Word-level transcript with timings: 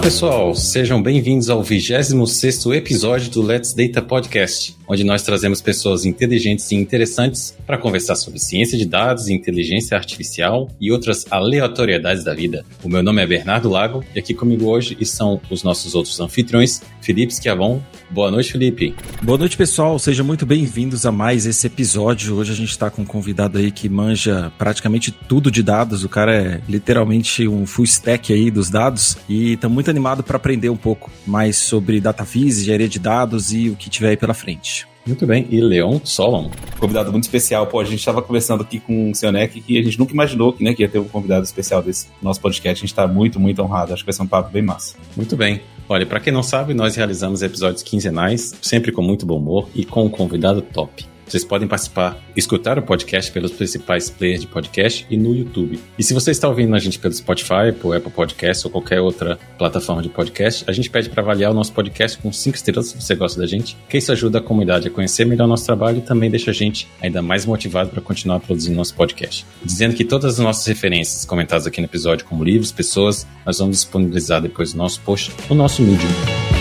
pessoal, 0.00 0.54
sejam 0.54 1.02
bem-vindos 1.02 1.50
ao 1.50 1.62
26º 1.62 2.74
episódio 2.74 3.30
do 3.30 3.42
Let's 3.42 3.74
Data 3.74 4.00
Podcast, 4.00 4.74
onde 4.88 5.04
nós 5.04 5.22
trazemos 5.22 5.60
pessoas 5.60 6.06
inteligentes 6.06 6.70
e 6.72 6.74
interessantes 6.74 7.54
para 7.66 7.76
conversar 7.76 8.16
sobre 8.16 8.38
ciência 8.38 8.78
de 8.78 8.86
dados, 8.86 9.28
inteligência 9.28 9.94
artificial 9.94 10.70
e 10.80 10.90
outras 10.90 11.26
aleatoriedades 11.30 12.24
da 12.24 12.32
vida. 12.32 12.64
O 12.82 12.88
meu 12.88 13.02
nome 13.02 13.22
é 13.22 13.26
Bernardo 13.26 13.68
Lago 13.68 14.02
e 14.14 14.18
aqui 14.18 14.32
comigo 14.32 14.64
hoje 14.66 14.96
estão 14.98 15.38
os 15.50 15.62
nossos 15.62 15.94
outros 15.94 16.18
anfitriões, 16.18 16.80
Felipe 17.02 17.34
Schiavon. 17.34 17.80
Boa 18.10 18.30
noite, 18.30 18.52
Felipe. 18.52 18.94
Boa 19.22 19.38
noite, 19.38 19.56
pessoal. 19.56 19.96
Sejam 19.98 20.26
muito 20.26 20.44
bem-vindos 20.44 21.06
a 21.06 21.12
mais 21.12 21.46
esse 21.46 21.66
episódio. 21.66 22.34
Hoje 22.34 22.50
a 22.50 22.56
gente 22.56 22.70
está 22.70 22.90
com 22.90 23.02
um 23.02 23.04
convidado 23.04 23.58
aí 23.58 23.70
que 23.70 23.88
manja 23.88 24.50
praticamente 24.58 25.12
tudo 25.12 25.48
de 25.48 25.62
dados. 25.62 26.02
O 26.02 26.08
cara 26.08 26.34
é 26.34 26.60
literalmente 26.68 27.46
um 27.46 27.64
full 27.66 27.84
stack 27.84 28.32
aí 28.32 28.50
dos 28.50 28.68
dados 28.68 29.16
e 29.28 29.52
estamos 29.52 29.74
muito 29.74 29.89
animado 29.90 30.22
para 30.22 30.36
aprender 30.36 30.70
um 30.70 30.76
pouco 30.76 31.10
mais 31.26 31.56
sobre 31.56 32.00
data 32.00 32.24
viz, 32.24 32.58
engenharia 32.58 32.88
de 32.88 32.98
dados 32.98 33.52
e 33.52 33.68
o 33.68 33.76
que 33.76 33.90
tiver 33.90 34.10
aí 34.10 34.16
pela 34.16 34.34
frente. 34.34 34.88
Muito 35.06 35.26
bem. 35.26 35.46
E 35.50 35.60
Leon 35.60 35.98
Solon. 36.04 36.50
Convidado 36.78 37.10
muito 37.10 37.24
especial. 37.24 37.66
Pô, 37.66 37.80
a 37.80 37.84
gente 37.84 37.98
estava 37.98 38.20
conversando 38.22 38.62
aqui 38.62 38.78
com 38.78 39.10
o 39.10 39.14
Sionec 39.14 39.60
que 39.60 39.78
a 39.78 39.82
gente 39.82 39.98
nunca 39.98 40.12
imaginou 40.12 40.52
que, 40.52 40.62
né, 40.62 40.74
que 40.74 40.82
ia 40.82 40.88
ter 40.88 40.98
um 40.98 41.04
convidado 41.04 41.42
especial 41.42 41.82
desse 41.82 42.08
nosso 42.22 42.40
podcast. 42.40 42.78
A 42.78 42.86
gente 42.86 42.92
está 42.92 43.06
muito, 43.06 43.40
muito 43.40 43.62
honrado. 43.62 43.92
Acho 43.92 44.02
que 44.02 44.06
vai 44.06 44.12
ser 44.12 44.22
um 44.22 44.26
papo 44.26 44.50
bem 44.50 44.62
massa. 44.62 44.96
Muito 45.16 45.36
bem. 45.36 45.62
Olha, 45.88 46.06
para 46.06 46.20
quem 46.20 46.32
não 46.32 46.42
sabe, 46.42 46.74
nós 46.74 46.94
realizamos 46.94 47.42
episódios 47.42 47.82
quinzenais, 47.82 48.54
sempre 48.62 48.92
com 48.92 49.02
muito 49.02 49.26
bom 49.26 49.38
humor 49.38 49.68
e 49.74 49.84
com 49.84 50.04
um 50.04 50.08
convidado 50.08 50.62
top. 50.62 51.04
Vocês 51.30 51.44
podem 51.44 51.68
participar, 51.68 52.20
escutar 52.34 52.76
o 52.76 52.82
podcast 52.82 53.30
pelos 53.30 53.52
principais 53.52 54.10
players 54.10 54.40
de 54.40 54.48
podcast 54.48 55.06
e 55.08 55.16
no 55.16 55.32
YouTube. 55.32 55.78
E 55.96 56.02
se 56.02 56.12
você 56.12 56.32
está 56.32 56.48
ouvindo 56.48 56.74
a 56.74 56.78
gente 56.80 56.98
pelo 56.98 57.14
Spotify, 57.14 57.70
por 57.80 57.96
Apple 57.96 58.10
Podcast 58.10 58.66
ou 58.66 58.72
qualquer 58.72 59.00
outra 59.00 59.38
plataforma 59.56 60.02
de 60.02 60.08
podcast, 60.08 60.64
a 60.66 60.72
gente 60.72 60.90
pede 60.90 61.08
para 61.08 61.22
avaliar 61.22 61.52
o 61.52 61.54
nosso 61.54 61.72
podcast 61.72 62.18
com 62.18 62.32
5 62.32 62.56
estrelas 62.56 62.88
se 62.88 63.00
você 63.00 63.14
gosta 63.14 63.40
da 63.40 63.46
gente, 63.46 63.76
que 63.88 63.98
isso 63.98 64.10
ajuda 64.10 64.38
a 64.38 64.42
comunidade 64.42 64.88
a 64.88 64.90
conhecer 64.90 65.24
melhor 65.24 65.44
o 65.44 65.48
nosso 65.48 65.64
trabalho 65.64 65.98
e 65.98 66.02
também 66.02 66.28
deixa 66.28 66.50
a 66.50 66.54
gente 66.54 66.88
ainda 67.00 67.22
mais 67.22 67.46
motivado 67.46 67.90
para 67.90 68.00
continuar 68.00 68.40
produzindo 68.40 68.76
nosso 68.76 68.96
podcast. 68.96 69.46
Dizendo 69.62 69.94
que 69.94 70.04
todas 70.04 70.34
as 70.34 70.38
nossas 70.40 70.66
referências 70.66 71.24
comentadas 71.24 71.64
aqui 71.64 71.80
no 71.80 71.86
episódio, 71.86 72.26
como 72.26 72.42
livros, 72.42 72.72
pessoas, 72.72 73.24
nós 73.46 73.56
vamos 73.56 73.76
disponibilizar 73.76 74.42
depois 74.42 74.74
no 74.74 74.82
nosso 74.82 75.00
post 75.02 75.30
no 75.48 75.54
nosso 75.54 75.80
Medium. 75.80 76.59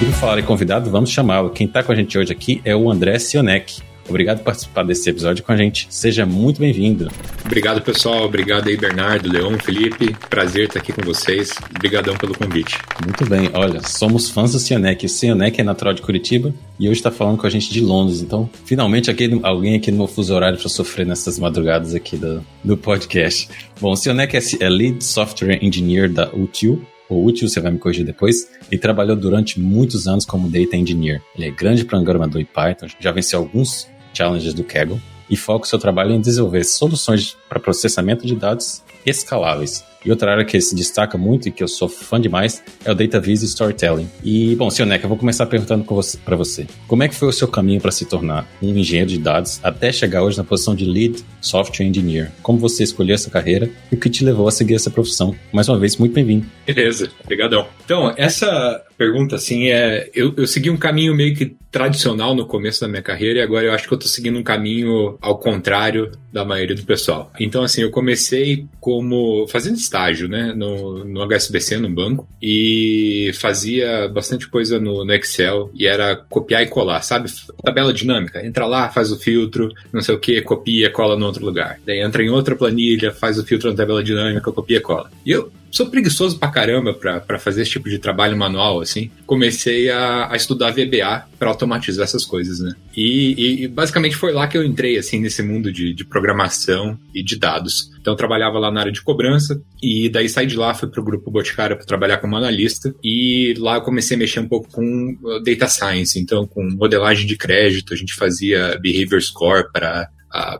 E 0.00 0.04
por 0.04 0.14
falar 0.14 0.38
em 0.38 0.44
convidado, 0.44 0.90
vamos 0.90 1.10
chamá-lo. 1.10 1.50
Quem 1.50 1.66
está 1.66 1.82
com 1.82 1.90
a 1.90 1.94
gente 1.94 2.16
hoje 2.16 2.30
aqui 2.32 2.60
é 2.64 2.74
o 2.74 2.88
André 2.88 3.18
Sionek. 3.18 3.82
Obrigado 4.08 4.38
por 4.38 4.44
participar 4.44 4.84
desse 4.84 5.10
episódio 5.10 5.42
com 5.42 5.50
a 5.50 5.56
gente. 5.56 5.88
Seja 5.90 6.24
muito 6.24 6.60
bem-vindo. 6.60 7.10
Obrigado, 7.44 7.82
pessoal. 7.82 8.24
Obrigado 8.24 8.68
aí, 8.68 8.76
Bernardo, 8.76 9.28
Leon, 9.28 9.58
Felipe. 9.58 10.16
Prazer 10.30 10.68
estar 10.68 10.78
aqui 10.78 10.92
com 10.92 11.02
vocês. 11.02 11.52
Obrigadão 11.76 12.16
pelo 12.16 12.32
convite. 12.32 12.78
Muito 13.04 13.28
bem. 13.28 13.50
Olha, 13.52 13.82
somos 13.82 14.30
fãs 14.30 14.52
do 14.52 14.60
Sionek. 14.60 15.04
O 15.04 15.08
Sionek 15.08 15.60
é 15.60 15.64
natural 15.64 15.92
de 15.92 16.00
Curitiba 16.00 16.54
e 16.78 16.88
hoje 16.88 17.00
está 17.00 17.10
falando 17.10 17.36
com 17.36 17.48
a 17.48 17.50
gente 17.50 17.70
de 17.70 17.80
Londres. 17.80 18.22
Então, 18.22 18.48
finalmente 18.64 19.10
aqui, 19.10 19.28
alguém 19.42 19.74
aqui 19.74 19.90
no 19.90 19.98
meu 19.98 20.06
fuso 20.06 20.32
horário 20.32 20.58
para 20.58 20.68
sofrer 20.68 21.06
nessas 21.06 21.40
madrugadas 21.40 21.92
aqui 21.92 22.16
do, 22.16 22.42
do 22.62 22.76
podcast. 22.76 23.48
Bom, 23.80 23.90
o 23.90 23.96
Sionek 23.96 24.36
é, 24.36 24.40
é 24.60 24.68
Lead 24.68 25.04
Software 25.04 25.58
Engineer 25.60 26.08
da 26.08 26.30
UTIL 26.32 26.86
ou 27.08 27.24
útil, 27.24 27.48
você 27.48 27.60
vai 27.60 27.70
me 27.70 27.78
corrigir 27.78 28.04
depois. 28.04 28.48
Ele 28.70 28.80
trabalhou 28.80 29.16
durante 29.16 29.60
muitos 29.60 30.06
anos 30.06 30.24
como 30.24 30.48
Data 30.48 30.76
Engineer. 30.76 31.22
Ele 31.36 31.46
é 31.46 31.50
grande 31.50 31.84
programador 31.84 32.40
em 32.40 32.44
Python, 32.44 32.86
já 32.98 33.12
venceu 33.12 33.38
alguns 33.38 33.88
challenges 34.12 34.54
do 34.54 34.64
Kaggle 34.64 35.00
e 35.30 35.36
foca 35.36 35.64
o 35.64 35.68
seu 35.68 35.78
trabalho 35.78 36.12
em 36.12 36.20
desenvolver 36.20 36.64
soluções 36.64 37.36
para 37.48 37.60
processamento 37.60 38.26
de 38.26 38.34
dados 38.34 38.82
escaláveis. 39.04 39.84
E 40.08 40.10
outra 40.10 40.32
área 40.32 40.42
que 40.42 40.58
se 40.58 40.74
destaca 40.74 41.18
muito 41.18 41.48
e 41.48 41.52
que 41.52 41.62
eu 41.62 41.68
sou 41.68 41.86
fã 41.86 42.18
demais 42.18 42.64
é 42.82 42.90
o 42.90 42.94
Data 42.94 43.20
Viz 43.20 43.42
Storytelling. 43.42 44.08
E, 44.24 44.56
bom, 44.56 44.70
Sioneka, 44.70 45.04
eu 45.04 45.08
vou 45.10 45.18
começar 45.18 45.44
perguntando 45.44 45.84
para 46.24 46.34
você. 46.34 46.66
Como 46.86 47.02
é 47.02 47.08
que 47.08 47.14
foi 47.14 47.28
o 47.28 47.32
seu 47.32 47.46
caminho 47.46 47.78
para 47.78 47.90
se 47.90 48.06
tornar 48.06 48.48
um 48.62 48.70
engenheiro 48.70 49.10
de 49.10 49.18
dados 49.18 49.60
até 49.62 49.92
chegar 49.92 50.22
hoje 50.22 50.38
na 50.38 50.44
posição 50.44 50.74
de 50.74 50.86
Lead 50.86 51.22
Software 51.42 51.84
Engineer? 51.84 52.32
Como 52.40 52.58
você 52.58 52.84
escolheu 52.84 53.14
essa 53.14 53.28
carreira 53.28 53.70
e 53.92 53.96
o 53.96 54.00
que 54.00 54.08
te 54.08 54.24
levou 54.24 54.48
a 54.48 54.50
seguir 54.50 54.76
essa 54.76 54.90
profissão? 54.90 55.36
Mais 55.52 55.68
uma 55.68 55.78
vez, 55.78 55.98
muito 55.98 56.14
bem-vindo. 56.14 56.46
Beleza, 56.66 57.10
obrigadão. 57.22 57.66
Então, 57.84 58.14
essa 58.16 58.82
pergunta, 58.96 59.36
assim, 59.36 59.68
é... 59.68 60.08
Eu, 60.14 60.32
eu 60.38 60.46
segui 60.46 60.70
um 60.70 60.76
caminho 60.78 61.14
meio 61.14 61.36
que 61.36 61.54
tradicional 61.70 62.34
no 62.34 62.46
começo 62.46 62.80
da 62.80 62.88
minha 62.88 63.02
carreira 63.02 63.40
e 63.40 63.42
agora 63.42 63.66
eu 63.66 63.72
acho 63.72 63.86
que 63.86 63.92
eu 63.92 63.98
tô 63.98 64.08
seguindo 64.08 64.38
um 64.38 64.42
caminho 64.42 65.18
ao 65.20 65.38
contrário 65.38 66.10
da 66.32 66.44
maioria 66.44 66.74
do 66.74 66.82
pessoal. 66.82 67.30
Então, 67.38 67.62
assim, 67.62 67.82
eu 67.82 67.90
comecei 67.90 68.66
como... 68.80 69.46
fazendo 69.48 69.76
estágio, 69.76 69.97
né, 70.28 70.52
no, 70.54 71.04
no 71.04 71.22
HSBC, 71.22 71.78
no 71.78 71.90
banco, 71.90 72.28
e 72.40 73.30
fazia 73.34 74.08
bastante 74.08 74.48
coisa 74.48 74.78
no, 74.78 75.04
no, 75.04 75.12
Excel, 75.12 75.70
e 75.74 75.86
era 75.86 76.16
copiar 76.16 76.62
e 76.62 76.66
colar, 76.66 77.02
sabe? 77.02 77.30
Tabela 77.62 77.92
dinâmica, 77.92 78.44
entra 78.44 78.66
lá, 78.66 78.88
faz 78.88 79.10
o 79.10 79.18
filtro, 79.18 79.72
não 79.92 80.00
sei 80.00 80.14
o 80.14 80.18
que, 80.18 80.40
copia, 80.42 80.90
cola 80.90 81.16
no 81.16 81.26
outro 81.26 81.44
lugar. 81.44 81.78
Daí 81.84 82.00
entra 82.00 82.22
em 82.22 82.30
outra 82.30 82.54
planilha, 82.54 83.12
faz 83.12 83.38
o 83.38 83.44
filtro 83.44 83.70
na 83.70 83.76
tabela 83.76 84.02
dinâmica, 84.02 84.52
copia 84.52 84.78
e 84.78 84.80
cola. 84.80 85.10
E 85.24 85.30
eu 85.30 85.50
sou 85.70 85.86
preguiçoso 85.86 86.38
pra 86.38 86.48
caramba 86.48 86.94
pra, 86.94 87.20
pra 87.20 87.38
fazer 87.38 87.62
esse 87.62 87.72
tipo 87.72 87.88
de 87.88 87.98
trabalho 87.98 88.36
manual, 88.36 88.80
assim. 88.80 89.10
Comecei 89.26 89.90
a, 89.90 90.32
a 90.32 90.36
estudar 90.36 90.72
VBA 90.72 91.26
para 91.38 91.48
automatizar 91.48 92.04
essas 92.04 92.24
coisas, 92.24 92.60
né? 92.60 92.74
E, 92.96 93.62
e, 93.64 93.68
basicamente 93.68 94.16
foi 94.16 94.32
lá 94.32 94.46
que 94.46 94.56
eu 94.56 94.64
entrei, 94.64 94.98
assim, 94.98 95.20
nesse 95.20 95.42
mundo 95.42 95.72
de, 95.72 95.92
de 95.92 96.04
programação 96.04 96.98
e 97.14 97.22
de 97.22 97.36
dados. 97.36 97.90
Então 98.08 98.14
eu 98.14 98.16
trabalhava 98.16 98.58
lá 98.58 98.70
na 98.70 98.80
área 98.80 98.92
de 98.92 99.02
cobrança 99.02 99.60
e 99.82 100.08
daí 100.08 100.30
saí 100.30 100.46
de 100.46 100.56
lá, 100.56 100.72
fui 100.72 100.88
pro 100.88 101.04
grupo 101.04 101.30
Boticário 101.30 101.76
para 101.76 101.84
trabalhar 101.84 102.16
como 102.16 102.36
analista 102.36 102.94
e 103.04 103.52
lá 103.58 103.74
eu 103.74 103.82
comecei 103.82 104.16
a 104.16 104.18
mexer 104.18 104.40
um 104.40 104.48
pouco 104.48 104.66
com 104.70 105.14
uh, 105.22 105.42
data 105.42 105.68
science, 105.68 106.18
então 106.18 106.46
com 106.46 106.66
modelagem 106.70 107.26
de 107.26 107.36
crédito, 107.36 107.92
a 107.92 107.96
gente 107.98 108.14
fazia 108.14 108.78
behavior 108.80 109.20
score 109.20 109.70
para 109.70 110.08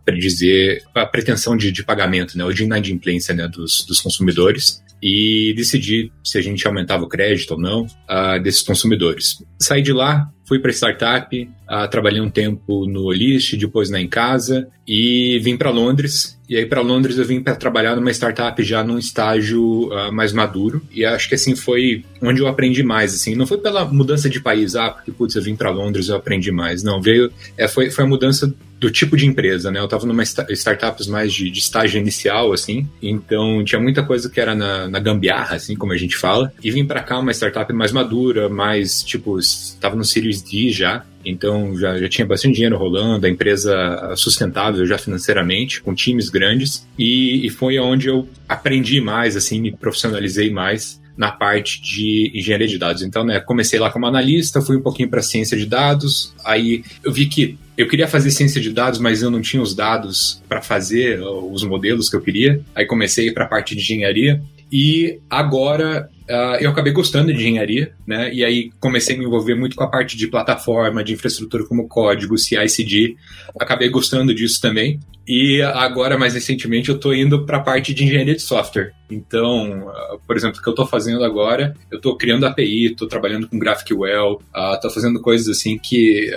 predizer 0.05 0.83
a 0.95 1.07
pretensão 1.07 1.57
de, 1.57 1.73
de 1.73 1.83
pagamento, 1.83 2.37
né, 2.37 2.45
ou 2.45 2.53
de 2.53 2.65
inadimplência 2.65 3.35
né, 3.35 3.49
dos, 3.49 3.83
dos 3.87 3.99
consumidores 4.01 4.83
e 5.03 5.55
decidir 5.57 6.13
se 6.23 6.37
a 6.37 6.43
gente 6.43 6.67
aumentava 6.67 7.05
o 7.05 7.09
crédito 7.09 7.53
ou 7.53 7.61
não 7.61 7.85
uh, 7.85 8.43
desses 8.43 8.61
consumidores. 8.61 9.43
Saí 9.59 9.81
de 9.81 9.93
lá, 9.95 10.29
fui 10.49 10.59
para 10.59 10.73
startup, 10.73 11.51
uh, 11.69 11.89
trabalhei 11.91 12.23
um 12.23 12.31
tempo 12.31 12.87
no 12.87 13.05
Olist, 13.05 13.55
depois 13.59 13.91
na 13.91 14.01
Em 14.01 14.09
Casa 14.09 14.67
e 14.87 15.39
vim 15.41 15.59
para 15.59 15.69
Londres. 15.71 16.39
E 16.49 16.57
aí 16.57 16.65
para 16.65 16.81
Londres 16.81 17.19
eu 17.19 17.25
vim 17.27 17.43
para 17.43 17.55
trabalhar 17.55 17.95
numa 17.95 18.11
startup 18.11 18.61
já 18.65 18.83
num 18.83 18.99
estágio 18.99 19.91
uh, 19.93 20.11
mais 20.11 20.33
maduro 20.33 20.81
e 20.91 21.05
acho 21.05 21.29
que 21.29 21.35
assim 21.35 21.55
foi 21.55 22.03
onde 22.23 22.41
eu 22.41 22.49
aprendi 22.49 22.83
mais 22.83 23.15
assim. 23.15 23.35
Não 23.35 23.47
foi 23.47 23.59
pela 23.59 23.85
mudança 23.85 24.31
de 24.31 24.41
país, 24.41 24.75
ah, 24.75 24.89
porque 24.89 25.13
putz, 25.13 25.37
eu 25.37 25.43
vim 25.43 25.55
para 25.55 25.69
Londres 25.69 26.09
eu 26.09 26.17
aprendi 26.17 26.51
mais. 26.51 26.83
Não, 26.83 27.03
veio 27.03 27.31
é, 27.57 27.69
foi 27.69 27.91
foi 27.91 28.05
a 28.05 28.09
mudança 28.09 28.53
do 28.79 28.91
tipo 28.91 29.17
de 29.17 29.27
empresa, 29.27 29.71
né? 29.71 29.81
Eu 29.81 29.87
estava 29.87 30.07
numa 30.07 30.23
startups 30.23 31.07
mais 31.09 31.33
de, 31.33 31.51
de, 31.51 31.59
estágio 31.59 32.01
inicial, 32.01 32.53
assim, 32.53 32.89
então 33.03 33.65
tinha 33.65 33.81
muita 33.81 34.05
coisa 34.05 34.31
que 34.31 34.41
era 34.41 34.55
na, 34.55 34.89
na 34.89 35.01
gambiarra, 35.01 35.57
assim, 35.57 35.75
como 35.75 35.93
a 35.93 35.97
gente 35.97 36.17
fala, 36.17 36.53
e 36.63 36.71
vim 36.71 36.87
para 36.87 37.03
cá 37.03 37.19
uma 37.19 37.33
startup 37.33 37.73
mais 37.73 37.91
madura, 37.91 38.49
mais, 38.49 39.03
tipo, 39.03 39.39
estava 39.39 39.97
no 39.97 40.05
Series 40.05 40.38
D 40.43 40.71
já, 40.71 41.05
então 41.25 41.77
já, 41.77 41.99
já 41.99 42.09
tinha 42.09 42.27
bastante 42.27 42.55
dinheiro 42.55 42.77
rolando, 42.77 43.27
a 43.27 43.31
empresa 43.31 44.15
sustentável 44.17 44.85
já 44.87 44.99
financeiramente, 44.99 45.81
com 45.83 45.95
times 45.95 46.29
grandes, 46.29 46.87
e, 46.99 47.47
e 47.47 47.51
foi 47.51 47.79
onde 47.79 48.09
eu 48.09 48.29
aprendi 48.49 49.01
mais, 49.01 49.37
assim, 49.37 49.61
me 49.61 49.73
profissionalizei 49.73 50.51
mais 50.51 51.01
na 51.17 51.33
parte 51.33 51.83
de 51.83 52.31
engenharia 52.33 52.69
de 52.69 52.79
dados. 52.79 53.03
Então, 53.03 53.25
né, 53.25 53.41
comecei 53.41 53.79
lá 53.79 53.91
como 53.91 54.07
analista, 54.07 54.63
fui 54.63 54.77
um 54.77 54.83
pouquinho 54.83 55.11
para 55.11 55.21
ciência 55.21 55.57
de 55.57 55.67
dados, 55.67 56.33
aí 56.45 56.85
eu 57.05 57.13
vi 57.13 57.27
que 57.27 57.59
eu 57.77 57.89
queria 57.89 58.09
fazer 58.09 58.31
ciência 58.31 58.61
de 58.61 58.71
dados, 58.71 58.99
mas 58.99 59.23
eu 59.23 59.31
não 59.31 59.41
tinha 59.41 59.63
os 59.63 59.75
dados 59.75 60.43
para 60.49 60.61
fazer 60.61 61.21
os 61.21 61.63
modelos 61.63 62.11
que 62.11 62.17
eu 62.17 62.21
queria. 62.21 62.61
Aí 62.75 62.85
comecei 62.85 63.31
para 63.31 63.45
a 63.45 63.49
parte 63.49 63.77
de 63.77 63.81
engenharia 63.81 64.43
e 64.71 65.21
agora 65.31 66.11
Uh, 66.29 66.61
eu 66.61 66.71
acabei 66.71 66.93
gostando 66.93 67.33
de 67.33 67.39
engenharia, 67.39 67.95
né? 68.07 68.33
E 68.33 68.45
aí 68.45 68.71
comecei 68.79 69.17
a 69.17 69.19
me 69.19 69.25
envolver 69.25 69.55
muito 69.55 69.75
com 69.75 69.83
a 69.83 69.89
parte 69.89 70.17
de 70.17 70.27
plataforma, 70.27 71.03
de 71.03 71.15
infraestrutura 71.15 71.65
como 71.65 71.89
código, 71.89 72.37
CI/CD. 72.37 73.17
Acabei 73.59 73.89
gostando 73.89 74.35
disso 74.35 74.61
também. 74.61 75.01
E 75.27 75.63
agora, 75.63 76.19
mais 76.19 76.35
recentemente, 76.35 76.91
eu 76.91 76.97
estou 76.97 77.15
indo 77.15 77.45
para 77.45 77.59
a 77.59 77.63
parte 77.63 77.95
de 77.95 78.05
engenharia 78.05 78.35
de 78.35 78.43
software. 78.43 78.93
Então, 79.11 79.89
uh, 79.89 80.19
por 80.27 80.37
exemplo, 80.37 80.59
o 80.59 80.63
que 80.63 80.69
eu 80.69 80.73
estou 80.73 80.87
fazendo 80.87 81.25
agora, 81.25 81.75
eu 81.91 81.97
estou 81.97 82.17
criando 82.17 82.47
API, 82.47 82.87
estou 82.87 83.09
trabalhando 83.09 83.49
com 83.49 83.59
GraphQL, 83.59 84.41
estou 84.75 84.91
uh, 84.91 84.95
fazendo 84.95 85.21
coisas 85.21 85.49
assim 85.49 85.79
que 85.79 86.31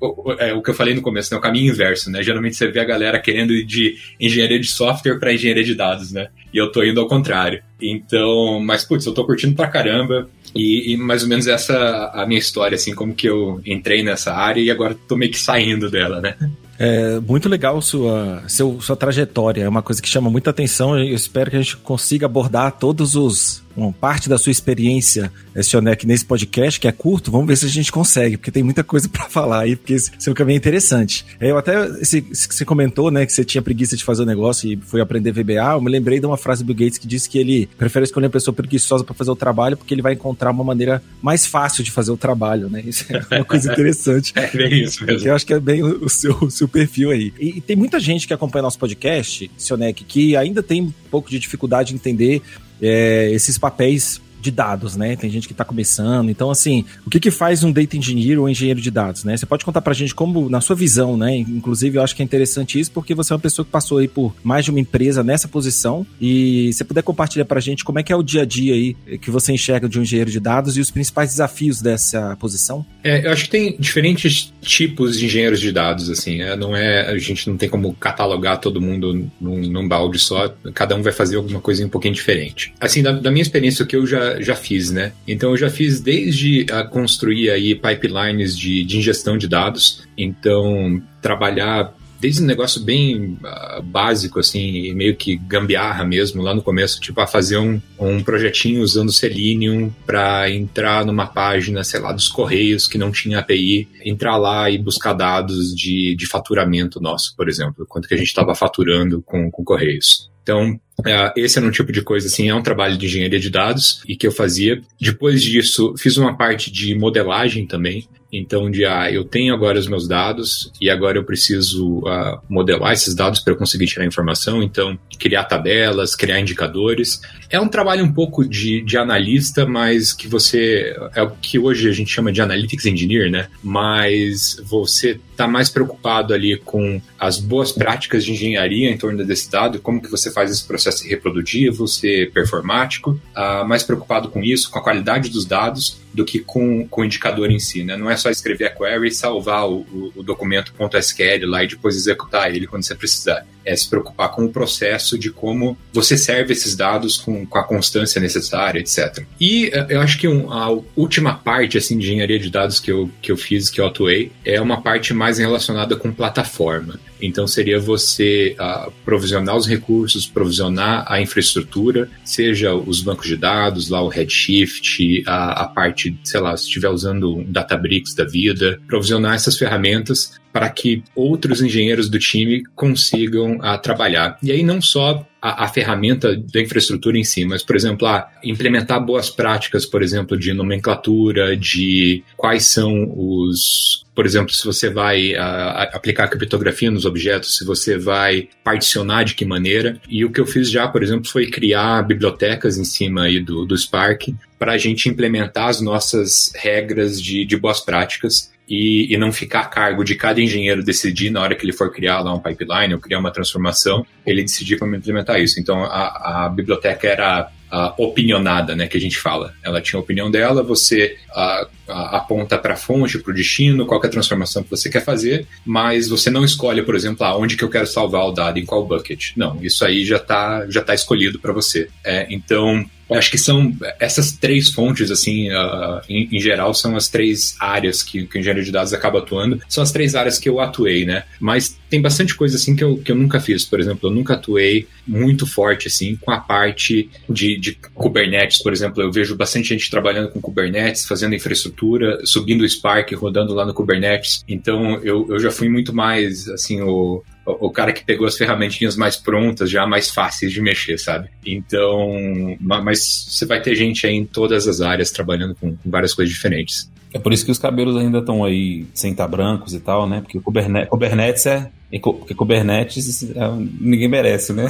o, 0.00 0.32
é, 0.38 0.52
o 0.54 0.62
que 0.62 0.70
eu 0.70 0.74
falei 0.74 0.94
no 0.94 1.02
começo, 1.02 1.32
né, 1.32 1.38
o 1.38 1.42
caminho 1.42 1.72
inverso, 1.72 2.10
né? 2.10 2.22
Geralmente 2.22 2.56
você 2.56 2.68
vê 2.68 2.80
a 2.80 2.84
galera 2.84 3.18
querendo 3.20 3.52
ir 3.52 3.64
de 3.64 3.96
engenharia 4.18 4.58
de 4.58 4.66
software 4.66 5.18
para 5.18 5.32
engenharia 5.32 5.64
de 5.64 5.74
dados, 5.74 6.10
né? 6.10 6.28
E 6.52 6.56
eu 6.56 6.72
tô 6.72 6.82
indo 6.82 7.00
ao 7.00 7.06
contrário. 7.06 7.62
Então, 7.80 8.60
mas 8.60 8.84
putz, 8.84 9.04
eu 9.06 9.12
tô 9.12 9.24
curtindo 9.24 9.54
pra 9.54 9.68
caramba. 9.68 10.28
E, 10.54 10.92
e, 10.92 10.96
mais 10.96 11.22
ou 11.22 11.28
menos 11.28 11.46
essa 11.46 12.10
a 12.12 12.26
minha 12.26 12.38
história, 12.38 12.74
assim, 12.74 12.94
como 12.94 13.14
que 13.14 13.28
eu 13.28 13.60
entrei 13.64 14.02
nessa 14.02 14.34
área 14.34 14.60
e 14.60 14.70
agora 14.70 14.96
tô 15.06 15.16
meio 15.16 15.30
que 15.30 15.38
saindo 15.38 15.88
dela, 15.88 16.20
né? 16.20 16.34
É 16.82 17.20
muito 17.20 17.46
legal 17.46 17.80
sua, 17.82 18.42
seu, 18.48 18.80
sua 18.80 18.96
trajetória, 18.96 19.64
é 19.64 19.68
uma 19.68 19.82
coisa 19.82 20.00
que 20.00 20.08
chama 20.08 20.30
muita 20.30 20.48
atenção 20.48 20.98
eu 20.98 21.14
espero 21.14 21.50
que 21.50 21.56
a 21.56 21.60
gente 21.60 21.76
consiga 21.76 22.24
abordar 22.24 22.72
todos 22.72 23.14
os 23.14 23.62
uma 23.84 23.92
parte 23.92 24.28
da 24.28 24.38
sua 24.38 24.50
experiência, 24.50 25.32
é, 25.54 25.62
Sionec, 25.62 26.06
nesse 26.06 26.24
podcast, 26.24 26.78
que 26.78 26.88
é 26.88 26.92
curto, 26.92 27.30
vamos 27.30 27.46
ver 27.46 27.56
se 27.56 27.66
a 27.66 27.68
gente 27.68 27.90
consegue, 27.90 28.36
porque 28.36 28.50
tem 28.50 28.62
muita 28.62 28.84
coisa 28.84 29.08
para 29.10 29.28
falar 29.28 29.60
aí, 29.60 29.76
porque 29.76 29.94
esse 29.94 30.10
seu 30.18 30.34
caminho 30.34 30.56
é 30.56 30.58
interessante. 30.58 31.24
Eu 31.40 31.58
até, 31.58 31.86
esse, 32.00 32.20
você 32.20 32.64
comentou, 32.64 33.10
né, 33.10 33.26
que 33.26 33.32
você 33.32 33.44
tinha 33.44 33.62
preguiça 33.62 33.96
de 33.96 34.04
fazer 34.04 34.22
o 34.22 34.26
negócio 34.26 34.70
e 34.70 34.76
foi 34.76 35.00
aprender 35.00 35.32
VBA, 35.32 35.72
eu 35.74 35.80
me 35.80 35.90
lembrei 35.90 36.20
de 36.20 36.26
uma 36.26 36.36
frase 36.36 36.62
do 36.62 36.66
Bill 36.66 36.86
Gates 36.86 36.98
que 36.98 37.06
disse 37.06 37.28
que 37.28 37.38
ele 37.38 37.68
prefere 37.78 38.04
escolher 38.04 38.26
uma 38.26 38.32
pessoa 38.32 38.54
preguiçosa 38.54 39.04
para 39.04 39.14
fazer 39.14 39.30
o 39.30 39.36
trabalho, 39.36 39.76
porque 39.76 39.94
ele 39.94 40.02
vai 40.02 40.14
encontrar 40.14 40.50
uma 40.50 40.64
maneira 40.64 41.02
mais 41.22 41.46
fácil 41.46 41.82
de 41.84 41.90
fazer 41.90 42.10
o 42.10 42.16
trabalho, 42.16 42.68
né? 42.68 42.82
Isso 42.84 43.04
é 43.10 43.36
uma 43.36 43.44
coisa 43.44 43.72
interessante. 43.72 44.32
é 44.36 44.46
bem 44.48 44.84
isso 44.84 45.04
mesmo. 45.04 45.28
Eu 45.28 45.34
acho 45.34 45.46
que 45.46 45.54
é 45.54 45.60
bem 45.60 45.82
o 45.82 46.08
seu, 46.08 46.36
o 46.40 46.50
seu 46.50 46.68
perfil 46.68 47.10
aí. 47.10 47.32
E, 47.38 47.58
e, 47.58 47.60
tem 47.60 47.76
muita 47.76 48.00
gente 48.00 48.26
que 48.26 48.34
acompanha 48.34 48.62
nosso 48.62 48.78
podcast, 48.78 49.50
Sionec, 49.56 50.04
que 50.04 50.36
ainda 50.36 50.62
tem 50.62 50.82
um 50.82 50.92
pouco 51.10 51.28
de 51.28 51.38
dificuldade 51.38 51.92
em 51.92 51.96
entender 51.96 52.40
é, 52.80 53.30
esses 53.32 53.58
papéis 53.58 54.20
de 54.40 54.50
dados, 54.50 54.96
né? 54.96 55.16
Tem 55.16 55.30
gente 55.30 55.46
que 55.46 55.52
está 55.52 55.64
começando. 55.64 56.30
Então, 56.30 56.50
assim, 56.50 56.84
o 57.06 57.10
que, 57.10 57.20
que 57.20 57.30
faz 57.30 57.62
um 57.62 57.72
data 57.72 57.96
engineer 57.96 58.38
ou 58.38 58.48
engenheiro 58.48 58.80
de 58.80 58.90
dados, 58.90 59.24
né? 59.24 59.36
Você 59.36 59.46
pode 59.46 59.64
contar 59.64 59.80
para 59.80 59.92
a 59.92 59.96
gente 59.96 60.14
como, 60.14 60.48
na 60.48 60.60
sua 60.60 60.76
visão, 60.76 61.16
né? 61.16 61.36
Inclusive, 61.36 61.98
eu 61.98 62.02
acho 62.02 62.14
que 62.14 62.22
é 62.22 62.24
interessante 62.24 62.78
isso 62.78 62.90
porque 62.90 63.14
você 63.14 63.32
é 63.32 63.36
uma 63.36 63.40
pessoa 63.40 63.64
que 63.64 63.70
passou 63.70 63.98
aí 63.98 64.08
por 64.08 64.34
mais 64.42 64.64
de 64.64 64.70
uma 64.70 64.80
empresa 64.80 65.22
nessa 65.22 65.48
posição 65.48 66.06
e 66.20 66.72
você 66.72 66.84
puder 66.84 67.02
compartilhar 67.02 67.44
para 67.44 67.58
a 67.58 67.62
gente 67.62 67.84
como 67.84 67.98
é 67.98 68.02
que 68.02 68.12
é 68.12 68.16
o 68.16 68.22
dia 68.22 68.42
a 68.42 68.44
dia 68.44 68.74
aí 68.74 68.94
que 69.18 69.30
você 69.30 69.52
enxerga 69.52 69.88
de 69.88 69.98
um 69.98 70.02
engenheiro 70.02 70.30
de 70.30 70.40
dados 70.40 70.76
e 70.76 70.80
os 70.80 70.90
principais 70.90 71.30
desafios 71.30 71.80
dessa 71.80 72.36
posição. 72.36 72.84
É, 73.02 73.26
eu 73.26 73.32
acho 73.32 73.44
que 73.44 73.50
tem 73.50 73.76
diferentes 73.78 74.52
tipos 74.60 75.18
de 75.18 75.26
engenheiros 75.26 75.60
de 75.60 75.72
dados, 75.72 76.10
assim, 76.10 76.38
né? 76.38 76.56
Não 76.56 76.76
é, 76.76 77.10
a 77.10 77.18
gente 77.18 77.48
não 77.48 77.56
tem 77.56 77.68
como 77.68 77.94
catalogar 77.94 78.58
todo 78.58 78.80
mundo 78.80 79.28
num, 79.40 79.60
num 79.60 79.88
balde 79.88 80.18
só, 80.18 80.54
cada 80.74 80.94
um 80.94 81.02
vai 81.02 81.12
fazer 81.12 81.36
alguma 81.36 81.60
coisa 81.60 81.84
um 81.84 81.88
pouquinho 81.88 82.14
diferente. 82.14 82.72
Assim, 82.80 83.02
da, 83.02 83.12
da 83.12 83.30
minha 83.30 83.42
experiência, 83.42 83.84
o 83.84 83.86
que 83.86 83.96
eu 83.96 84.06
já 84.06 84.29
já, 84.40 84.54
fiz, 84.54 84.90
né? 84.90 85.12
Então 85.26 85.50
eu 85.50 85.56
já 85.56 85.70
fiz 85.70 86.00
desde 86.00 86.66
a 86.70 86.84
construir 86.84 87.50
aí 87.50 87.74
pipelines 87.74 88.56
de, 88.56 88.84
de 88.84 88.98
ingestão 88.98 89.36
de 89.36 89.48
dados, 89.48 90.06
então 90.16 91.02
trabalhar 91.20 91.94
desde 92.20 92.42
um 92.42 92.46
negócio 92.46 92.82
bem 92.82 93.38
uh, 93.42 93.82
básico, 93.82 94.38
assim, 94.38 94.92
meio 94.92 95.16
que 95.16 95.36
gambiarra 95.36 96.04
mesmo, 96.04 96.42
lá 96.42 96.54
no 96.54 96.62
começo, 96.62 97.00
tipo, 97.00 97.18
a 97.20 97.26
fazer 97.26 97.56
um, 97.56 97.80
um 97.98 98.22
projetinho 98.22 98.82
usando 98.82 99.10
Selenium 99.10 99.90
para 100.04 100.50
entrar 100.50 101.04
numa 101.04 101.26
página, 101.26 101.82
sei 101.82 101.98
lá, 101.98 102.12
dos 102.12 102.28
Correios 102.28 102.86
que 102.86 102.98
não 102.98 103.10
tinha 103.10 103.38
API, 103.38 103.88
entrar 104.04 104.36
lá 104.36 104.70
e 104.70 104.76
buscar 104.76 105.14
dados 105.14 105.74
de, 105.74 106.14
de 106.14 106.26
faturamento 106.26 107.00
nosso, 107.00 107.34
por 107.34 107.48
exemplo, 107.48 107.86
quanto 107.88 108.06
que 108.06 108.14
a 108.14 108.18
gente 108.18 108.28
estava 108.28 108.54
faturando 108.54 109.22
com, 109.22 109.50
com 109.50 109.64
Correios. 109.64 110.29
Então, 110.42 110.78
é, 111.06 111.32
esse 111.36 111.58
era 111.58 111.66
um 111.66 111.70
tipo 111.70 111.92
de 111.92 112.02
coisa, 112.02 112.26
assim, 112.26 112.48
é 112.48 112.54
um 112.54 112.62
trabalho 112.62 112.96
de 112.96 113.06
engenharia 113.06 113.40
de 113.40 113.50
dados 113.50 114.02
e 114.06 114.16
que 114.16 114.26
eu 114.26 114.32
fazia. 114.32 114.80
Depois 115.00 115.42
disso, 115.42 115.94
fiz 115.98 116.16
uma 116.16 116.36
parte 116.36 116.70
de 116.70 116.94
modelagem 116.94 117.66
também. 117.66 118.06
Então, 118.32 118.70
de 118.70 118.84
ah, 118.84 119.10
eu 119.10 119.24
tenho 119.24 119.52
agora 119.52 119.78
os 119.78 119.88
meus 119.88 120.06
dados 120.06 120.72
e 120.80 120.88
agora 120.88 121.18
eu 121.18 121.24
preciso 121.24 121.98
uh, 122.00 122.38
modelar 122.48 122.92
esses 122.92 123.14
dados 123.14 123.40
para 123.40 123.52
eu 123.52 123.56
conseguir 123.56 123.86
tirar 123.86 124.06
informação. 124.06 124.62
Então, 124.62 124.98
criar 125.18 125.44
tabelas, 125.44 126.14
criar 126.14 126.40
indicadores. 126.40 127.20
É 127.50 127.60
um 127.60 127.68
trabalho 127.68 128.04
um 128.04 128.12
pouco 128.12 128.46
de, 128.48 128.82
de 128.82 128.96
analista, 128.96 129.66
mas 129.66 130.12
que 130.12 130.28
você. 130.28 130.96
É 131.14 131.22
o 131.22 131.30
que 131.30 131.58
hoje 131.58 131.88
a 131.88 131.92
gente 131.92 132.10
chama 132.10 132.30
de 132.32 132.40
analytics 132.40 132.86
engineer, 132.86 133.30
né? 133.30 133.48
Mas 133.62 134.60
você 134.64 135.18
está 135.40 135.48
mais 135.48 135.70
preocupado 135.70 136.34
ali 136.34 136.56
com 136.58 137.00
as 137.18 137.38
boas 137.38 137.72
práticas 137.72 138.24
de 138.24 138.32
engenharia 138.32 138.90
em 138.90 138.98
torno 138.98 139.24
desse 139.24 139.50
dado, 139.50 139.80
como 139.80 140.00
que 140.00 140.10
você 140.10 140.30
faz 140.30 140.50
esse 140.50 140.64
processo 140.64 141.06
reprodutivo, 141.08 141.88
ser 141.88 142.30
performático, 142.30 143.18
uh, 143.34 143.66
mais 143.66 143.82
preocupado 143.82 144.28
com 144.28 144.42
isso, 144.42 144.70
com 144.70 144.78
a 144.78 144.82
qualidade 144.82 145.30
dos 145.30 145.46
dados, 145.46 145.98
do 146.12 146.24
que 146.24 146.40
com, 146.40 146.86
com 146.88 147.02
o 147.02 147.04
indicador 147.04 147.50
em 147.50 147.58
si, 147.58 147.84
né? 147.84 147.96
Não 147.96 148.10
é 148.10 148.16
só 148.16 148.30
escrever 148.30 148.66
a 148.66 148.70
query 148.70 149.08
e 149.08 149.12
salvar 149.12 149.68
o, 149.68 149.80
o, 149.80 150.12
o 150.16 150.22
documento 150.22 150.72
.sql 151.00 151.46
lá 151.46 151.62
e 151.62 151.68
depois 151.68 151.96
executar 151.96 152.54
ele 152.54 152.66
quando 152.66 152.82
você 152.82 152.94
precisar. 152.94 153.46
É 153.64 153.74
se 153.76 153.88
preocupar 153.88 154.30
com 154.30 154.44
o 154.44 154.50
processo 154.50 155.18
de 155.18 155.30
como 155.30 155.76
você 155.92 156.16
serve 156.16 156.52
esses 156.52 156.74
dados 156.76 157.16
com, 157.16 157.46
com 157.46 157.58
a 157.58 157.64
constância 157.64 158.20
necessária, 158.20 158.80
etc. 158.80 159.24
E 159.40 159.70
eh, 159.72 159.86
eu 159.90 160.00
acho 160.00 160.18
que 160.18 160.28
um, 160.28 160.52
a 160.52 160.70
última 160.96 161.34
parte 161.34 161.78
assim, 161.78 161.98
de 161.98 162.06
engenharia 162.06 162.38
de 162.38 162.50
dados 162.50 162.80
que 162.80 162.90
eu, 162.90 163.10
que 163.20 163.30
eu 163.30 163.36
fiz, 163.36 163.68
que 163.68 163.80
eu 163.80 163.86
atuei, 163.86 164.32
é 164.44 164.60
uma 164.60 164.80
parte 164.80 165.12
mais 165.12 165.38
relacionada 165.38 165.96
com 165.96 166.12
plataforma. 166.12 166.98
Então 167.22 167.46
seria 167.46 167.78
você 167.78 168.56
uh, 168.58 168.90
provisionar 169.04 169.56
os 169.56 169.66
recursos, 169.66 170.26
provisionar 170.26 171.04
a 171.06 171.20
infraestrutura, 171.20 172.08
seja 172.24 172.74
os 172.74 173.00
bancos 173.00 173.26
de 173.26 173.36
dados, 173.36 173.88
lá 173.88 174.02
o 174.02 174.08
Redshift, 174.08 175.22
a, 175.26 175.64
a 175.64 175.68
parte, 175.68 176.18
sei 176.24 176.40
lá, 176.40 176.56
se 176.56 176.64
estiver 176.64 176.88
usando 176.88 177.36
um 177.36 177.44
Databricks 177.44 178.14
da 178.14 178.24
vida, 178.24 178.80
provisionar 178.86 179.34
essas 179.34 179.56
ferramentas 179.56 180.40
para 180.52 180.68
que 180.68 181.02
outros 181.14 181.60
engenheiros 181.62 182.08
do 182.08 182.18
time 182.18 182.62
consigam 182.74 183.56
uh, 183.56 183.78
trabalhar. 183.80 184.38
E 184.42 184.50
aí 184.50 184.62
não 184.62 184.80
só 184.80 185.26
a, 185.40 185.64
a, 185.64 185.68
ferramenta 185.68 186.36
da 186.36 186.60
infraestrutura 186.60 187.16
em 187.16 187.24
si, 187.24 187.44
mas, 187.44 187.62
por 187.62 187.74
exemplo, 187.74 188.06
a 188.06 188.28
implementar 188.44 189.04
boas 189.04 189.30
práticas, 189.30 189.86
por 189.86 190.02
exemplo, 190.02 190.38
de 190.38 190.52
nomenclatura, 190.52 191.56
de 191.56 192.22
quais 192.36 192.66
são 192.66 193.10
os. 193.16 194.04
Por 194.14 194.26
exemplo, 194.26 194.52
se 194.52 194.66
você 194.66 194.90
vai 194.90 195.34
a, 195.34 195.84
aplicar 195.94 196.28
criptografia 196.28 196.90
nos 196.90 197.06
objetos, 197.06 197.56
se 197.56 197.64
você 197.64 197.96
vai 197.96 198.48
particionar 198.62 199.24
de 199.24 199.34
que 199.34 199.44
maneira. 199.44 200.00
E 200.08 200.24
o 200.24 200.30
que 200.30 200.40
eu 200.40 200.46
fiz 200.46 200.70
já, 200.70 200.86
por 200.86 201.02
exemplo, 201.02 201.30
foi 201.30 201.46
criar 201.46 202.02
bibliotecas 202.02 202.76
em 202.76 202.84
cima 202.84 203.22
aí 203.22 203.40
do, 203.40 203.64
do 203.64 203.76
Spark 203.76 204.34
para 204.58 204.72
a 204.72 204.78
gente 204.78 205.08
implementar 205.08 205.68
as 205.68 205.80
nossas 205.80 206.52
regras 206.54 207.20
de, 207.20 207.46
de 207.46 207.56
boas 207.56 207.80
práticas 207.80 208.50
e, 208.70 209.12
e, 209.12 209.18
não 209.18 209.32
ficar 209.32 209.62
a 209.62 209.64
cargo 209.64 210.04
de 210.04 210.14
cada 210.14 210.40
engenheiro 210.40 210.84
decidir 210.84 211.28
na 211.28 211.42
hora 211.42 211.56
que 211.56 211.64
ele 211.64 211.72
for 211.72 211.92
criar 211.92 212.20
lá 212.20 212.32
um 212.32 212.38
pipeline 212.38 212.94
ou 212.94 213.00
criar 213.00 213.18
uma 213.18 213.32
transformação, 213.32 214.06
ele 214.24 214.42
decidir 214.42 214.78
como 214.78 214.94
implementar 214.94 215.40
isso. 215.40 215.58
Então 215.58 215.82
a, 215.82 216.44
a 216.44 216.48
biblioteca 216.48 217.08
era 217.08 217.50
uh, 217.72 217.92
opinionada, 218.02 218.76
né, 218.76 218.86
que 218.86 218.96
a 218.96 219.00
gente 219.00 219.18
fala. 219.18 219.52
Ela 219.64 219.80
tinha 219.80 219.98
a 219.98 220.02
opinião 220.02 220.30
dela, 220.30 220.62
você 220.62 221.16
uh, 221.30 221.68
aponta 221.90 222.58
para 222.58 222.74
a 222.74 222.76
fonte, 222.76 223.18
para 223.18 223.32
o 223.32 223.34
destino, 223.34 223.86
qual 223.86 224.02
é 224.02 224.06
a 224.06 224.10
transformação 224.10 224.62
que 224.62 224.70
você 224.70 224.88
quer 224.88 225.04
fazer, 225.04 225.46
mas 225.64 226.08
você 226.08 226.30
não 226.30 226.44
escolhe, 226.44 226.82
por 226.82 226.94
exemplo, 226.94 227.26
aonde 227.26 227.56
que 227.56 227.64
eu 227.64 227.70
quero 227.70 227.86
salvar 227.86 228.26
o 228.26 228.32
dado, 228.32 228.58
em 228.58 228.64
qual 228.64 228.86
bucket. 228.86 229.32
Não, 229.36 229.58
isso 229.62 229.84
aí 229.84 230.04
já 230.04 230.16
está 230.16 230.66
já 230.68 230.82
tá 230.82 230.94
escolhido 230.94 231.38
para 231.38 231.52
você. 231.52 231.88
É, 232.04 232.26
então 232.30 232.84
acho 233.16 233.30
que 233.30 233.38
são 233.38 233.74
essas 233.98 234.32
três 234.32 234.70
fontes, 234.70 235.10
assim, 235.10 235.50
uh, 235.50 236.00
em, 236.08 236.28
em, 236.32 236.40
geral, 236.40 236.72
são 236.74 236.96
as 236.96 237.08
três 237.08 237.56
áreas 237.58 238.02
que, 238.02 238.26
que 238.26 238.36
o 238.36 238.40
engenheiro 238.40 238.64
de 238.64 238.70
dados 238.70 238.92
acaba 238.92 239.18
atuando. 239.18 239.60
São 239.68 239.82
as 239.82 239.92
três 239.92 240.14
áreas 240.14 240.38
que 240.38 240.48
eu 240.48 240.60
atuei, 240.60 241.04
né? 241.04 241.24
Mas 241.40 241.78
tem 241.88 242.00
bastante 242.00 242.34
coisa, 242.34 242.56
assim, 242.56 242.76
que 242.76 242.84
eu, 242.84 242.98
que 242.98 243.10
eu 243.10 243.16
nunca 243.16 243.40
fiz. 243.40 243.64
Por 243.64 243.80
exemplo, 243.80 244.08
eu 244.08 244.14
nunca 244.14 244.34
atuei 244.34 244.86
muito 245.06 245.46
forte, 245.46 245.88
assim, 245.88 246.16
com 246.16 246.30
a 246.30 246.38
parte 246.38 247.10
de, 247.28 247.58
de 247.58 247.72
Kubernetes, 247.94 248.62
por 248.62 248.72
exemplo. 248.72 249.02
Eu 249.02 249.10
vejo 249.10 249.36
bastante 249.36 249.68
gente 249.68 249.90
trabalhando 249.90 250.30
com 250.30 250.40
Kubernetes, 250.40 251.04
fazendo 251.04 251.34
infraestrutura, 251.34 251.79
subindo 252.24 252.62
o 252.62 252.68
Spark, 252.68 253.12
rodando 253.12 253.54
lá 253.54 253.64
no 253.64 253.74
Kubernetes. 253.74 254.44
Então, 254.48 254.98
eu, 255.02 255.26
eu 255.28 255.38
já 255.38 255.50
fui 255.50 255.68
muito 255.68 255.94
mais, 255.94 256.48
assim, 256.48 256.80
o, 256.80 257.22
o 257.46 257.70
cara 257.70 257.92
que 257.92 258.04
pegou 258.04 258.26
as 258.26 258.36
ferramentinhas 258.36 258.96
mais 258.96 259.16
prontas, 259.16 259.70
já 259.70 259.86
mais 259.86 260.10
fáceis 260.10 260.52
de 260.52 260.60
mexer, 260.60 260.98
sabe? 260.98 261.28
Então, 261.44 262.56
mas 262.60 263.26
você 263.28 263.46
vai 263.46 263.60
ter 263.60 263.74
gente 263.74 264.06
aí 264.06 264.14
em 264.14 264.24
todas 264.24 264.66
as 264.68 264.80
áreas 264.80 265.10
trabalhando 265.10 265.54
com, 265.54 265.76
com 265.76 265.90
várias 265.90 266.14
coisas 266.14 266.32
diferentes. 266.32 266.90
É 267.12 267.18
por 267.18 267.32
isso 267.32 267.44
que 267.44 267.50
os 267.50 267.58
cabelos 267.58 267.96
ainda 267.96 268.18
estão 268.18 268.44
aí 268.44 268.86
sem 268.94 269.10
estar 269.10 269.26
brancos 269.26 269.74
e 269.74 269.80
tal, 269.80 270.08
né? 270.08 270.20
Porque 270.20 270.38
o 270.38 270.42
Kubernetes, 270.42 270.88
Kubernetes 270.88 271.46
é. 271.46 271.70
Porque 272.00 272.34
Kubernetes 272.34 273.24
é, 273.24 273.50
ninguém 273.80 274.06
merece, 274.06 274.52
né? 274.52 274.68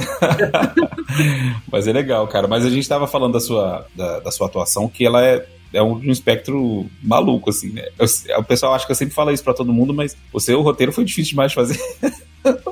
Mas 1.71 1.87
é 1.87 1.93
legal, 1.93 2.27
cara. 2.27 2.47
Mas 2.47 2.65
a 2.65 2.69
gente 2.69 2.79
estava 2.79 3.05
falando 3.05 3.33
da 3.33 3.39
sua, 3.39 3.85
da, 3.95 4.21
da, 4.21 4.31
sua 4.31 4.47
atuação, 4.47 4.89
que 4.89 5.05
ela 5.05 5.23
é, 5.23 5.45
é 5.73 5.81
um, 5.81 5.95
um 5.95 6.11
espectro 6.11 6.85
maluco, 7.01 7.49
assim, 7.49 7.71
né? 7.71 7.87
Eu, 7.97 8.39
o 8.39 8.43
pessoal 8.43 8.73
acha 8.73 8.85
que 8.85 8.91
eu 8.91 8.95
sempre 8.95 9.13
falo 9.13 9.31
isso 9.31 9.43
para 9.43 9.53
todo 9.53 9.73
mundo, 9.73 9.93
mas 9.93 10.15
o 10.33 10.39
seu 10.39 10.61
roteiro 10.61 10.91
foi 10.91 11.03
difícil 11.03 11.31
demais 11.31 11.51
de 11.51 11.55
fazer. 11.55 11.79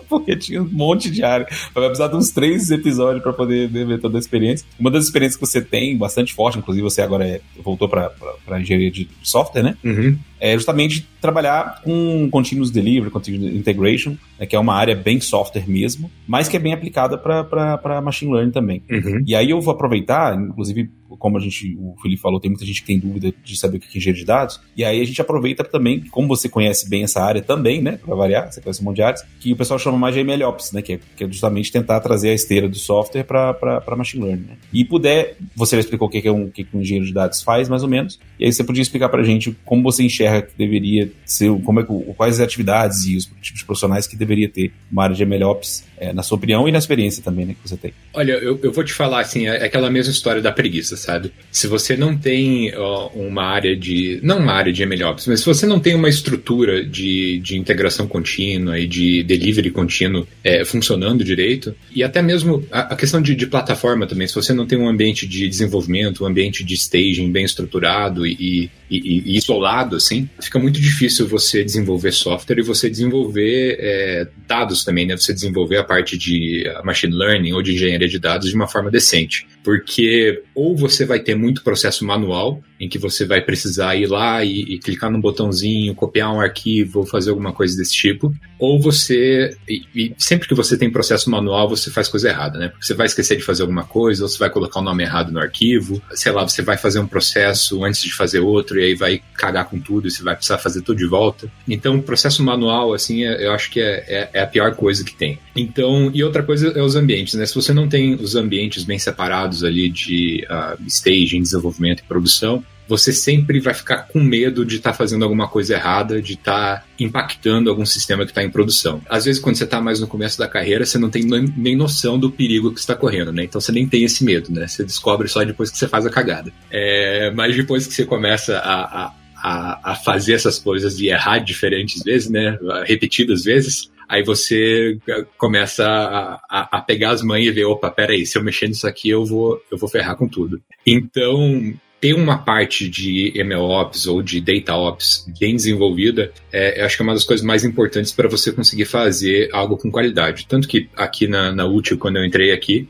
porque 0.10 0.36
tinha 0.36 0.62
um 0.62 0.70
monte 0.70 1.10
de 1.10 1.24
área. 1.24 1.48
Vai 1.74 1.86
precisar 1.86 2.08
de 2.08 2.16
uns 2.16 2.32
três 2.32 2.72
episódios 2.72 3.22
para 3.22 3.32
poder 3.32 3.70
ver 3.70 4.00
toda 4.00 4.18
a 4.18 4.20
experiência. 4.20 4.66
Uma 4.80 4.90
das 4.90 5.06
experiências 5.06 5.40
que 5.40 5.46
você 5.46 5.62
tem, 5.62 5.96
bastante 5.98 6.34
forte, 6.34 6.58
inclusive 6.58 6.84
você 6.84 7.02
agora 7.02 7.26
é, 7.26 7.42
voltou 7.64 7.88
para 7.88 8.60
engenharia 8.60 8.92
de 8.92 9.08
software, 9.22 9.64
né? 9.64 9.78
Uhum. 9.84 10.18
É 10.40 10.54
justamente 10.54 11.08
trabalhar 11.20 11.82
com 11.84 12.30
Continuous 12.32 12.72
Delivery, 12.72 13.12
Continuous 13.12 13.54
Integration, 13.54 14.16
né, 14.40 14.46
que 14.46 14.56
é 14.56 14.60
uma 14.60 14.74
área 14.74 14.96
bem 14.96 15.20
software 15.20 15.68
mesmo, 15.68 16.10
mas 16.28 16.48
que 16.48 16.56
é 16.56 16.60
bem 16.60 16.74
aplicada 16.74 17.18
para 17.18 18.02
Machine 18.02 18.34
Learning 18.34 18.52
também. 18.52 18.82
Uhum. 18.90 19.24
E 19.26 19.36
aí 19.36 19.50
eu 19.50 19.60
vou 19.60 19.74
aproveitar, 19.74 20.36
inclusive 20.40 20.90
como 21.18 21.38
a 21.38 21.42
gente, 21.42 21.76
o 21.78 21.96
Felipe 22.02 22.22
falou, 22.22 22.40
tem 22.40 22.52
muita 22.52 22.66
gente 22.66 22.82
que 22.82 22.88
tem 22.88 23.00
dúvida 23.00 23.34
de 23.44 23.58
saber 23.58 23.78
o 23.78 23.80
que 23.80 23.88
é 23.88 23.98
engenharia 23.98 24.22
de 24.22 24.26
dados, 24.26 24.62
e 24.78 24.86
aí 24.86 25.02
a 25.02 25.06
gente 25.06 25.20
aproveita 25.20 25.64
também, 25.64 26.02
como 26.12 26.28
você 26.28 26.48
conhece 26.48 26.88
bem 26.88 27.04
essa 27.04 27.22
área 27.22 27.42
também, 27.42 27.82
né, 27.82 27.98
para 27.98 28.16
variar, 28.16 28.52
você 28.52 28.62
conhece 28.62 28.82
um 28.82 28.86
monte 28.86 28.98
de 28.98 29.02
áreas, 29.02 29.26
que 29.40 29.52
o 29.52 29.56
pessoal 29.56 29.80
chama 29.80 29.98
mais 29.98 30.14
de 30.14 30.24
MLOps, 30.24 30.72
né, 30.72 30.82
que 30.82 30.94
é, 30.94 31.00
que 31.18 31.24
é 31.24 31.28
justamente 31.28 31.72
tentar 31.72 32.00
trazer 32.00 32.30
a 32.30 32.34
esteira 32.34 32.70
do 32.70 32.78
software 32.78 33.24
para 33.24 33.96
machine 33.98 34.24
learning, 34.24 34.46
né. 34.50 34.58
E 34.72 34.86
puder, 34.86 35.36
você 35.56 35.76
já 35.76 35.82
explicou 35.82 36.08
o 36.08 36.12
que, 36.12 36.26
é 36.26 36.32
um, 36.32 36.46
o 36.46 36.52
que, 36.52 36.64
que 36.64 36.78
um 36.78 36.82
engenheiro 36.82 37.08
de 37.08 37.14
dados 37.14 37.42
faz, 37.42 37.68
mais 37.68 37.82
ou 37.84 37.90
menos, 37.90 38.20
e 38.40 38.46
aí 38.46 38.54
você 38.54 38.64
podia 38.64 38.82
explicar 38.82 39.10
para 39.10 39.22
a 39.22 39.26
gente 39.26 39.58
como 39.66 39.82
você 39.84 40.04
enxerga 40.04 40.29
que 40.42 40.58
deveria 40.58 41.10
ser, 41.26 41.50
como 41.64 41.80
é 41.80 41.86
quais 42.16 42.36
as 42.36 42.42
atividades 42.42 43.06
e 43.06 43.16
os 43.16 43.26
tipos 43.42 43.60
de 43.60 43.66
profissionais 43.66 44.08
que 44.08 44.16
deveria 44.16 44.50
ter 44.50 44.72
uma 44.92 45.04
área 45.04 45.16
de 45.16 45.26
MLOps, 45.26 45.84
é, 45.98 46.14
na 46.14 46.24
sua 46.24 46.38
opinião 46.38 46.68
e 46.68 46.72
na 46.72 46.78
experiência 46.78 47.22
também, 47.22 47.46
né, 47.46 47.54
que 47.54 47.68
você 47.70 47.76
tem. 47.76 47.94
Olha, 48.14 48.34
eu, 48.34 48.60
eu 48.64 48.72
vou 48.72 48.84
te 48.84 48.94
falar, 48.94 49.20
assim, 49.20 49.48
é 49.48 49.66
aquela 49.66 49.90
mesma 49.90 50.12
história 50.12 50.42
da 50.42 50.52
preguiça, 50.52 50.96
sabe? 50.96 51.32
Se 51.52 51.68
você 51.68 51.98
não 51.98 52.18
tem 52.18 52.74
ó, 52.76 53.10
uma 53.10 53.44
área 53.44 53.76
de. 53.76 54.20
Não 54.24 54.40
uma 54.40 54.54
área 54.54 54.72
de 54.72 54.86
MLOps, 54.86 55.28
mas 55.28 55.42
se 55.42 55.46
você 55.46 55.66
não 55.66 55.80
tem 55.80 55.96
uma 55.96 56.10
estrutura 56.10 56.84
de, 56.84 57.40
de 57.40 57.58
integração 57.58 58.08
contínua 58.08 58.80
e 58.80 58.88
de 58.88 59.24
delivery 59.24 59.70
contínuo 59.72 60.28
é, 60.44 60.64
funcionando 60.64 61.24
direito, 61.24 61.76
e 61.94 62.04
até 62.04 62.22
mesmo 62.22 62.66
a, 62.72 62.94
a 62.94 62.96
questão 62.96 63.22
de, 63.22 63.36
de, 63.36 63.48
plataforma 63.48 64.08
também, 64.08 64.28
se 64.28 64.36
você 64.36 64.54
não 64.54 64.66
tem 64.66 64.78
um 64.78 64.88
ambiente 64.88 65.28
de 65.28 65.48
desenvolvimento, 65.48 66.24
um 66.24 66.28
ambiente 66.28 66.64
de 66.64 66.76
staging 66.76 67.32
bem 67.32 67.44
estruturado 67.44 68.26
e, 68.26 68.70
e, 68.90 69.34
e 69.34 69.38
isolado, 69.38 69.96
assim, 69.96 70.30
fica 70.42 70.58
muito 70.58 70.80
difícil 70.80 71.28
você 71.28 71.64
desenvolver 71.64 72.12
software 72.12 72.60
e 72.60 72.64
você 72.64 72.90
desenvolver 72.90 73.78
é, 73.80 74.28
dados 74.48 74.84
também, 74.84 75.06
né? 75.06 75.16
Você 75.16 75.34
desenvolver 75.34 75.78
a 75.78 75.84
parte 75.84 76.18
de 76.18 76.64
machine 76.84 77.14
learning 77.14 77.54
ou 77.54 77.62
de 77.62 77.74
engenharia 77.74 78.08
de 78.08 78.20
dados 78.20 78.50
de 78.50 78.56
uma 78.56 78.68
forma 78.68 78.90
decente 78.90 79.48
porque 79.64 80.44
ou 80.56 80.76
você 80.76 81.06
vai 81.06 81.20
ter 81.20 81.36
muito 81.36 81.64
processo 81.64 82.06
manual, 82.06 82.62
em 82.80 82.88
que 82.88 82.98
você 82.98 83.26
vai 83.26 83.42
precisar 83.42 83.96
ir 83.96 84.08
lá 84.08 84.44
e, 84.44 84.62
e, 84.62 84.80
clicar 84.80 85.12
num 85.12 85.20
botãozinho, 85.20 85.94
copiar 85.94 86.34
um 86.34 86.40
arquivo, 86.40 87.06
fazer 87.06 87.30
alguma 87.30 87.52
coisa 87.52 87.76
desse 87.76 87.94
tipo, 87.94 88.34
ou 88.58 88.80
você, 88.80 89.56
e, 89.68 89.82
e, 89.94 90.16
sempre 90.18 90.48
que 90.48 90.56
você 90.56 90.78
tem 90.78 90.90
processo 90.90 91.30
manual, 91.30 91.68
você 91.68 91.92
faz 91.92 92.08
coisa 92.08 92.30
errada, 92.30 92.58
né? 92.58 92.70
Porque 92.70 92.86
você 92.86 92.94
vai 92.94 93.06
esquecer 93.06 93.36
de 93.36 93.44
fazer 93.44 93.64
alguma 93.64 93.84
coisa, 93.84 94.24
ou 94.24 94.30
você 94.30 94.38
vai 94.38 94.50
colocar 94.50 94.80
o 94.80 94.84
nome 94.84 95.04
errado 95.04 95.32
no 95.32 95.40
arquivo, 95.40 96.02
sei 96.12 96.32
lá, 96.32 96.48
você 96.48 96.62
vai 96.62 96.78
fazer 96.78 97.00
um 97.00 97.08
processo 97.08 97.84
antes 97.84 98.02
de 98.02 98.14
fazer 98.14 98.40
outro, 98.40 98.80
e 98.80 98.84
aí 98.84 98.96
vai 98.96 99.22
cagar 99.36 99.70
com 99.70 99.80
tudo, 99.80 100.08
e 100.08 100.12
você 100.12 100.24
vai 100.24 100.36
precisar 100.36 100.58
fazer 100.58 100.82
tudo 100.82 100.98
de 100.98 101.06
volta. 101.06 101.52
Então, 101.68 102.00
processo 102.02 102.44
manual, 102.44 102.94
assim, 102.94 103.26
é, 103.26 103.46
eu 103.46 103.52
acho 103.52 103.70
que 103.72 103.82
é, 103.82 104.06
é, 104.08 104.30
é 104.34 104.42
a 104.42 104.48
pior 104.48 104.74
coisa 104.76 105.04
que 105.04 105.14
tem. 105.14 105.38
Então, 105.56 106.10
e 106.14 106.24
outra 106.24 106.44
coisa 106.44 106.70
é 106.70 106.82
os 106.82 106.96
ambientes, 106.96 107.34
né? 107.34 107.46
Se 107.46 107.56
você 107.56 107.74
não 107.74 107.90
tem 107.90 108.16
os 108.16 108.36
ambientes 108.36 108.84
bem 108.84 108.98
separados, 108.98 109.59
ali 109.64 109.90
de 109.90 110.46
uh, 110.50 110.82
staging, 110.88 111.42
desenvolvimento 111.42 112.02
e 112.02 112.04
produção, 112.04 112.64
você 112.90 113.14
sempre 113.14 113.60
vai 113.60 113.74
ficar 113.76 114.08
com 114.08 114.20
medo 114.20 114.66
de 114.66 114.78
estar 114.78 114.92
tá 114.92 114.98
fazendo 114.98 115.24
alguma 115.24 115.48
coisa 115.48 115.76
errada, 115.76 116.20
de 116.20 116.34
estar 116.34 116.78
tá 116.78 116.86
impactando 117.00 117.70
algum 117.70 117.86
sistema 117.86 118.26
que 118.26 118.32
está 118.32 118.44
em 118.44 118.50
produção. 118.50 119.00
Às 119.08 119.26
vezes, 119.26 119.40
quando 119.40 119.58
você 119.58 119.64
está 119.64 119.80
mais 119.80 120.00
no 120.00 120.08
começo 120.08 120.40
da 120.40 120.48
carreira, 120.48 120.84
você 120.84 120.98
não 120.98 121.10
tem 121.10 121.24
nem 121.24 121.76
noção 121.76 122.18
do 122.18 122.32
perigo 122.32 122.74
que 122.74 122.80
está 122.80 122.96
correndo, 122.96 123.32
né? 123.32 123.44
Então 123.44 123.62
você 123.62 123.72
nem 123.72 123.88
tem 123.88 124.04
esse 124.04 124.24
medo, 124.24 124.52
né? 124.52 124.68
Você 124.68 124.84
descobre 124.84 125.28
só 125.28 125.44
depois 125.44 125.70
que 125.70 125.78
você 125.78 125.88
faz 125.88 126.04
a 126.08 126.10
cagada. 126.10 126.52
É, 126.72 127.32
mas 127.36 127.56
depois 127.56 127.86
que 127.86 127.94
você 127.94 128.06
começa 128.06 128.58
a, 128.58 129.06
a 129.06 129.20
a, 129.42 129.92
a, 129.92 129.96
fazer 129.96 130.34
essas 130.34 130.60
coisas 130.60 131.00
e 131.00 131.08
errar 131.08 131.40
diferentes 131.40 132.04
vezes, 132.04 132.30
né? 132.30 132.58
Repetidas 132.86 133.46
vezes, 133.46 133.90
Aí 134.10 134.24
você 134.24 134.98
eh, 135.08 135.26
começa 135.38 135.88
a, 135.88 136.42
a, 136.50 136.78
a 136.78 136.82
pegar 136.82 137.12
as 137.12 137.22
mães 137.22 137.46
e 137.46 137.52
ver, 137.52 137.66
opa, 137.66 137.92
peraí, 137.92 138.26
se 138.26 138.38
eu 138.38 138.44
mexer 138.44 138.68
nisso 138.68 138.88
aqui, 138.88 139.10
eu 139.10 139.24
vou, 139.24 139.62
eu 139.72 139.78
vou 139.78 139.88
ferrar 139.88 140.16
com 140.16 140.28
tudo. 140.28 140.60
Então, 140.84 141.76
ter 142.02 142.14
uma 142.14 142.38
parte 142.38 142.90
de 142.90 143.34
MLOps 143.44 144.08
ou 144.08 144.22
de 144.22 144.40
DataOps 144.40 145.26
bem 145.40 145.56
desenvolvida, 145.56 146.32
é, 146.52 146.82
eu 146.82 146.86
acho 146.86 146.96
que 146.96 147.04
é 147.04 147.06
uma 147.06 147.14
das 147.14 147.24
coisas 147.24 147.46
mais 147.46 147.64
importantes 147.64 148.12
para 148.12 148.28
você 148.28 148.52
conseguir 148.52 148.86
fazer 148.86 149.50
algo 149.52 149.78
com 149.78 149.92
qualidade. 149.92 150.48
Tanto 150.48 150.68
que 150.68 150.90
aqui 150.96 151.28
na, 151.28 151.52
na 151.52 151.66
quando 152.00 152.18
eu 152.18 152.26
entrei 152.26 152.52
aqui, 152.52 152.88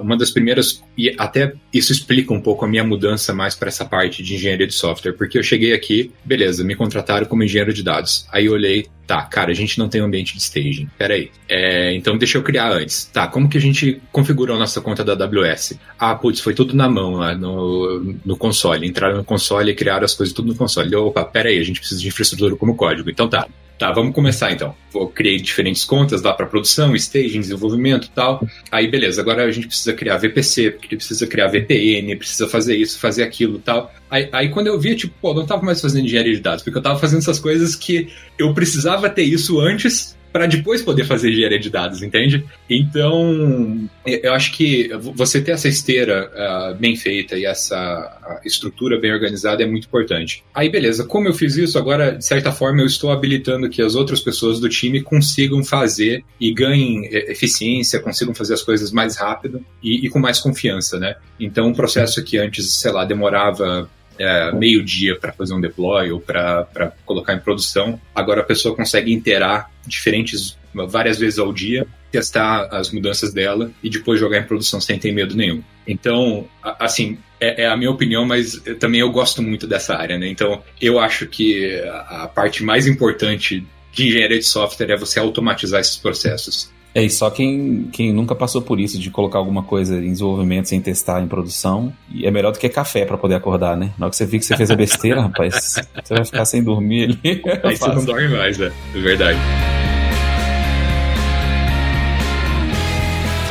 uma 0.00 0.16
das 0.16 0.30
primeiras, 0.30 0.82
e 0.96 1.14
até 1.18 1.54
isso 1.72 1.92
explica 1.92 2.32
um 2.32 2.40
pouco 2.40 2.64
a 2.64 2.68
minha 2.68 2.84
mudança 2.84 3.32
mais 3.32 3.54
para 3.54 3.68
essa 3.68 3.84
parte 3.84 4.22
de 4.22 4.34
engenharia 4.34 4.66
de 4.66 4.74
software, 4.74 5.12
porque 5.12 5.38
eu 5.38 5.42
cheguei 5.42 5.72
aqui, 5.72 6.12
beleza, 6.24 6.62
me 6.64 6.74
contrataram 6.74 7.26
como 7.26 7.42
engenheiro 7.42 7.72
de 7.72 7.82
dados. 7.82 8.26
Aí 8.30 8.46
eu 8.46 8.52
olhei, 8.52 8.86
tá, 9.06 9.22
cara, 9.22 9.50
a 9.50 9.54
gente 9.54 9.78
não 9.78 9.88
tem 9.88 10.02
um 10.02 10.04
ambiente 10.04 10.34
de 10.34 10.42
staging. 10.42 10.88
Peraí. 10.98 11.30
É, 11.48 11.94
então 11.94 12.16
deixa 12.16 12.38
eu 12.38 12.42
criar 12.42 12.72
antes. 12.72 13.04
Tá, 13.06 13.26
como 13.26 13.48
que 13.48 13.58
a 13.58 13.60
gente 13.60 14.00
configurou 14.10 14.56
a 14.56 14.58
nossa 14.58 14.80
conta 14.80 15.02
da 15.02 15.12
AWS? 15.12 15.74
Ah, 15.98 16.14
putz, 16.14 16.40
foi 16.40 16.54
tudo 16.54 16.74
na 16.74 16.88
mão 16.88 17.14
lá 17.14 17.34
no, 17.34 18.16
no 18.24 18.36
console. 18.36 18.86
Entraram 18.86 19.16
no 19.16 19.24
console 19.24 19.70
e 19.70 19.74
criaram 19.74 20.04
as 20.04 20.14
coisas 20.14 20.34
tudo 20.34 20.48
no 20.48 20.54
console. 20.54 20.94
Opa, 20.94 21.24
peraí, 21.24 21.58
a 21.58 21.64
gente 21.64 21.80
precisa 21.80 22.00
de 22.00 22.08
infraestrutura 22.08 22.56
como 22.56 22.76
código. 22.76 23.10
Então 23.10 23.28
tá. 23.28 23.46
Tá, 23.82 23.90
vamos 23.90 24.14
começar 24.14 24.52
então. 24.52 24.76
Vou 24.92 25.08
criei 25.08 25.38
diferentes 25.38 25.84
contas 25.84 26.22
lá 26.22 26.32
para 26.32 26.46
produção, 26.46 26.94
staging, 26.94 27.40
desenvolvimento 27.40 28.08
tal. 28.14 28.46
Aí 28.70 28.88
beleza, 28.88 29.20
agora 29.20 29.42
a 29.42 29.50
gente 29.50 29.66
precisa 29.66 29.92
criar 29.92 30.18
VPC, 30.18 30.78
precisa 30.88 31.26
criar 31.26 31.48
VPN, 31.48 32.14
precisa 32.14 32.46
fazer 32.46 32.76
isso, 32.76 33.00
fazer 33.00 33.24
aquilo 33.24 33.58
tal. 33.58 33.92
Aí, 34.08 34.28
aí 34.30 34.50
quando 34.50 34.68
eu 34.68 34.78
via, 34.78 34.94
tipo, 34.94 35.12
pô, 35.20 35.30
eu 35.30 35.34
não 35.34 35.46
tava 35.46 35.64
mais 35.64 35.80
fazendo 35.80 36.04
engenharia 36.04 36.32
de 36.32 36.40
dados, 36.40 36.62
porque 36.62 36.78
eu 36.78 36.82
tava 36.82 36.96
fazendo 36.96 37.18
essas 37.18 37.40
coisas 37.40 37.74
que 37.74 38.06
eu 38.38 38.54
precisava 38.54 39.10
ter 39.10 39.24
isso 39.24 39.58
antes 39.58 40.16
para 40.32 40.46
depois 40.46 40.82
poder 40.82 41.04
fazer 41.04 41.30
engenharia 41.30 41.58
de 41.58 41.68
dados, 41.68 42.02
entende? 42.02 42.44
Então, 42.68 43.88
eu 44.06 44.32
acho 44.32 44.52
que 44.52 44.90
você 45.14 45.40
ter 45.40 45.52
essa 45.52 45.68
esteira 45.68 46.30
uh, 46.32 46.74
bem 46.74 46.96
feita 46.96 47.36
e 47.36 47.44
essa 47.44 48.40
estrutura 48.44 48.98
bem 48.98 49.12
organizada 49.12 49.62
é 49.62 49.66
muito 49.66 49.86
importante. 49.86 50.42
Aí, 50.54 50.70
beleza, 50.70 51.04
como 51.04 51.28
eu 51.28 51.34
fiz 51.34 51.56
isso, 51.56 51.78
agora, 51.78 52.12
de 52.12 52.24
certa 52.24 52.50
forma, 52.50 52.80
eu 52.80 52.86
estou 52.86 53.12
habilitando 53.12 53.68
que 53.68 53.82
as 53.82 53.94
outras 53.94 54.20
pessoas 54.20 54.58
do 54.58 54.68
time 54.68 55.02
consigam 55.02 55.62
fazer 55.62 56.24
e 56.40 56.52
ganhem 56.52 57.06
eficiência, 57.12 58.00
consigam 58.00 58.34
fazer 58.34 58.54
as 58.54 58.62
coisas 58.62 58.90
mais 58.90 59.16
rápido 59.16 59.64
e, 59.82 60.06
e 60.06 60.08
com 60.08 60.18
mais 60.18 60.40
confiança, 60.40 60.98
né? 60.98 61.16
Então, 61.38 61.68
um 61.68 61.74
processo 61.74 62.24
que 62.24 62.38
antes, 62.38 62.72
sei 62.74 62.90
lá, 62.90 63.04
demorava 63.04 63.88
é, 64.18 64.52
meio-dia 64.52 65.18
para 65.18 65.32
fazer 65.32 65.54
um 65.54 65.60
deploy 65.60 66.10
ou 66.12 66.20
para 66.20 66.92
colocar 67.04 67.34
em 67.34 67.38
produção, 67.38 68.00
agora 68.14 68.40
a 68.40 68.44
pessoa 68.44 68.74
consegue 68.74 69.12
interar 69.12 69.70
diferentes 69.86 70.58
várias 70.88 71.18
vezes 71.18 71.38
ao 71.38 71.52
dia, 71.52 71.86
testar 72.10 72.68
as 72.70 72.90
mudanças 72.90 73.32
dela 73.32 73.70
e 73.82 73.90
depois 73.90 74.20
jogar 74.20 74.38
em 74.38 74.44
produção 74.44 74.80
sem 74.80 74.98
ter 74.98 75.12
medo 75.12 75.36
nenhum. 75.36 75.62
Então, 75.86 76.48
assim, 76.78 77.18
é, 77.40 77.64
é, 77.64 77.66
a 77.66 77.76
minha 77.76 77.90
opinião, 77.90 78.24
mas 78.24 78.60
também 78.78 79.00
eu 79.00 79.10
gosto 79.10 79.42
muito 79.42 79.66
dessa 79.66 79.96
área, 79.96 80.18
né? 80.18 80.28
Então, 80.28 80.62
eu 80.80 80.98
acho 80.98 81.26
que 81.26 81.74
a 82.08 82.28
parte 82.28 82.62
mais 82.62 82.86
importante 82.86 83.66
de 83.92 84.06
engenharia 84.08 84.38
de 84.38 84.44
software 84.44 84.90
é 84.90 84.96
você 84.96 85.18
automatizar 85.18 85.80
esses 85.80 85.96
processos. 85.96 86.70
É, 86.94 87.02
e 87.02 87.10
só 87.10 87.30
quem, 87.30 87.88
quem 87.92 88.12
nunca 88.12 88.34
passou 88.34 88.60
por 88.60 88.78
isso, 88.78 88.98
de 88.98 89.10
colocar 89.10 89.38
alguma 89.38 89.62
coisa 89.62 89.96
em 89.96 90.12
desenvolvimento 90.12 90.68
sem 90.68 90.80
testar 90.80 91.22
em 91.22 91.26
produção, 91.26 91.92
é 92.22 92.30
melhor 92.30 92.52
do 92.52 92.58
que 92.58 92.68
café 92.68 93.04
para 93.04 93.16
poder 93.16 93.34
acordar, 93.34 93.76
né? 93.76 93.92
Na 93.98 94.06
hora 94.06 94.10
que 94.10 94.16
você 94.16 94.26
viu 94.26 94.38
que 94.38 94.46
você 94.46 94.56
fez 94.56 94.70
a 94.70 94.76
besteira, 94.76 95.22
rapaz, 95.22 95.74
você 96.02 96.14
vai 96.14 96.24
ficar 96.24 96.44
sem 96.44 96.62
dormir 96.62 97.04
ali. 97.04 97.42
Aí 97.64 97.76
você 97.76 97.88
não 97.88 98.04
dorme 98.04 98.28
mais, 98.28 98.58
né? 98.58 98.72
É 98.94 98.98
verdade. 98.98 99.38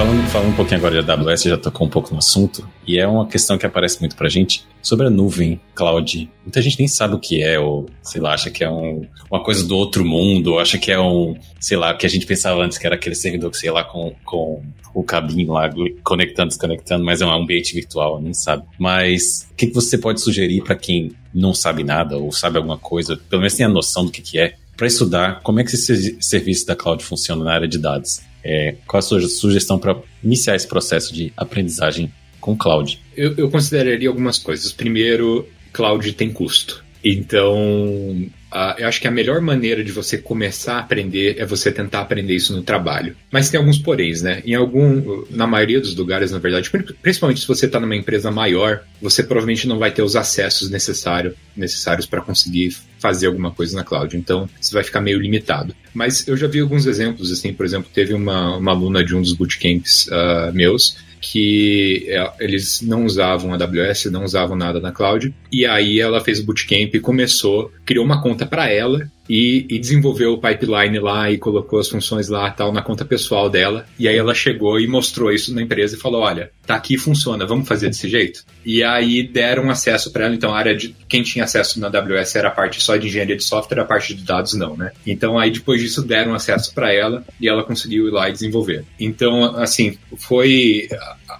Falando, 0.01 0.27
falando 0.29 0.49
um 0.49 0.55
pouquinho 0.55 0.79
agora 0.79 1.03
de 1.03 1.11
AWS, 1.11 1.43
já 1.43 1.57
tocou 1.59 1.85
um 1.85 1.89
pouco 1.89 2.11
no 2.11 2.17
assunto, 2.17 2.67
e 2.87 2.97
é 2.97 3.07
uma 3.07 3.27
questão 3.27 3.55
que 3.55 3.67
aparece 3.67 3.99
muito 3.99 4.15
pra 4.15 4.27
gente 4.27 4.65
sobre 4.81 5.05
a 5.05 5.11
nuvem, 5.11 5.61
cloud. 5.75 6.27
Muita 6.43 6.59
gente 6.59 6.79
nem 6.79 6.87
sabe 6.87 7.13
o 7.13 7.19
que 7.19 7.43
é, 7.43 7.59
ou 7.59 7.87
sei 8.01 8.19
lá, 8.19 8.33
acha 8.33 8.49
que 8.49 8.63
é 8.63 8.69
um, 8.71 9.05
uma 9.29 9.43
coisa 9.43 9.63
do 9.63 9.77
outro 9.77 10.03
mundo, 10.03 10.57
acha 10.57 10.79
que 10.79 10.91
é 10.91 10.99
um, 10.99 11.35
sei 11.59 11.77
lá, 11.77 11.93
que 11.93 12.07
a 12.07 12.09
gente 12.09 12.25
pensava 12.25 12.63
antes 12.63 12.79
que 12.79 12.87
era 12.87 12.95
aquele 12.95 13.13
servidor, 13.13 13.53
sei 13.53 13.69
lá, 13.69 13.83
com, 13.83 14.11
com 14.25 14.63
o 14.91 15.03
cabinho 15.03 15.51
lá, 15.51 15.69
conectando, 16.03 16.47
desconectando, 16.47 17.05
mas 17.05 17.21
é 17.21 17.25
um 17.27 17.31
ambiente 17.31 17.75
virtual, 17.75 18.19
nem 18.19 18.33
sabe. 18.33 18.63
Mas 18.79 19.47
o 19.51 19.53
que, 19.53 19.67
que 19.67 19.75
você 19.75 19.99
pode 19.99 20.19
sugerir 20.19 20.63
para 20.63 20.75
quem 20.75 21.11
não 21.31 21.53
sabe 21.53 21.83
nada, 21.83 22.17
ou 22.17 22.31
sabe 22.31 22.57
alguma 22.57 22.79
coisa, 22.79 23.17
pelo 23.29 23.43
menos 23.43 23.53
tem 23.53 23.67
a 23.67 23.69
noção 23.69 24.05
do 24.05 24.11
que, 24.11 24.23
que 24.23 24.39
é, 24.39 24.55
para 24.75 24.87
estudar 24.87 25.41
como 25.41 25.59
é 25.59 25.63
que 25.63 25.75
esse 25.75 26.17
serviço 26.19 26.65
da 26.65 26.75
cloud 26.75 27.03
funciona 27.03 27.43
na 27.43 27.53
área 27.53 27.67
de 27.67 27.77
dados? 27.77 28.30
É, 28.43 28.75
qual 28.87 28.99
a 28.99 29.01
sua 29.01 29.21
sugestão 29.27 29.77
para 29.77 29.99
iniciar 30.23 30.55
esse 30.55 30.67
processo 30.67 31.13
de 31.13 31.31
aprendizagem 31.37 32.11
com 32.39 32.57
cloud? 32.57 32.99
Eu, 33.15 33.35
eu 33.37 33.49
consideraria 33.49 34.09
algumas 34.09 34.37
coisas. 34.37 34.71
Primeiro, 34.71 35.47
cloud 35.71 36.11
tem 36.13 36.31
custo. 36.31 36.83
Então, 37.03 38.29
uh, 38.51 38.79
eu 38.79 38.87
acho 38.87 38.99
que 38.99 39.07
a 39.07 39.11
melhor 39.11 39.41
maneira 39.41 39.83
de 39.83 39.91
você 39.91 40.17
começar 40.17 40.75
a 40.75 40.79
aprender 40.79 41.35
é 41.39 41.45
você 41.45 41.71
tentar 41.71 42.01
aprender 42.01 42.35
isso 42.35 42.55
no 42.55 42.61
trabalho. 42.61 43.15
Mas 43.31 43.49
tem 43.49 43.59
alguns 43.59 43.77
poréns, 43.77 44.21
né? 44.21 44.41
Em 44.45 44.53
algum, 44.53 45.23
na 45.29 45.47
maioria 45.47 45.79
dos 45.79 45.95
lugares, 45.95 46.31
na 46.31 46.39
verdade, 46.39 46.69
principalmente 47.01 47.41
se 47.41 47.47
você 47.47 47.65
está 47.65 47.79
numa 47.79 47.95
empresa 47.95 48.31
maior, 48.31 48.83
você 49.01 49.23
provavelmente 49.23 49.67
não 49.67 49.79
vai 49.79 49.91
ter 49.91 50.01
os 50.03 50.15
acessos 50.15 50.69
necessário, 50.69 51.35
necessários 51.55 52.05
para 52.05 52.21
conseguir 52.21 52.75
fazer 52.99 53.27
alguma 53.27 53.51
coisa 53.51 53.75
na 53.75 53.83
cloud. 53.83 54.15
Então, 54.15 54.49
você 54.59 54.73
vai 54.73 54.83
ficar 54.83 55.01
meio 55.01 55.19
limitado. 55.19 55.75
Mas 55.93 56.27
eu 56.27 56.37
já 56.37 56.47
vi 56.47 56.59
alguns 56.59 56.85
exemplos, 56.85 57.31
assim, 57.31 57.53
por 57.53 57.65
exemplo, 57.65 57.89
teve 57.93 58.13
uma, 58.13 58.57
uma 58.57 58.71
aluna 58.71 59.03
de 59.03 59.15
um 59.15 59.21
dos 59.21 59.33
bootcamps 59.33 60.07
uh, 60.07 60.53
meus 60.53 60.97
que 61.21 62.05
é, 62.07 62.31
eles 62.39 62.81
não 62.81 63.05
usavam 63.05 63.53
AWS, 63.53 64.05
não 64.05 64.25
usavam 64.25 64.55
nada 64.55 64.79
na 64.79 64.91
cloud. 64.91 65.33
E 65.51 65.65
aí 65.65 65.99
ela 65.99 66.19
fez 66.19 66.39
o 66.39 66.45
bootcamp 66.45 66.93
e 66.93 66.99
começou, 66.99 67.71
criou 67.85 68.03
uma 68.03 68.21
conta 68.21 68.45
para 68.45 68.67
ela 68.67 69.09
e, 69.29 69.65
e, 69.69 69.79
desenvolveu 69.79 70.33
o 70.33 70.37
pipeline 70.37 70.99
lá 70.99 71.31
e 71.31 71.37
colocou 71.37 71.79
as 71.79 71.87
funções 71.87 72.27
lá 72.27 72.49
tal 72.51 72.71
na 72.71 72.81
conta 72.81 73.05
pessoal 73.05 73.49
dela. 73.49 73.85
E 73.97 74.07
aí 74.07 74.17
ela 74.17 74.33
chegou 74.33 74.79
e 74.79 74.87
mostrou 74.87 75.31
isso 75.31 75.53
na 75.53 75.61
empresa 75.61 75.95
e 75.95 75.99
falou: 75.99 76.21
olha, 76.21 76.51
tá 76.65 76.75
aqui 76.75 76.97
funciona, 76.97 77.45
vamos 77.45 77.67
fazer 77.67 77.87
desse 77.87 78.09
jeito. 78.09 78.43
E 78.65 78.83
aí 78.83 79.23
deram 79.23 79.69
acesso 79.69 80.11
para 80.11 80.25
ela. 80.25 80.35
Então 80.35 80.53
a 80.53 80.57
área 80.57 80.75
de 80.75 80.95
quem 81.07 81.23
tinha 81.23 81.45
acesso 81.45 81.79
na 81.79 81.87
AWS 81.87 82.35
era 82.35 82.49
a 82.49 82.51
parte 82.51 82.81
só 82.81 82.95
de 82.97 83.07
engenharia 83.07 83.37
de 83.37 83.43
software, 83.43 83.81
a 83.81 83.85
parte 83.85 84.13
de 84.13 84.23
dados 84.23 84.53
não, 84.53 84.75
né? 84.75 84.91
Então 85.05 85.37
aí 85.39 85.51
depois 85.51 85.81
disso 85.81 86.01
deram 86.01 86.33
acesso 86.33 86.73
para 86.73 86.93
ela 86.93 87.23
e 87.39 87.47
ela 87.47 87.63
conseguiu 87.63 88.07
ir 88.07 88.11
lá 88.11 88.29
e 88.29 88.33
desenvolver. 88.33 88.83
Então 88.99 89.55
assim 89.55 89.97
foi 90.17 90.87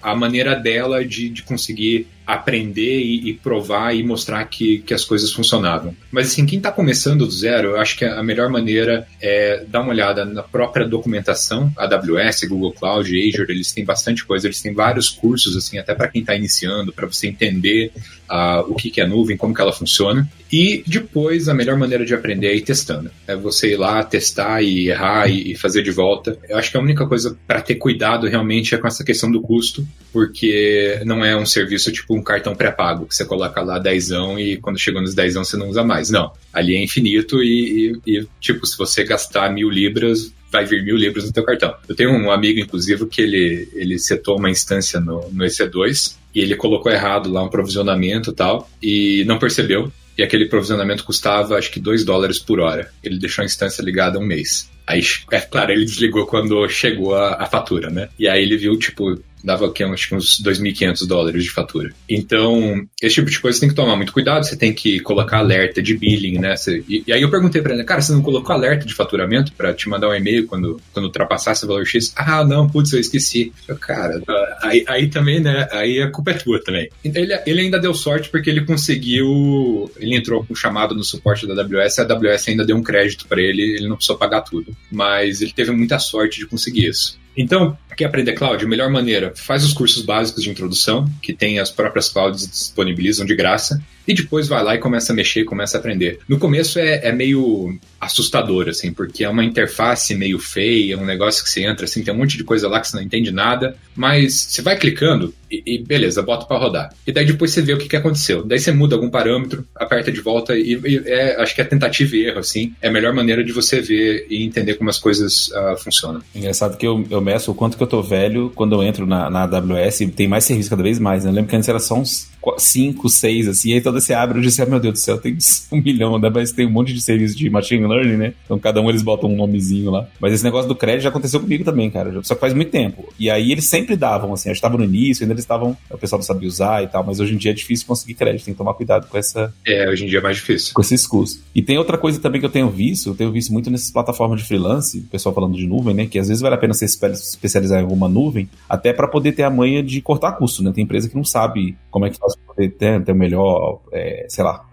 a 0.02 0.16
maneira 0.16 0.56
dela 0.56 1.06
de, 1.06 1.30
de 1.30 1.44
conseguir 1.44 2.08
aprender 2.34 3.00
e, 3.00 3.30
e, 3.30 3.34
provar 3.34 3.96
e 3.96 4.04
mostrar 4.04 4.44
que, 4.46 4.80
que 4.80 4.94
as 4.94 5.06
coisas 5.06 5.32
funcionavam. 5.32 5.96
Mas 6.12 6.28
assim, 6.28 6.46
quem 6.46 6.58
está 6.58 6.72
começando 6.72 7.26
do 7.26 7.32
zero, 7.32 7.70
eu 7.70 7.80
acho 7.80 7.98
que 7.98 8.06
a 8.06 8.24
melhor 8.24 8.50
maneira 8.50 9.08
é 9.22 9.64
dar 9.68 9.82
uma 9.82 9.92
olhada 9.92 10.26
na 10.26 10.44
própria 10.44 10.88
documentação, 10.88 11.72
AWS, 11.78 12.44
Google 12.48 12.74
Cloud, 12.74 13.02
Azure, 13.02 13.52
eles 13.52 13.72
têm 13.72 13.86
bastante 13.86 14.26
coisa, 14.26 14.48
eles 14.48 14.62
têm 14.62 14.74
vários 14.74 15.10
cursos, 15.10 15.56
assim, 15.56 15.78
até 15.78 15.94
para 15.94 16.08
quem 16.08 16.22
está 16.22 16.36
iniciando, 16.36 16.92
para 16.92 17.08
você 17.08 17.28
entender 17.28 17.92
uh, 18.30 18.72
o 18.72 18.76
que, 18.76 18.90
que 18.90 19.02
é 19.02 19.08
nuvem, 19.08 19.38
como 19.38 19.54
que 19.54 19.62
ela 19.62 19.74
funciona. 19.74 20.28
E 20.52 20.84
depois, 20.86 21.48
a 21.48 21.54
melhor 21.54 21.78
maneira 21.78 22.06
de 22.06 22.14
aprender 22.14 22.48
é 22.48 22.56
ir 22.56 22.62
testando. 22.62 23.10
É 23.26 23.36
você 23.36 23.74
ir 23.74 23.78
lá, 23.78 24.04
testar 24.04 24.62
e 24.62 24.90
errar 24.90 25.30
e, 25.30 25.52
e 25.52 25.56
fazer 25.56 25.82
de 25.82 25.92
volta. 25.92 26.38
Eu 26.48 26.58
acho 26.58 26.70
que 26.72 26.78
a 26.78 26.82
única 26.82 27.06
coisa 27.08 27.38
para 27.48 27.62
ter 27.62 27.76
cuidado 27.76 28.28
realmente 28.28 28.76
é 28.76 28.78
com 28.78 28.88
essa 28.88 29.04
questão 29.04 29.32
do 29.32 29.42
custo, 29.42 29.88
porque 30.12 31.02
não 31.06 31.24
é 31.24 31.38
um 31.38 31.46
serviço 31.46 31.92
tipo 31.92 32.14
um 32.22 32.24
cartão 32.24 32.56
pré-pago, 32.56 33.06
que 33.06 33.16
você 33.16 33.25
coloca 33.25 33.62
lá 33.62 33.80
dezão 33.80 34.40
e 34.40 34.58
quando 34.58 34.80
chegou 34.80 35.01
nos 35.01 35.13
dezão 35.13 35.44
você 35.44 35.58
não 35.58 35.70
usa 35.70 35.84
mais. 35.84 36.10
Não. 36.10 36.32
Ali 36.54 36.75
é 36.75 36.84
infinito 36.84 37.44
e, 37.44 38.00
e, 38.06 38.18
e 38.20 38.28
tipo, 38.40 38.66
se 38.66 38.78
você 38.78 39.04
gastar 39.04 39.51
mil 39.51 39.70
libras, 39.70 40.32
vai 40.51 40.66
vir 40.66 40.84
mil 40.84 40.96
libras 40.96 41.25
no 41.25 41.34
teu 41.34 41.44
cartão. 41.44 41.74
Eu 41.88 41.96
tenho 41.96 42.12
um 42.12 42.30
amigo, 42.30 42.60
inclusive, 42.60 43.06
que 43.08 43.22
ele, 43.22 43.70
ele 43.74 43.98
setou 43.98 44.38
uma 44.38 44.50
instância 44.50 45.00
no, 45.00 45.30
no 45.32 45.46
EC2 45.46 46.16
e 46.36 46.42
ele 46.42 46.56
colocou 46.56 46.92
errado 46.92 47.32
lá 47.32 47.44
um 47.44 47.50
provisionamento 47.50 48.32
e 48.32 48.34
tal, 48.34 48.70
e 48.82 49.24
não 49.25 49.40
percebeu. 49.40 49.92
E 50.18 50.24
aquele 50.24 50.46
provisionamento 50.46 51.04
custava 51.04 51.58
acho 51.58 51.72
que 51.72 51.80
2 51.80 52.04
dólares 52.04 52.38
por 52.38 52.60
hora. 52.60 52.92
Ele 53.04 53.18
deixou 53.18 53.42
a 53.42 53.46
instância 53.46 53.82
ligada 53.82 54.20
um 54.20 54.25
mês. 54.25 54.70
Aí, 54.86 55.01
é 55.32 55.40
claro, 55.40 55.72
ele 55.72 55.86
desligou 55.86 56.25
quando 56.25 56.68
chegou 56.68 57.16
a, 57.16 57.42
a 57.42 57.46
fatura, 57.46 57.90
né? 57.90 58.10
E 58.20 58.28
aí 58.28 58.44
ele 58.44 58.58
viu, 58.58 58.78
tipo, 58.78 59.18
dava 59.43 59.67
aqui, 59.67 59.83
que 59.83 60.15
uns 60.15 60.41
2.500 60.41 61.07
dólares 61.07 61.43
de 61.43 61.51
fatura. 61.51 61.93
Então, 62.10 62.86
esse 63.01 63.15
tipo 63.15 63.29
de 63.29 63.39
coisa 63.39 63.55
você 63.55 63.62
tem 63.62 63.69
que 63.69 63.75
tomar 63.75 63.95
muito 63.95 64.13
cuidado, 64.13 64.45
você 64.45 64.55
tem 64.55 64.74
que 64.74 65.00
colocar 65.00 65.39
alerta 65.39 65.81
de 65.81 65.98
billing, 65.98 66.39
né? 66.39 66.55
Você, 66.55 66.83
e, 66.88 67.03
e, 67.07 67.13
aí 67.13 67.21
eu 67.21 67.29
perguntei 67.29 67.62
para 67.62 67.74
ele, 67.74 67.83
cara, 67.83 68.01
você 68.01 68.12
não 68.12 68.21
colocou 68.21 68.53
alerta 68.53 68.86
de 68.86 68.93
faturamento 68.93 69.53
para 69.53 69.74
te 69.74 69.89
mandar 69.89 70.10
um 70.10 70.15
e-mail 70.15 70.48
quando, 70.48 70.79
quando 70.93 71.05
ultrapassasse 71.05 71.65
o 71.65 71.67
valor 71.67 71.86
X? 71.86 72.13
Ah, 72.15 72.43
não, 72.43 72.69
putz, 72.69 72.93
eu 72.93 73.00
esqueci. 73.00 73.51
Eu, 73.67 73.77
cara, 73.77 74.21
aí, 74.62 74.83
aí 74.88 75.07
também, 75.07 75.39
né? 75.39 75.67
Aí 75.71 76.01
a 76.01 76.10
culpa 76.10 76.31
é 76.31 76.36
tua 76.36 76.63
também. 76.63 76.89
Então, 77.03 77.21
ele, 77.21 77.38
ele 77.45 77.62
ainda 77.62 77.79
deu 77.79 77.93
sorte 77.93 78.29
porque 78.29 78.50
ele 78.50 78.65
conseguiu, 78.65 79.91
ele 79.98 80.15
entrou 80.15 80.43
com 80.43 80.53
um 80.53 80.55
chamado 80.55 80.95
no 80.95 81.03
suporte 81.03 81.48
da 81.48 81.53
AWS, 81.53 82.00
a 82.00 82.03
AWS 82.03 82.48
ainda 82.50 82.65
deu 82.65 82.75
um 82.75 82.83
crédito 82.83 83.27
para 83.27 83.41
ele, 83.41 83.62
ele 83.62 83.88
não 83.88 83.95
precisou 83.95 84.17
pagar 84.17 84.41
tudo. 84.41 84.75
Mas 84.91 85.41
ele 85.41 85.51
teve 85.51 85.71
muita 85.71 86.00
sorte 86.00 86.39
de 86.39 86.48
conseguir 86.48 86.88
isso. 86.88 87.21
Então, 87.36 87.78
quer 87.96 88.06
aprender 88.06 88.34
cloud? 88.34 88.66
Melhor 88.66 88.90
maneira, 88.90 89.34
faz 89.36 89.64
os 89.64 89.74
cursos 89.74 90.04
básicos 90.04 90.44
de 90.44 90.50
introdução, 90.50 91.10
que 91.22 91.34
tem 91.34 91.60
as 91.60 91.70
próprias 91.72 92.10
clouds 92.10 92.48
disponibilizam 92.48 93.26
de 93.26 93.36
graça, 93.36 93.82
e 94.08 94.13
depois 94.13 94.48
vai 94.48 94.63
lá 94.63 94.75
e 94.75 94.79
começa 94.79 95.12
a 95.12 95.15
mexer, 95.15 95.43
começa 95.43 95.77
a 95.77 95.79
aprender. 95.79 96.20
No 96.27 96.39
começo 96.39 96.79
é, 96.79 97.01
é 97.03 97.12
meio 97.12 97.77
assustador, 98.00 98.67
assim, 98.67 98.91
porque 98.91 99.24
é 99.24 99.29
uma 99.29 99.43
interface 99.43 100.15
meio 100.15 100.39
feia, 100.39 100.98
um 100.98 101.05
negócio 101.05 101.43
que 101.43 101.50
você 101.50 101.63
entra, 101.63 101.86
assim, 101.86 102.03
tem 102.03 102.13
um 102.13 102.17
monte 102.17 102.36
de 102.36 102.43
coisa 102.43 102.67
lá 102.67 102.80
que 102.80 102.88
você 102.88 102.97
não 102.97 103.04
entende 103.04 103.32
nada, 103.32 103.76
mas 103.95 104.34
você 104.34 104.62
vai 104.62 104.76
clicando 104.76 105.34
e, 105.52 105.62
e 105.65 105.84
beleza, 105.84 106.21
bota 106.23 106.45
para 106.45 106.58
rodar. 106.58 106.93
E 107.06 107.12
daí 107.12 107.26
depois 107.26 107.52
você 107.52 107.62
vê 107.62 107.73
o 107.73 107.78
que, 107.78 107.88
que 107.88 107.95
aconteceu. 107.95 108.43
Daí 108.43 108.60
você 108.60 108.71
muda 108.71 108.95
algum 108.95 109.10
parâmetro, 109.10 109.65
aperta 109.76 110.12
de 110.12 110.19
volta 110.19 110.58
e, 110.58 110.80
e 110.84 111.04
é, 111.06 111.39
acho 111.41 111.54
que 111.54 111.62
é 111.62 111.63
tentativa 111.63 112.15
e 112.15 112.26
erro, 112.26 112.39
assim, 112.39 112.73
é 112.82 112.88
a 112.88 112.91
melhor 112.91 113.13
maneira 113.13 113.43
de 113.43 113.52
você 113.52 113.82
ver 113.82 114.26
e 114.30 114.43
entender 114.43 114.76
como 114.76 114.89
as 114.89 114.97
coisas 114.97 115.49
uh, 115.49 115.78
funcionam. 115.78 116.21
Engraçado 116.34 116.78
que 116.78 116.88
eu, 116.88 117.06
eu 117.10 117.21
meço 117.21 117.52
o 117.52 117.56
quanto 117.56 117.78
que 117.78 117.84
eu 117.84 117.88
tô 117.88 118.02
velho 118.02 118.52
quando 118.56 118.73
eu 118.73 118.82
entro 118.82 119.06
na, 119.06 119.30
na 119.30 119.43
AWS, 119.43 119.99
tem 120.15 120.28
mais 120.28 120.43
serviço 120.43 120.71
cada 120.71 120.82
vez 120.82 120.97
mais, 120.97 121.23
né? 121.23 121.30
Eu 121.30 121.36
lembro 121.36 121.49
que 121.49 121.56
antes 121.56 121.69
era 121.69 121.80
só 121.80 121.95
uns 121.95 122.31
5, 122.58 123.10
6, 123.10 123.47
assim, 123.47 123.69
e 123.69 123.73
aí 123.75 123.82
toda 123.82 123.99
você 123.99 124.13
abre 124.13 124.39
e 124.39 124.41
diz, 124.41 124.58
meu 124.60 124.80
Deus 124.80 124.93
do 124.93 124.99
céu, 124.99 125.17
tem 125.17 125.38
um 125.71 125.82
milhão, 125.82 126.17
né? 126.17 126.30
mas 126.34 126.51
tem 126.51 126.65
um 126.65 126.71
monte 126.71 126.93
de 126.93 127.01
serviço 127.01 127.38
de 127.38 127.49
machine 127.49 127.86
learning, 127.86 128.17
né? 128.17 128.34
Então 128.45 128.58
cada 128.58 128.82
um 128.82 128.89
eles 128.89 129.01
botam 129.01 129.30
um 129.30 129.36
nomezinho 129.36 129.91
lá. 129.91 130.08
Mas 130.19 130.34
esse 130.34 130.43
negócio 130.43 130.67
do 130.67 130.75
crédito 130.75 131.04
já 131.04 131.10
aconteceu 131.10 131.39
comigo 131.39 131.63
também, 131.63 131.89
cara, 131.89 132.21
só 132.23 132.34
que 132.36 132.41
faz 132.41 132.54
muito 132.54 132.71
tempo. 132.71 133.13
E 133.19 133.30
aí 133.30 133.51
eles 133.51 133.65
sempre 133.65 133.95
davam, 133.95 134.34
assim, 134.34 134.49
eu 134.49 134.54
estava 134.54 134.77
no 134.77 134.84
início, 134.84 135.23
ainda 135.23 135.34
eles 135.34 135.43
estavam, 135.43 135.77
o 135.89 135.97
pessoal 135.97 136.19
não 136.19 136.25
sabia 136.25 136.47
usar 136.47 136.84
e 136.84 136.88
tal, 136.88 137.04
mas 137.04 137.19
hoje 137.19 137.34
em 137.34 137.38
dia 137.38 137.51
é 137.51 137.54
difícil 137.54 137.86
conseguir 137.86 138.15
crédito, 138.15 138.45
tem 138.45 138.54
que 138.54 138.58
tomar 138.58 138.73
cuidado 138.73 139.08
com 139.08 139.17
essa... 139.17 139.54
É, 139.65 139.89
hoje 139.89 140.06
em 140.06 140.08
dia 140.08 140.19
é 140.19 140.21
mais 140.21 140.38
difícil. 140.38 140.73
Com 140.73 140.82
esses 140.82 141.06
custos. 141.06 141.41
E 141.54 141.62
tem 141.62 141.77
outra 141.77 141.97
coisa 141.97 142.19
também 142.19 142.39
que 142.39 142.45
eu 142.45 142.51
tenho 142.51 142.69
visto, 142.69 143.10
eu 143.10 143.15
tenho 143.15 143.32
visto 143.32 143.51
muito 143.51 143.69
nessas 143.69 143.91
plataformas 143.91 144.41
de 144.41 144.47
freelance, 144.47 144.99
o 144.99 145.04
pessoal 145.04 145.34
falando 145.34 145.56
de 145.56 145.67
nuvem, 145.67 145.93
né, 145.93 146.06
que 146.06 146.17
às 146.17 146.27
vezes 146.27 146.41
vale 146.41 146.56
a 146.56 146.58
pena 146.58 146.73
você 146.73 146.86
especializar 146.86 147.80
em 147.80 147.84
alguma 147.84 148.08
nuvem, 148.08 148.49
até 148.69 148.93
para 148.93 149.08
poder 149.08 149.34
ter 149.34 149.43
a 149.43 149.49
manha 149.49 149.84
de 149.84 150.01
cortar 150.01 150.34
custo, 150.34 150.63
né? 150.63 150.71
Tem 150.73 150.84
empresa 150.84 151.10
que 151.10 151.15
não 151.15 151.23
sabe 151.23 151.75
como 151.89 152.06
é 152.06 152.10
que 152.10 152.17
faz 152.17 152.31
para 152.36 152.56
poder 152.56 152.70
ter, 152.72 153.04
ter 153.04 153.12
o 153.12 153.15
melhor, 153.15 153.82
é, 153.91 154.26
sei 154.30 154.44
lá, 154.44 154.65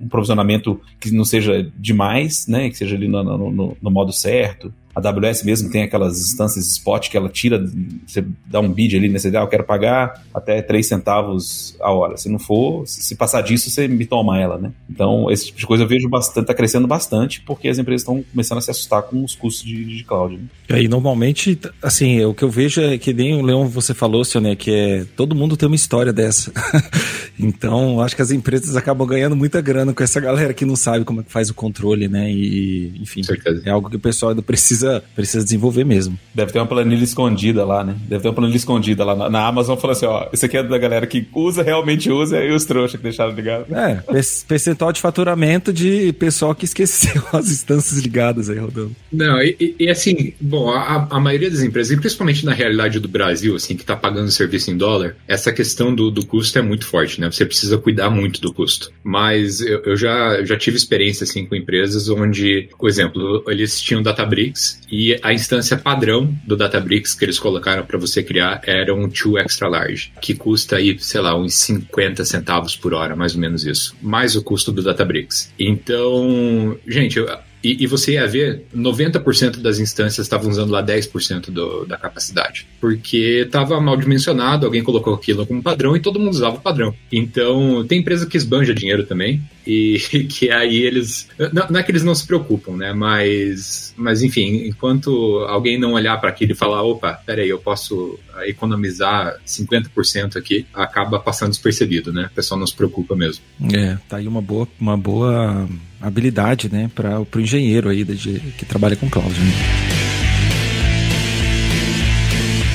um 0.00 0.08
provisionamento 0.08 0.80
que 1.00 1.10
não 1.10 1.24
seja 1.24 1.70
demais, 1.76 2.46
né? 2.46 2.68
Que 2.68 2.76
seja 2.76 2.96
ali 2.96 3.08
no, 3.08 3.22
no, 3.22 3.76
no 3.80 3.90
modo 3.90 4.12
certo. 4.12 4.72
A 4.94 5.10
AWS 5.10 5.44
mesmo 5.44 5.70
tem 5.70 5.82
aquelas 5.82 6.20
instâncias 6.20 6.66
spot 6.72 7.08
que 7.08 7.16
ela 7.16 7.28
tira, 7.28 7.64
você 8.06 8.24
dá 8.46 8.58
um 8.58 8.72
bid 8.72 8.96
ali 8.96 9.08
nesse 9.08 9.28
ideal, 9.28 9.44
ah, 9.44 9.46
eu 9.46 9.50
quero 9.50 9.64
pagar 9.64 10.24
até 10.34 10.60
3 10.60 10.86
centavos 10.86 11.76
a 11.80 11.92
hora. 11.92 12.16
Se 12.16 12.28
não 12.28 12.38
for, 12.38 12.86
se 12.86 13.14
passar 13.14 13.42
disso, 13.42 13.70
você 13.70 13.86
me 13.86 14.04
toma 14.04 14.40
ela, 14.40 14.58
né? 14.58 14.72
Então, 14.90 15.30
esse 15.30 15.46
tipo 15.46 15.58
de 15.60 15.66
coisa 15.66 15.84
eu 15.84 15.88
vejo 15.88 16.08
bastante, 16.08 16.46
tá 16.46 16.54
crescendo 16.54 16.88
bastante, 16.88 17.40
porque 17.42 17.68
as 17.68 17.78
empresas 17.78 18.02
estão 18.02 18.24
começando 18.32 18.58
a 18.58 18.60
se 18.60 18.70
assustar 18.70 19.02
com 19.02 19.22
os 19.22 19.36
custos 19.36 19.64
de, 19.64 19.84
de 19.84 20.04
cloud. 20.04 20.36
Né? 20.36 20.42
E 20.68 20.74
aí, 20.74 20.88
normalmente, 20.88 21.58
assim, 21.80 22.24
o 22.24 22.34
que 22.34 22.42
eu 22.42 22.50
vejo 22.50 22.80
é 22.80 22.98
que 22.98 23.12
nem 23.12 23.34
o 23.34 23.42
Leon 23.42 23.66
você 23.66 23.94
falou, 23.94 24.24
senhor, 24.24 24.42
né, 24.42 24.56
que 24.56 24.70
é 24.72 25.06
todo 25.16 25.34
mundo 25.34 25.56
tem 25.56 25.68
uma 25.68 25.76
história 25.76 26.12
dessa. 26.12 26.52
então, 27.38 28.00
acho 28.00 28.16
que 28.16 28.22
as 28.22 28.32
empresas 28.32 28.74
acabam 28.74 29.06
ganhando 29.06 29.36
muita 29.36 29.60
grana 29.60 29.87
com 29.92 30.02
essa 30.02 30.20
galera 30.20 30.54
que 30.54 30.64
não 30.64 30.76
sabe 30.76 31.04
como 31.04 31.20
é 31.20 31.24
que 31.24 31.32
faz 31.32 31.50
o 31.50 31.54
controle, 31.54 32.08
né? 32.08 32.30
E, 32.30 32.92
enfim, 33.00 33.22
é 33.64 33.70
algo 33.70 33.90
que 33.90 33.96
o 33.96 34.00
pessoal 34.00 34.30
ainda 34.30 34.42
precisa 34.42 34.68
precisa, 34.78 35.02
precisa 35.14 35.44
desenvolver 35.44 35.84
mesmo. 35.84 36.18
Deve 36.34 36.52
ter 36.52 36.58
uma 36.58 36.66
planilha 36.66 37.02
escondida 37.02 37.64
lá, 37.64 37.82
né? 37.82 37.96
Deve 38.08 38.22
ter 38.22 38.28
uma 38.28 38.34
planilha 38.34 38.56
escondida 38.56 39.04
lá 39.04 39.14
na, 39.14 39.30
na 39.30 39.46
Amazon 39.46 39.76
falando 39.76 39.96
assim, 39.96 40.06
ó, 40.06 40.28
isso 40.32 40.44
aqui 40.44 40.56
é 40.56 40.62
da 40.62 40.78
galera 40.78 41.06
que 41.06 41.26
usa, 41.34 41.62
realmente 41.62 42.10
usa, 42.10 42.42
e 42.42 42.52
os 42.52 42.64
trouxas 42.64 42.96
que 42.96 43.02
deixaram 43.02 43.32
ligado. 43.32 43.66
É, 43.74 44.02
percentual 44.46 44.92
de 44.92 45.00
faturamento 45.00 45.72
de 45.72 46.12
pessoal 46.14 46.54
que 46.54 46.64
esqueceu 46.64 47.22
as 47.32 47.50
instâncias 47.50 48.00
ligadas 48.00 48.50
aí 48.50 48.58
rodando. 48.58 48.92
Não, 49.12 49.40
e, 49.42 49.76
e 49.78 49.88
assim, 49.88 50.32
bom, 50.40 50.70
a, 50.70 51.08
a, 51.10 51.20
maioria 51.20 51.50
das 51.50 51.62
empresas, 51.62 51.92
e 51.92 52.00
principalmente 52.00 52.44
na 52.44 52.52
realidade 52.52 53.00
do 53.00 53.08
Brasil, 53.08 53.54
assim, 53.54 53.76
que 53.76 53.84
tá 53.84 53.96
pagando 53.96 54.30
serviço 54.30 54.70
em 54.70 54.76
dólar, 54.76 55.16
essa 55.26 55.52
questão 55.52 55.94
do, 55.94 56.10
do 56.10 56.24
custo 56.24 56.58
é 56.58 56.62
muito 56.62 56.86
forte, 56.86 57.20
né? 57.20 57.30
Você 57.30 57.44
precisa 57.44 57.78
cuidar 57.78 58.10
muito 58.10 58.40
do 58.40 58.52
custo. 58.52 58.92
Mas 59.02 59.60
eu, 59.84 59.92
eu 59.92 59.96
já, 59.96 60.44
já 60.44 60.56
tive 60.56 60.76
experiência, 60.76 61.24
assim, 61.24 61.46
com 61.46 61.54
empresas 61.54 62.08
onde, 62.08 62.68
por 62.78 62.88
exemplo, 62.88 63.44
eles 63.48 63.80
tinham 63.80 64.02
Databricks 64.02 64.80
e 64.90 65.18
a 65.22 65.32
instância 65.32 65.76
padrão 65.76 66.34
do 66.46 66.56
Databricks 66.56 67.14
que 67.14 67.24
eles 67.24 67.38
colocaram 67.38 67.84
para 67.84 67.98
você 67.98 68.22
criar 68.22 68.60
era 68.64 68.94
um 68.94 69.08
2 69.08 69.44
extra 69.44 69.68
large, 69.68 70.12
que 70.20 70.34
custa 70.34 70.76
aí, 70.76 70.98
sei 70.98 71.20
lá, 71.20 71.36
uns 71.36 71.54
50 71.54 72.24
centavos 72.24 72.76
por 72.76 72.94
hora, 72.94 73.14
mais 73.14 73.34
ou 73.34 73.40
menos 73.40 73.64
isso. 73.64 73.96
Mais 74.02 74.36
o 74.36 74.42
custo 74.42 74.72
do 74.72 74.82
Databricks. 74.82 75.52
Então, 75.58 76.78
gente, 76.86 77.18
E, 77.62 77.82
e 77.82 77.86
você 77.86 78.12
ia 78.12 78.26
ver, 78.26 78.64
90% 78.74 79.58
das 79.58 79.78
instâncias 79.78 80.26
estavam 80.26 80.50
usando 80.50 80.70
lá 80.70 80.82
10% 80.82 81.50
do, 81.50 81.84
da 81.84 81.96
capacidade. 81.96 82.66
Porque 82.80 83.44
estava 83.46 83.80
mal 83.80 83.96
dimensionado, 83.96 84.66
alguém 84.66 84.82
colocou 84.82 85.14
aquilo 85.14 85.46
como 85.46 85.62
padrão 85.62 85.96
e 85.96 86.00
todo 86.00 86.20
mundo 86.20 86.32
usava 86.32 86.56
o 86.56 86.60
padrão. 86.60 86.94
Então, 87.12 87.84
tem 87.86 88.00
empresa 88.00 88.26
que 88.26 88.36
esbanja 88.36 88.74
dinheiro 88.74 89.04
também, 89.04 89.42
e 89.66 89.98
que 90.30 90.50
aí 90.50 90.78
eles. 90.78 91.28
Não, 91.52 91.66
não, 91.70 91.80
é 91.80 91.82
que 91.82 91.90
eles 91.90 92.04
não 92.04 92.14
se 92.14 92.26
preocupam, 92.26 92.76
né? 92.76 92.92
Mas, 92.92 93.92
mas 93.96 94.22
enfim, 94.22 94.66
enquanto 94.66 95.44
alguém 95.48 95.78
não 95.78 95.92
olhar 95.92 96.16
para 96.18 96.30
aquilo 96.30 96.52
e 96.52 96.56
falar: 96.56 96.82
opa, 96.82 97.20
peraí, 97.26 97.48
eu 97.48 97.58
posso 97.58 98.18
economizar 98.46 99.36
50% 99.46 100.36
aqui, 100.36 100.64
acaba 100.72 101.18
passando 101.18 101.50
despercebido, 101.50 102.12
né? 102.12 102.28
O 102.30 102.34
pessoal 102.34 102.58
não 102.58 102.66
se 102.66 102.74
preocupa 102.74 103.14
mesmo. 103.14 103.42
É, 103.72 103.98
tá 104.08 104.16
aí 104.16 104.28
uma 104.28 104.40
boa, 104.40 104.66
uma 104.80 104.96
boa 104.96 105.68
habilidade, 106.00 106.70
né, 106.70 106.90
para 106.94 107.20
o 107.20 107.40
engenheiro 107.40 107.88
aí 107.88 108.04
de, 108.04 108.40
que 108.56 108.64
trabalha 108.64 108.96
com 108.96 109.08
cloud. 109.08 109.38
Né? 109.38 109.98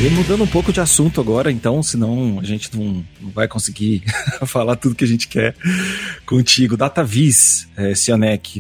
E 0.04 0.10
mudando 0.10 0.44
um 0.44 0.48
pouco 0.48 0.74
de 0.74 0.82
assunto 0.82 1.22
agora, 1.22 1.50
então, 1.50 1.82
senão 1.82 2.38
a 2.38 2.44
gente 2.44 2.76
não, 2.76 3.06
não 3.22 3.30
vai 3.30 3.48
conseguir 3.48 4.04
falar 4.46 4.76
tudo 4.76 4.96
que 4.96 5.06
a 5.06 5.08
gente 5.08 5.30
quer 5.30 5.56
contigo. 6.26 6.76
DataVis, 6.76 7.70
é, 7.78 7.94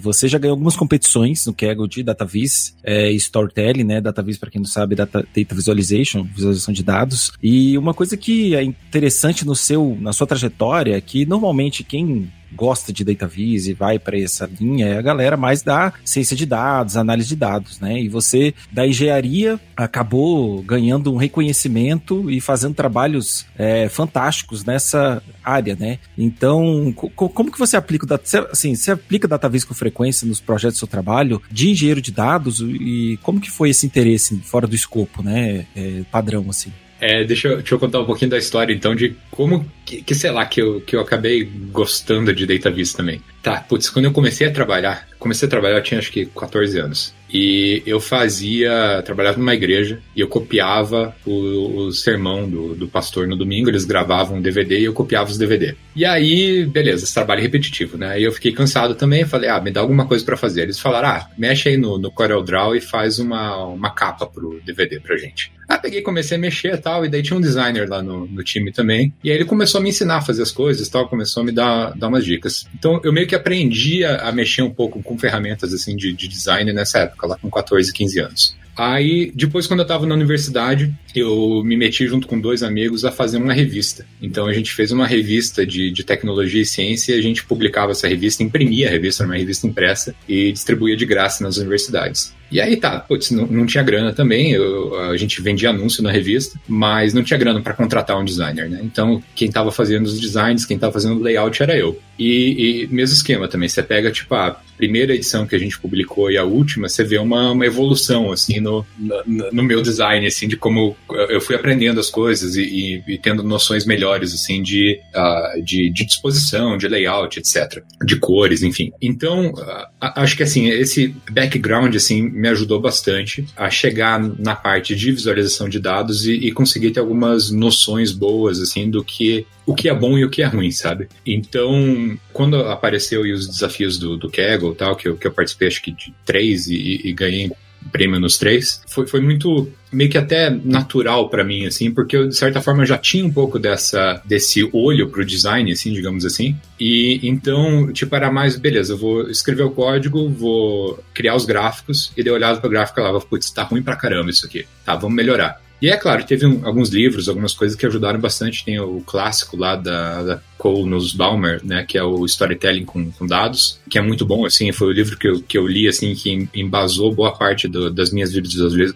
você 0.01 0.27
já 0.29 0.37
ganhou 0.37 0.53
algumas 0.53 0.77
competições 0.77 1.45
no 1.45 1.53
Kaggle 1.53 1.85
de 1.85 2.01
DataVis, 2.01 2.73
é, 2.81 3.11
Storytelling, 3.11 3.83
né? 3.83 3.99
DataVis, 3.99 4.37
para 4.37 4.49
quem 4.49 4.61
não 4.61 4.67
sabe, 4.67 4.95
data, 4.95 5.27
Data 5.35 5.55
Visualization, 5.55 6.23
visualização 6.33 6.73
de 6.73 6.81
dados. 6.81 7.33
E 7.43 7.77
uma 7.77 7.93
coisa 7.93 8.15
que 8.15 8.55
é 8.55 8.63
interessante 8.63 9.45
no 9.45 9.53
seu, 9.53 9.97
na 9.99 10.13
sua 10.13 10.25
trajetória 10.25 10.95
é 10.95 11.01
que 11.01 11.25
normalmente 11.25 11.83
quem 11.83 12.31
gosta 12.55 12.93
de 12.93 13.03
data 13.03 13.27
viz 13.27 13.67
e 13.67 13.73
vai 13.73 13.99
para 13.99 14.17
essa 14.17 14.49
linha 14.59 14.87
é 14.87 14.97
a 14.97 15.01
galera 15.01 15.37
mais 15.37 15.61
da 15.61 15.93
ciência 16.03 16.35
de 16.35 16.45
dados, 16.45 16.97
análise 16.97 17.29
de 17.29 17.35
dados, 17.35 17.79
né? 17.79 17.99
E 17.99 18.09
você 18.09 18.53
da 18.71 18.87
engenharia 18.87 19.59
acabou 19.75 20.61
ganhando 20.61 21.13
um 21.13 21.17
reconhecimento 21.17 22.29
e 22.29 22.39
fazendo 22.39 22.73
trabalhos 22.73 23.45
é, 23.57 23.89
fantásticos 23.89 24.63
nessa 24.63 25.21
área, 25.43 25.75
né? 25.75 25.99
Então, 26.17 26.93
co 26.95 27.29
como 27.29 27.51
que 27.51 27.59
você 27.59 27.75
aplica 27.75 28.05
o 28.05 28.19
assim, 28.51 28.75
você 28.75 28.91
aplica 28.91 29.27
data 29.27 29.49
viz 29.49 29.63
com 29.63 29.73
frequência 29.73 30.27
nos 30.27 30.39
projetos 30.39 30.77
do 30.77 30.79
seu 30.79 30.87
trabalho 30.87 31.41
de 31.51 31.71
engenheiro 31.71 32.01
de 32.01 32.11
dados 32.11 32.61
e 32.61 33.19
como 33.21 33.41
que 33.41 33.51
foi 33.51 33.69
esse 33.69 33.85
interesse 33.85 34.37
fora 34.41 34.67
do 34.67 34.75
escopo, 34.75 35.21
né? 35.23 35.65
É, 35.75 36.03
padrão 36.11 36.45
assim. 36.49 36.71
É, 37.03 37.21
deixa, 37.25 37.49
eu, 37.49 37.57
deixa 37.57 37.75
eu 37.75 37.79
contar 37.79 37.99
um 37.99 38.05
pouquinho 38.05 38.31
da 38.31 38.37
história, 38.37 38.73
então, 38.73 38.95
de 38.95 39.13
como 39.29 39.69
que, 39.85 40.01
que, 40.01 40.15
sei 40.15 40.31
lá, 40.31 40.45
que 40.45 40.61
eu, 40.61 40.79
que 40.79 40.95
eu 40.95 41.01
acabei 41.01 41.43
gostando 41.43 42.33
de 42.33 42.45
DataVis 42.45 42.93
também. 42.93 43.21
Tá, 43.41 43.57
putz, 43.59 43.89
quando 43.89 44.05
eu 44.05 44.13
comecei 44.13 44.47
a 44.47 44.51
trabalhar, 44.51 45.05
comecei 45.19 45.45
a 45.45 45.49
trabalhar, 45.49 45.75
eu 45.75 45.83
tinha 45.83 45.99
acho 45.99 46.09
que 46.09 46.25
14 46.27 46.79
anos. 46.79 47.13
E 47.29 47.83
eu 47.85 47.99
fazia, 47.99 49.01
trabalhava 49.03 49.37
numa 49.37 49.53
igreja 49.53 49.99
e 50.15 50.21
eu 50.21 50.29
copiava 50.29 51.13
o, 51.25 51.87
o 51.87 51.91
sermão 51.91 52.49
do, 52.49 52.73
do 52.73 52.87
pastor 52.87 53.27
no 53.27 53.35
domingo, 53.35 53.69
eles 53.69 53.83
gravavam 53.83 54.37
um 54.37 54.41
DVD 54.41 54.79
e 54.79 54.85
eu 54.85 54.93
copiava 54.93 55.29
os 55.29 55.37
DVD. 55.37 55.75
E 55.93 56.05
aí, 56.05 56.63
beleza, 56.65 57.03
esse 57.03 57.13
trabalho 57.13 57.41
repetitivo, 57.41 57.97
né? 57.97 58.17
E 58.17 58.23
eu 58.23 58.31
fiquei 58.31 58.53
cansado 58.53 58.95
também, 58.95 59.25
falei, 59.25 59.49
ah, 59.49 59.59
me 59.59 59.71
dá 59.71 59.81
alguma 59.81 60.05
coisa 60.05 60.23
para 60.23 60.37
fazer. 60.37 60.61
Eles 60.61 60.79
falaram, 60.79 61.09
ah, 61.09 61.27
mexe 61.37 61.67
aí 61.67 61.75
no, 61.75 61.97
no 61.97 62.11
CorelDRAW 62.11 62.75
e 62.75 62.81
faz 62.81 63.19
uma, 63.19 63.65
uma 63.65 63.89
capa 63.89 64.25
pro 64.25 64.61
DVD 64.63 65.01
pra 65.01 65.17
gente. 65.17 65.51
Ah, 65.73 65.77
peguei 65.79 66.03
comecei 66.03 66.37
a 66.37 66.39
mexer 66.39 66.75
e 66.75 66.77
tal, 66.77 67.03
e 67.03 67.09
daí 67.09 67.23
tinha 67.23 67.35
um 67.35 67.41
designer 67.41 67.89
lá 67.89 68.03
no, 68.03 68.27
no 68.27 68.43
time 68.43 68.71
também, 68.71 69.11
e 69.23 69.31
aí 69.31 69.37
ele 69.37 69.43
começou 69.43 69.79
a 69.79 69.81
me 69.81 69.89
ensinar 69.89 70.17
a 70.17 70.21
fazer 70.21 70.43
as 70.43 70.51
coisas 70.51 70.87
tal, 70.87 71.09
começou 71.09 71.41
a 71.41 71.45
me 71.45 71.51
dar, 71.51 71.97
dar 71.97 72.09
umas 72.09 72.23
dicas. 72.23 72.67
Então 72.75 73.01
eu 73.03 73.11
meio 73.11 73.25
que 73.25 73.33
aprendi 73.33 74.05
a, 74.05 74.29
a 74.29 74.31
mexer 74.31 74.61
um 74.61 74.69
pouco 74.69 75.01
com 75.01 75.17
ferramentas 75.17 75.73
assim 75.73 75.95
de, 75.95 76.13
de 76.13 76.27
design 76.27 76.71
nessa 76.71 76.99
época, 76.99 77.25
lá 77.25 77.37
com 77.37 77.49
14, 77.49 77.91
15 77.91 78.19
anos. 78.19 78.55
Aí, 78.75 79.31
depois, 79.35 79.67
quando 79.67 79.81
eu 79.81 79.83
estava 79.83 80.05
na 80.07 80.15
universidade, 80.15 80.91
eu 81.15 81.61
me 81.63 81.77
meti 81.77 82.07
junto 82.07 82.27
com 82.27 82.39
dois 82.39 82.63
amigos 82.63 83.05
a 83.05 83.11
fazer 83.11 83.37
uma 83.37 83.53
revista. 83.53 84.05
Então, 84.19 84.47
a 84.47 84.53
gente 84.53 84.73
fez 84.73 84.91
uma 84.91 85.05
revista 85.05 85.65
de, 85.65 85.91
de 85.91 86.03
tecnologia 86.03 86.61
e 86.61 86.65
ciência, 86.65 87.15
e 87.15 87.19
a 87.19 87.21
gente 87.21 87.45
publicava 87.45 87.91
essa 87.91 88.07
revista, 88.07 88.41
imprimia 88.41 88.87
a 88.87 88.91
revista, 88.91 89.23
era 89.23 89.31
uma 89.31 89.37
revista 89.37 89.67
impressa, 89.67 90.15
e 90.27 90.51
distribuía 90.51 90.97
de 90.97 91.05
graça 91.05 91.43
nas 91.43 91.57
universidades. 91.57 92.33
E 92.53 92.61
aí 92.61 92.77
tá, 92.77 92.99
putz, 92.99 93.31
não, 93.31 93.47
não 93.47 93.65
tinha 93.65 93.83
grana 93.83 94.13
também, 94.13 94.51
eu, 94.51 94.95
a 95.09 95.17
gente 95.17 95.41
vendia 95.41 95.71
anúncio 95.71 96.03
na 96.03 96.11
revista, 96.11 96.59
mas 96.67 97.11
não 97.11 97.23
tinha 97.23 97.39
grana 97.39 97.59
para 97.59 97.73
contratar 97.73 98.15
um 98.15 98.23
designer, 98.23 98.69
né? 98.69 98.79
Então, 98.83 99.23
quem 99.33 99.47
estava 99.47 99.71
fazendo 99.71 100.05
os 100.05 100.19
designs, 100.19 100.63
quem 100.63 100.75
estava 100.75 100.93
fazendo 100.93 101.19
o 101.19 101.23
layout 101.23 101.63
era 101.63 101.75
eu. 101.75 101.99
E, 102.17 102.83
e, 102.83 102.87
mesmo 102.87 103.15
esquema 103.15 103.47
também, 103.47 103.67
você 103.67 103.81
pega, 103.81 104.11
tipo, 104.11 104.33
a 104.35 104.59
primeira 104.77 105.13
edição 105.13 105.45
que 105.45 105.55
a 105.55 105.59
gente 105.59 105.79
publicou 105.79 106.31
e 106.31 106.37
a 106.37 106.43
última, 106.43 106.89
você 106.89 107.03
vê 107.03 107.17
uma, 107.17 107.51
uma 107.51 107.65
evolução, 107.65 108.31
assim, 108.31 108.59
no, 108.59 108.85
no, 108.97 109.51
no, 109.51 109.63
meu 109.63 109.81
design, 109.81 110.25
assim, 110.25 110.47
de 110.47 110.57
como 110.57 110.95
eu 111.29 111.39
fui 111.39 111.55
aprendendo 111.55 111.99
as 111.99 112.09
coisas 112.09 112.55
e, 112.55 112.63
e, 113.07 113.13
e 113.13 113.17
tendo 113.17 113.43
noções 113.43 113.85
melhores, 113.85 114.33
assim, 114.33 114.61
de, 114.61 114.99
uh, 115.15 115.63
de, 115.63 115.89
de, 115.91 116.05
disposição, 116.05 116.77
de 116.77 116.87
layout, 116.87 117.39
etc. 117.39 117.83
De 118.03 118.17
cores, 118.17 118.63
enfim. 118.63 118.91
Então, 119.01 119.51
uh, 119.51 119.87
acho 119.99 120.35
que, 120.35 120.43
assim, 120.43 120.69
esse 120.69 121.15
background, 121.31 121.95
assim, 121.95 122.21
me 122.21 122.49
ajudou 122.49 122.79
bastante 122.79 123.45
a 123.55 123.69
chegar 123.69 124.19
na 124.19 124.55
parte 124.55 124.95
de 124.95 125.11
visualização 125.11 125.69
de 125.69 125.79
dados 125.79 126.25
e, 126.25 126.33
e 126.33 126.51
conseguir 126.51 126.91
ter 126.91 126.99
algumas 126.99 127.51
noções 127.51 128.11
boas, 128.11 128.59
assim, 128.59 128.89
do 128.89 129.03
que 129.03 129.45
o 129.65 129.73
que 129.73 129.87
é 129.87 129.95
bom 129.95 130.17
e 130.17 130.25
o 130.25 130.29
que 130.29 130.41
é 130.41 130.45
ruim, 130.45 130.71
sabe? 130.71 131.07
Então, 131.25 132.02
quando 132.31 132.57
apareceu 132.67 133.21
os 133.21 133.47
desafios 133.47 133.97
do, 133.97 134.17
do 134.17 134.29
Kaggle 134.29 134.75
tal, 134.75 134.95
que 134.95 135.07
eu, 135.07 135.15
que 135.15 135.27
eu 135.27 135.31
participei 135.31 135.67
acho 135.67 135.81
que 135.81 135.91
de 135.91 136.13
três 136.25 136.67
e, 136.67 137.01
e 137.03 137.13
ganhei 137.13 137.51
prêmio 137.91 138.19
nos 138.19 138.37
três, 138.37 138.81
foi, 138.87 139.05
foi 139.05 139.21
muito 139.21 139.69
meio 139.91 140.09
que 140.09 140.17
até 140.17 140.49
natural 140.49 141.29
para 141.29 141.43
mim, 141.43 141.65
assim, 141.65 141.91
porque 141.91 142.15
eu, 142.15 142.27
de 142.27 142.35
certa 142.35 142.61
forma, 142.61 142.85
já 142.85 142.97
tinha 142.97 143.25
um 143.25 143.31
pouco 143.31 143.59
dessa, 143.59 144.21
desse 144.25 144.67
olho 144.73 145.09
pro 145.09 145.25
design, 145.25 145.71
assim, 145.71 145.93
digamos 145.93 146.25
assim. 146.25 146.55
E 146.79 147.19
então, 147.23 147.91
tipo, 147.91 148.15
era 148.15 148.31
mais, 148.31 148.55
beleza, 148.55 148.93
eu 148.93 148.97
vou 148.97 149.29
escrever 149.29 149.63
o 149.63 149.71
código, 149.71 150.29
vou 150.29 151.03
criar 151.13 151.35
os 151.35 151.45
gráficos, 151.45 152.11
e 152.17 152.23
daí 152.23 152.31
eu 152.31 152.35
olhava 152.35 152.59
pro 152.59 152.69
gráfico 152.69 152.99
falava, 152.99 153.21
putz, 153.21 153.51
tá 153.51 153.63
ruim 153.63 153.83
pra 153.83 153.95
caramba 153.95 154.29
isso 154.29 154.45
aqui. 154.45 154.65
Tá, 154.85 154.95
vamos 154.95 155.15
melhorar. 155.15 155.61
E 155.83 155.89
é 155.89 155.97
claro, 155.97 156.23
teve 156.23 156.45
um, 156.45 156.65
alguns 156.65 156.87
livros, 156.91 157.27
algumas 157.27 157.51
coisas 157.51 157.75
que 157.75 157.85
ajudaram 157.85 158.17
bastante. 158.17 158.63
Tem 158.63 158.79
o 158.79 159.01
clássico 159.01 159.57
lá 159.57 159.75
da, 159.75 160.23
da 160.23 160.41
Cole 160.57 160.89
Nussbaumer, 160.89 161.59
né, 161.61 161.83
que 161.85 161.97
é 161.97 162.03
o 162.03 162.25
Storytelling 162.25 162.85
com, 162.85 163.11
com, 163.11 163.27
Dados, 163.27 163.81
que 163.89 163.97
é 163.97 164.01
muito 164.01 164.25
bom, 164.25 164.45
assim, 164.45 164.71
foi 164.71 164.87
o 164.87 164.93
livro 164.93 165.17
que 165.17 165.27
eu, 165.27 165.41
que 165.41 165.57
eu 165.57 165.67
li, 165.67 165.85
assim, 165.85 166.15
que 166.15 166.47
embasou 166.55 167.13
boa 167.13 167.37
parte 167.37 167.67
do, 167.67 167.91
das 167.91 168.11
minhas 168.11 168.31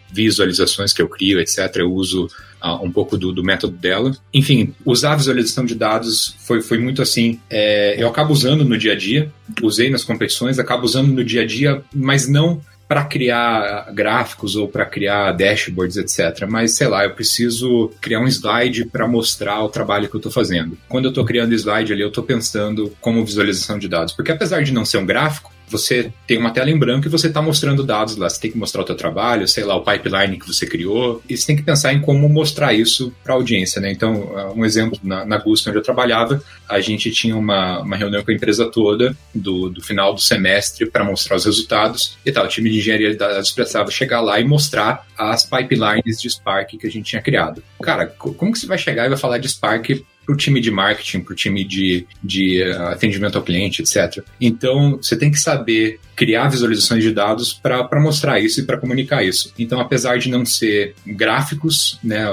visualizações 0.10 0.94
que 0.94 1.02
eu 1.02 1.10
crio, 1.10 1.42
etc. 1.42 1.76
Eu 1.76 1.92
uso 1.92 2.30
uh, 2.64 2.82
um 2.82 2.90
pouco 2.90 3.18
do, 3.18 3.34
do, 3.34 3.44
método 3.44 3.76
dela. 3.76 4.16
Enfim, 4.34 4.74
usar 4.86 5.12
a 5.12 5.18
visualização 5.18 5.66
de 5.66 5.76
dados 5.76 6.38
foi, 6.40 6.62
foi 6.62 6.78
muito 6.78 7.02
assim, 7.02 7.38
é, 7.50 8.02
eu 8.02 8.08
acabo 8.08 8.32
usando 8.32 8.64
no 8.64 8.78
dia 8.78 8.94
a 8.94 8.96
dia, 8.96 9.30
usei 9.62 9.90
nas 9.90 10.06
competições, 10.06 10.58
acabo 10.58 10.86
usando 10.86 11.12
no 11.12 11.24
dia 11.26 11.42
a 11.42 11.46
dia, 11.46 11.84
mas 11.94 12.30
não 12.30 12.62
para 12.88 13.04
criar 13.04 13.92
gráficos 13.94 14.56
ou 14.56 14.68
para 14.68 14.86
criar 14.86 15.32
dashboards, 15.34 15.98
etc. 15.98 16.48
Mas 16.48 16.72
sei 16.72 16.88
lá, 16.88 17.04
eu 17.04 17.12
preciso 17.12 17.92
criar 18.02 18.20
um 18.20 18.28
slide 18.28 18.86
para 18.86 19.08
mostrar 19.08 19.62
o 19.64 19.70
trabalho 19.70 20.08
que 20.08 20.16
eu 20.16 20.20
estou 20.20 20.32
fazendo. 20.32 20.78
Quando 20.88 21.06
eu 21.06 21.10
estou 21.10 21.26
criando 21.26 21.54
slide 21.54 21.92
ali, 21.92 22.02
eu 22.02 22.08
estou 22.08 22.24
pensando 22.24 22.96
como 23.02 23.26
visualização 23.26 23.78
de 23.78 23.88
dados, 23.88 24.14
porque 24.14 24.32
apesar 24.32 24.64
de 24.64 24.72
não 24.72 24.86
ser 24.86 24.98
um 24.98 25.06
gráfico, 25.06 25.52
você 25.68 26.12
tem 26.26 26.38
uma 26.38 26.52
tela 26.52 26.70
em 26.70 26.78
branco 26.78 27.08
e 27.08 27.10
você 27.10 27.28
está 27.28 27.42
mostrando 27.42 27.84
dados 27.84 28.16
lá. 28.16 28.30
Você 28.30 28.40
tem 28.40 28.52
que 28.52 28.58
mostrar 28.58 28.82
o 28.82 28.86
teu 28.86 28.96
trabalho, 28.96 29.48
sei 29.48 29.64
lá, 29.64 29.76
o 29.76 29.84
pipeline 29.84 30.40
que 30.40 30.48
você 30.48 30.66
criou. 30.66 31.22
E 31.30 31.36
você 31.36 31.48
tem 31.48 31.56
que 31.56 31.64
pensar 31.64 31.94
em 31.94 32.02
como 32.02 32.28
mostrar 32.30 32.74
isso 32.74 33.14
para 33.24 33.34
a 33.34 33.38
audiência, 33.38 33.82
né? 33.82 33.92
Então, 33.92 34.32
um 34.56 34.66
exemplo, 34.66 35.00
na, 35.04 35.26
na 35.26 35.38
Gusto, 35.38 35.70
onde 35.70 35.78
eu 35.78 35.84
trabalhava, 35.84 36.42
a 36.68 36.80
gente 36.80 37.12
tinha 37.12 37.36
uma, 37.36 37.82
uma 37.82 37.96
reunião 37.96 38.24
com 38.24 38.32
a 38.32 38.34
empresa 38.34 38.70
toda 38.70 39.16
do, 39.34 39.70
do 39.70 39.82
final 39.82 40.14
do 40.14 40.22
semestre 40.22 40.90
para 40.90 41.04
mostrar 41.04 41.36
os 41.36 41.46
resultados 41.46 42.18
e 42.26 42.32
tal. 42.32 42.46
O 42.46 42.48
time 42.48 42.70
de 42.70 42.78
engenharia 42.78 43.12
de 43.12 43.54
precisava 43.54 43.92
chegar 43.92 44.22
lá 44.22 44.40
e 44.40 44.44
mostrar 44.44 45.06
as 45.18 45.46
pipelines 45.46 46.22
de 46.22 46.30
Spark 46.30 46.78
que 46.78 46.88
a 46.88 46.92
gente 46.92 47.06
tinha 47.06 47.22
criado. 47.22 47.64
Cara, 47.82 48.06
como 48.06 48.52
que 48.52 48.60
você 48.60 48.68
vai 48.68 48.78
chegar 48.78 49.06
e 49.06 49.10
vai 49.10 49.18
falar 49.18 49.38
de 49.38 49.50
Spark 49.50 50.04
para 50.28 50.34
o 50.34 50.38
time 50.38 50.60
de 50.60 50.70
marketing, 50.70 51.22
para 51.22 51.32
o 51.32 51.36
time 51.36 51.64
de, 51.64 52.06
de 52.22 52.62
uh, 52.62 52.90
atendimento 52.90 53.38
ao 53.38 53.44
cliente, 53.44 53.82
etc. 53.82 54.22
Então, 54.42 55.00
você 55.02 55.18
tem 55.18 55.32
que 55.32 55.40
saber 55.40 56.02
criar 56.18 56.50
visualizações 56.50 57.02
de 57.02 57.12
dados 57.14 57.54
para 57.54 57.88
mostrar 58.02 58.38
isso 58.38 58.60
e 58.60 58.66
para 58.66 58.78
comunicar 58.78 59.24
isso. 59.24 59.54
Então, 59.58 59.80
apesar 59.80 60.18
de 60.18 60.30
não 60.30 60.46
ser 60.46 60.96
gráficos, 61.06 61.98
né, 62.04 62.26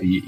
e, 0.00 0.22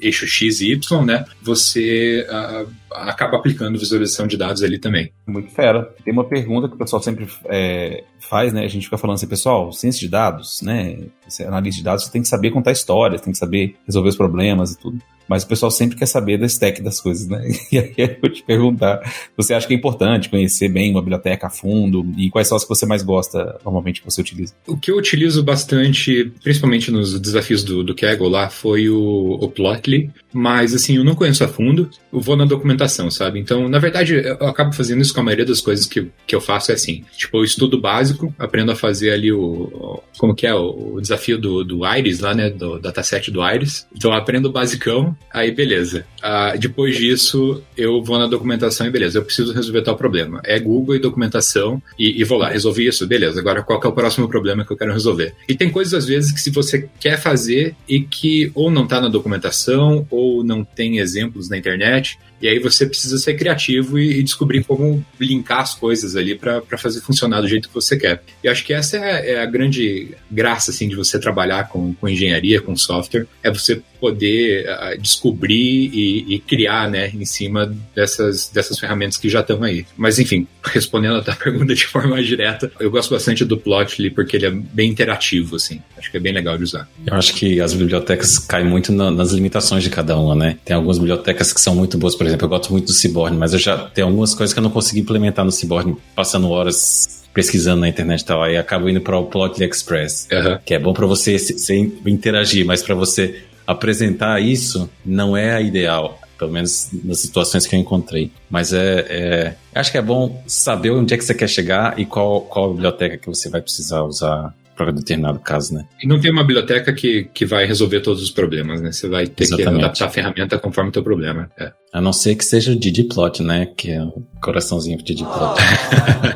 e 0.00 0.06
eixo 0.06 0.26
X 0.26 0.60
e 0.60 0.72
Y, 0.72 1.04
né, 1.04 1.24
você 1.40 2.26
uh, 2.28 2.68
acaba 2.90 3.36
aplicando 3.36 3.78
visualização 3.78 4.26
de 4.26 4.36
dados 4.36 4.64
ali 4.64 4.78
também. 4.78 5.12
Muito 5.28 5.52
fera. 5.52 5.94
Tem 6.04 6.12
uma 6.12 6.24
pergunta 6.24 6.66
que 6.66 6.74
o 6.74 6.78
pessoal 6.78 7.00
sempre 7.00 7.28
é, 7.44 8.02
faz, 8.18 8.52
né? 8.52 8.64
A 8.64 8.68
gente 8.68 8.84
fica 8.84 8.98
falando 8.98 9.16
assim, 9.16 9.28
pessoal, 9.28 9.72
ciência 9.72 10.00
de 10.00 10.08
dados, 10.08 10.62
né? 10.62 10.98
É 11.38 11.44
analista 11.44 11.78
de 11.78 11.84
dados, 11.84 12.04
você 12.04 12.10
tem 12.10 12.22
que 12.22 12.28
saber 12.28 12.50
contar 12.50 12.72
histórias, 12.72 13.20
tem 13.20 13.32
que 13.32 13.38
saber 13.38 13.76
resolver 13.86 14.08
os 14.08 14.16
problemas 14.16 14.72
e 14.72 14.78
tudo 14.78 14.98
mas 15.30 15.44
o 15.44 15.46
pessoal 15.46 15.70
sempre 15.70 15.96
quer 15.96 16.06
saber 16.06 16.38
da 16.38 16.46
stack 16.46 16.82
das 16.82 17.00
coisas, 17.00 17.28
né? 17.28 17.40
E 17.70 17.78
aí 17.78 17.94
eu 17.96 18.16
vou 18.20 18.28
te 18.28 18.42
perguntar, 18.42 19.00
você 19.36 19.54
acha 19.54 19.64
que 19.64 19.72
é 19.72 19.76
importante 19.76 20.28
conhecer 20.28 20.68
bem 20.68 20.90
uma 20.90 21.00
biblioteca 21.00 21.46
a 21.46 21.50
fundo 21.50 22.04
e 22.18 22.28
quais 22.28 22.48
são 22.48 22.56
as 22.56 22.64
que 22.64 22.68
você 22.68 22.84
mais 22.84 23.04
gosta 23.04 23.60
normalmente 23.64 24.00
que 24.00 24.10
você 24.10 24.20
utiliza? 24.20 24.54
O 24.66 24.76
que 24.76 24.90
eu 24.90 24.96
utilizo 24.96 25.40
bastante, 25.44 26.32
principalmente 26.42 26.90
nos 26.90 27.18
desafios 27.20 27.62
do, 27.62 27.84
do 27.84 27.94
Kaggle 27.94 28.28
lá, 28.28 28.50
foi 28.50 28.88
o, 28.88 29.38
o 29.40 29.48
Plotly, 29.48 30.10
mas 30.32 30.74
assim, 30.74 30.96
eu 30.96 31.04
não 31.04 31.14
conheço 31.14 31.44
a 31.44 31.48
fundo, 31.48 31.90
eu 32.12 32.20
vou 32.20 32.36
na 32.36 32.44
documentação, 32.44 33.10
sabe? 33.10 33.38
Então, 33.38 33.68
na 33.68 33.78
verdade, 33.78 34.14
eu 34.14 34.46
acabo 34.46 34.72
fazendo 34.72 35.00
isso 35.00 35.14
com 35.14 35.20
a 35.20 35.24
maioria 35.24 35.46
das 35.46 35.60
coisas 35.60 35.86
que, 35.86 36.08
que 36.26 36.34
eu 36.34 36.40
faço 36.40 36.70
é 36.70 36.74
assim, 36.74 37.04
tipo, 37.16 37.38
eu 37.38 37.44
estudo 37.44 37.80
básico, 37.80 38.34
aprendo 38.38 38.72
a 38.72 38.76
fazer 38.76 39.10
ali 39.10 39.32
o, 39.32 40.02
como 40.18 40.34
que 40.34 40.46
é, 40.46 40.54
o, 40.54 40.98
desafio 41.00 41.38
do, 41.38 41.64
do 41.64 41.86
Iris 41.86 42.20
lá, 42.20 42.34
né, 42.34 42.50
do 42.50 42.78
dataset 42.78 43.30
do 43.30 43.46
Iris, 43.46 43.86
então 43.94 44.10
eu 44.10 44.16
aprendo 44.16 44.48
o 44.48 44.52
basicão, 44.52 45.16
Aí, 45.32 45.52
beleza. 45.52 46.04
Uh, 46.18 46.58
depois 46.58 46.96
disso, 46.96 47.62
eu 47.76 48.02
vou 48.02 48.18
na 48.18 48.26
documentação 48.26 48.86
e 48.86 48.90
beleza, 48.90 49.18
eu 49.18 49.24
preciso 49.24 49.52
resolver 49.52 49.82
tal 49.82 49.96
problema. 49.96 50.40
É 50.44 50.58
Google 50.58 50.96
e 50.96 50.98
documentação 50.98 51.80
e, 51.98 52.20
e, 52.20 52.24
vou 52.24 52.38
lá, 52.38 52.50
resolvi 52.50 52.86
isso, 52.86 53.06
beleza. 53.06 53.40
Agora, 53.40 53.62
qual 53.62 53.80
é 53.82 53.86
o 53.86 53.92
próximo 53.92 54.28
problema 54.28 54.64
que 54.64 54.72
eu 54.72 54.76
quero 54.76 54.92
resolver? 54.92 55.34
E 55.48 55.54
tem 55.54 55.70
coisas, 55.70 55.94
às 55.94 56.06
vezes, 56.06 56.32
que 56.32 56.40
se 56.40 56.50
você 56.50 56.88
quer 56.98 57.18
fazer 57.18 57.74
e 57.88 58.00
que 58.00 58.50
ou 58.54 58.70
não 58.70 58.84
está 58.84 59.00
na 59.00 59.08
documentação 59.08 60.06
ou 60.10 60.19
não 60.44 60.64
tem 60.64 60.98
exemplos 60.98 61.48
na 61.48 61.56
internet, 61.56 62.18
e 62.40 62.48
aí 62.48 62.58
você 62.58 62.86
precisa 62.86 63.18
ser 63.18 63.34
criativo 63.34 63.98
e, 63.98 64.18
e 64.18 64.22
descobrir 64.22 64.64
como 64.64 65.04
linkar 65.18 65.60
as 65.60 65.74
coisas 65.74 66.16
ali 66.16 66.34
para 66.34 66.62
fazer 66.78 67.00
funcionar 67.00 67.40
do 67.40 67.48
jeito 67.48 67.68
que 67.68 67.74
você 67.74 67.96
quer. 67.96 68.22
E 68.42 68.48
acho 68.48 68.64
que 68.64 68.72
essa 68.72 68.96
é, 68.96 69.32
é, 69.32 69.42
a 69.42 69.46
grande 69.46 70.14
graça 70.30 70.70
assim 70.70 70.88
de 70.88 70.96
você 70.96 71.18
trabalhar 71.18 71.68
com, 71.68 71.94
com 71.94 72.08
engenharia, 72.08 72.60
com 72.60 72.76
software, 72.76 73.26
é 73.42 73.50
você 73.50 73.82
poder 74.00 74.66
uh, 74.66 74.98
descobrir 74.98 75.90
e, 75.92 76.34
e, 76.34 76.38
criar, 76.38 76.90
né, 76.90 77.10
em 77.14 77.24
cima 77.26 77.76
dessas, 77.94 78.48
dessas 78.48 78.78
ferramentas 78.78 79.18
que 79.18 79.28
já 79.28 79.40
estão 79.40 79.62
aí. 79.62 79.84
Mas 79.96 80.18
enfim, 80.18 80.48
respondendo 80.64 81.16
a 81.16 81.22
tua 81.22 81.36
pergunta 81.36 81.74
de 81.74 81.86
forma 81.86 82.20
direta, 82.22 82.72
eu 82.80 82.90
gosto 82.90 83.10
bastante 83.10 83.44
do 83.44 83.58
Plotly 83.58 84.10
porque 84.10 84.36
ele 84.36 84.46
é 84.46 84.50
bem 84.50 84.90
interativo, 84.90 85.56
assim. 85.56 85.82
Acho 85.98 86.10
que 86.10 86.16
é 86.16 86.20
bem 86.20 86.32
legal 86.32 86.56
de 86.56 86.64
usar. 86.64 86.88
Eu 87.06 87.14
acho 87.14 87.34
que 87.34 87.60
as 87.60 87.74
bibliotecas 87.74 88.38
caem 88.38 88.66
muito 88.66 88.90
na, 88.90 89.10
nas 89.10 89.32
limitações 89.32 89.84
de 89.84 89.90
cada 89.90 90.16
uma, 90.16 90.34
né? 90.34 90.56
Tem 90.64 90.74
algumas 90.74 90.98
bibliotecas 90.98 91.52
que 91.52 91.60
são 91.60 91.74
muito 91.74 91.98
boas, 91.98 92.14
por 92.14 92.26
exemplo, 92.30 92.46
eu 92.46 92.48
gosto 92.48 92.72
muito 92.72 92.86
do 92.86 92.92
Seaborn, 92.92 93.36
mas 93.36 93.52
eu 93.52 93.58
já 93.58 93.76
tenho 93.76 94.06
algumas 94.06 94.34
coisas 94.34 94.52
que 94.52 94.58
eu 94.58 94.62
não 94.62 94.70
consegui 94.70 95.00
implementar 95.00 95.44
no 95.44 95.52
Seaborn, 95.52 95.96
passando 96.14 96.50
horas 96.50 97.20
pesquisando 97.32 97.82
na 97.82 97.88
internet 97.88 98.20
e 98.20 98.24
tal, 98.24 98.42
aí 98.42 98.56
acabo 98.56 98.88
indo 98.88 99.00
para 99.00 99.16
o 99.16 99.26
Plotly 99.26 99.64
Express, 99.64 100.26
uhum. 100.32 100.58
que 100.64 100.74
é 100.74 100.78
bom 100.78 100.92
para 100.92 101.06
você 101.06 101.38
se, 101.38 101.58
se 101.58 101.74
interagir, 102.04 102.66
mas 102.66 102.82
para 102.82 102.94
você 102.94 103.42
apresentar 103.66 104.40
isso 104.40 104.90
não 105.04 105.36
é 105.36 105.54
a 105.54 105.60
ideal, 105.60 106.18
pelo 106.36 106.50
menos 106.50 106.88
nas 107.04 107.20
situações 107.20 107.66
que 107.66 107.76
eu 107.76 107.78
encontrei. 107.78 108.32
Mas 108.50 108.72
é, 108.72 109.06
é 109.08 109.54
acho 109.74 109.92
que 109.92 109.98
é 109.98 110.02
bom 110.02 110.42
saber 110.46 110.90
onde 110.90 111.14
é 111.14 111.16
que 111.16 111.24
você 111.24 111.34
quer 111.34 111.48
chegar 111.48 111.98
e 111.98 112.04
qual, 112.04 112.40
qual 112.40 112.72
biblioteca 112.72 113.16
que 113.16 113.28
você 113.28 113.48
vai 113.48 113.60
precisar 113.60 114.02
usar 114.02 114.52
para 114.80 114.92
determinado 114.92 115.38
caso, 115.40 115.74
né? 115.74 115.84
E 116.02 116.06
não 116.06 116.18
tem 116.18 116.32
uma 116.32 116.42
biblioteca 116.42 116.90
que, 116.90 117.24
que 117.34 117.44
vai 117.44 117.66
resolver 117.66 118.00
todos 118.00 118.22
os 118.22 118.30
problemas, 118.30 118.80
né? 118.80 118.90
Você 118.90 119.06
vai 119.06 119.26
ter 119.26 119.44
Exatamente. 119.44 119.72
que 119.72 119.84
adaptar 119.84 120.06
a 120.06 120.08
ferramenta 120.08 120.58
conforme 120.58 120.88
o 120.88 120.92
teu 120.92 121.02
problema. 121.02 121.50
É. 121.60 121.70
A 121.92 122.00
não 122.00 122.14
ser 122.14 122.34
que 122.34 122.44
seja 122.44 122.72
o 122.72 122.76
Digiplot, 122.76 123.42
né? 123.42 123.66
Que 123.76 123.90
é 123.90 124.02
o 124.02 124.22
coraçãozinho 124.40 124.96
pro 124.96 125.04
Digiplot. 125.04 125.60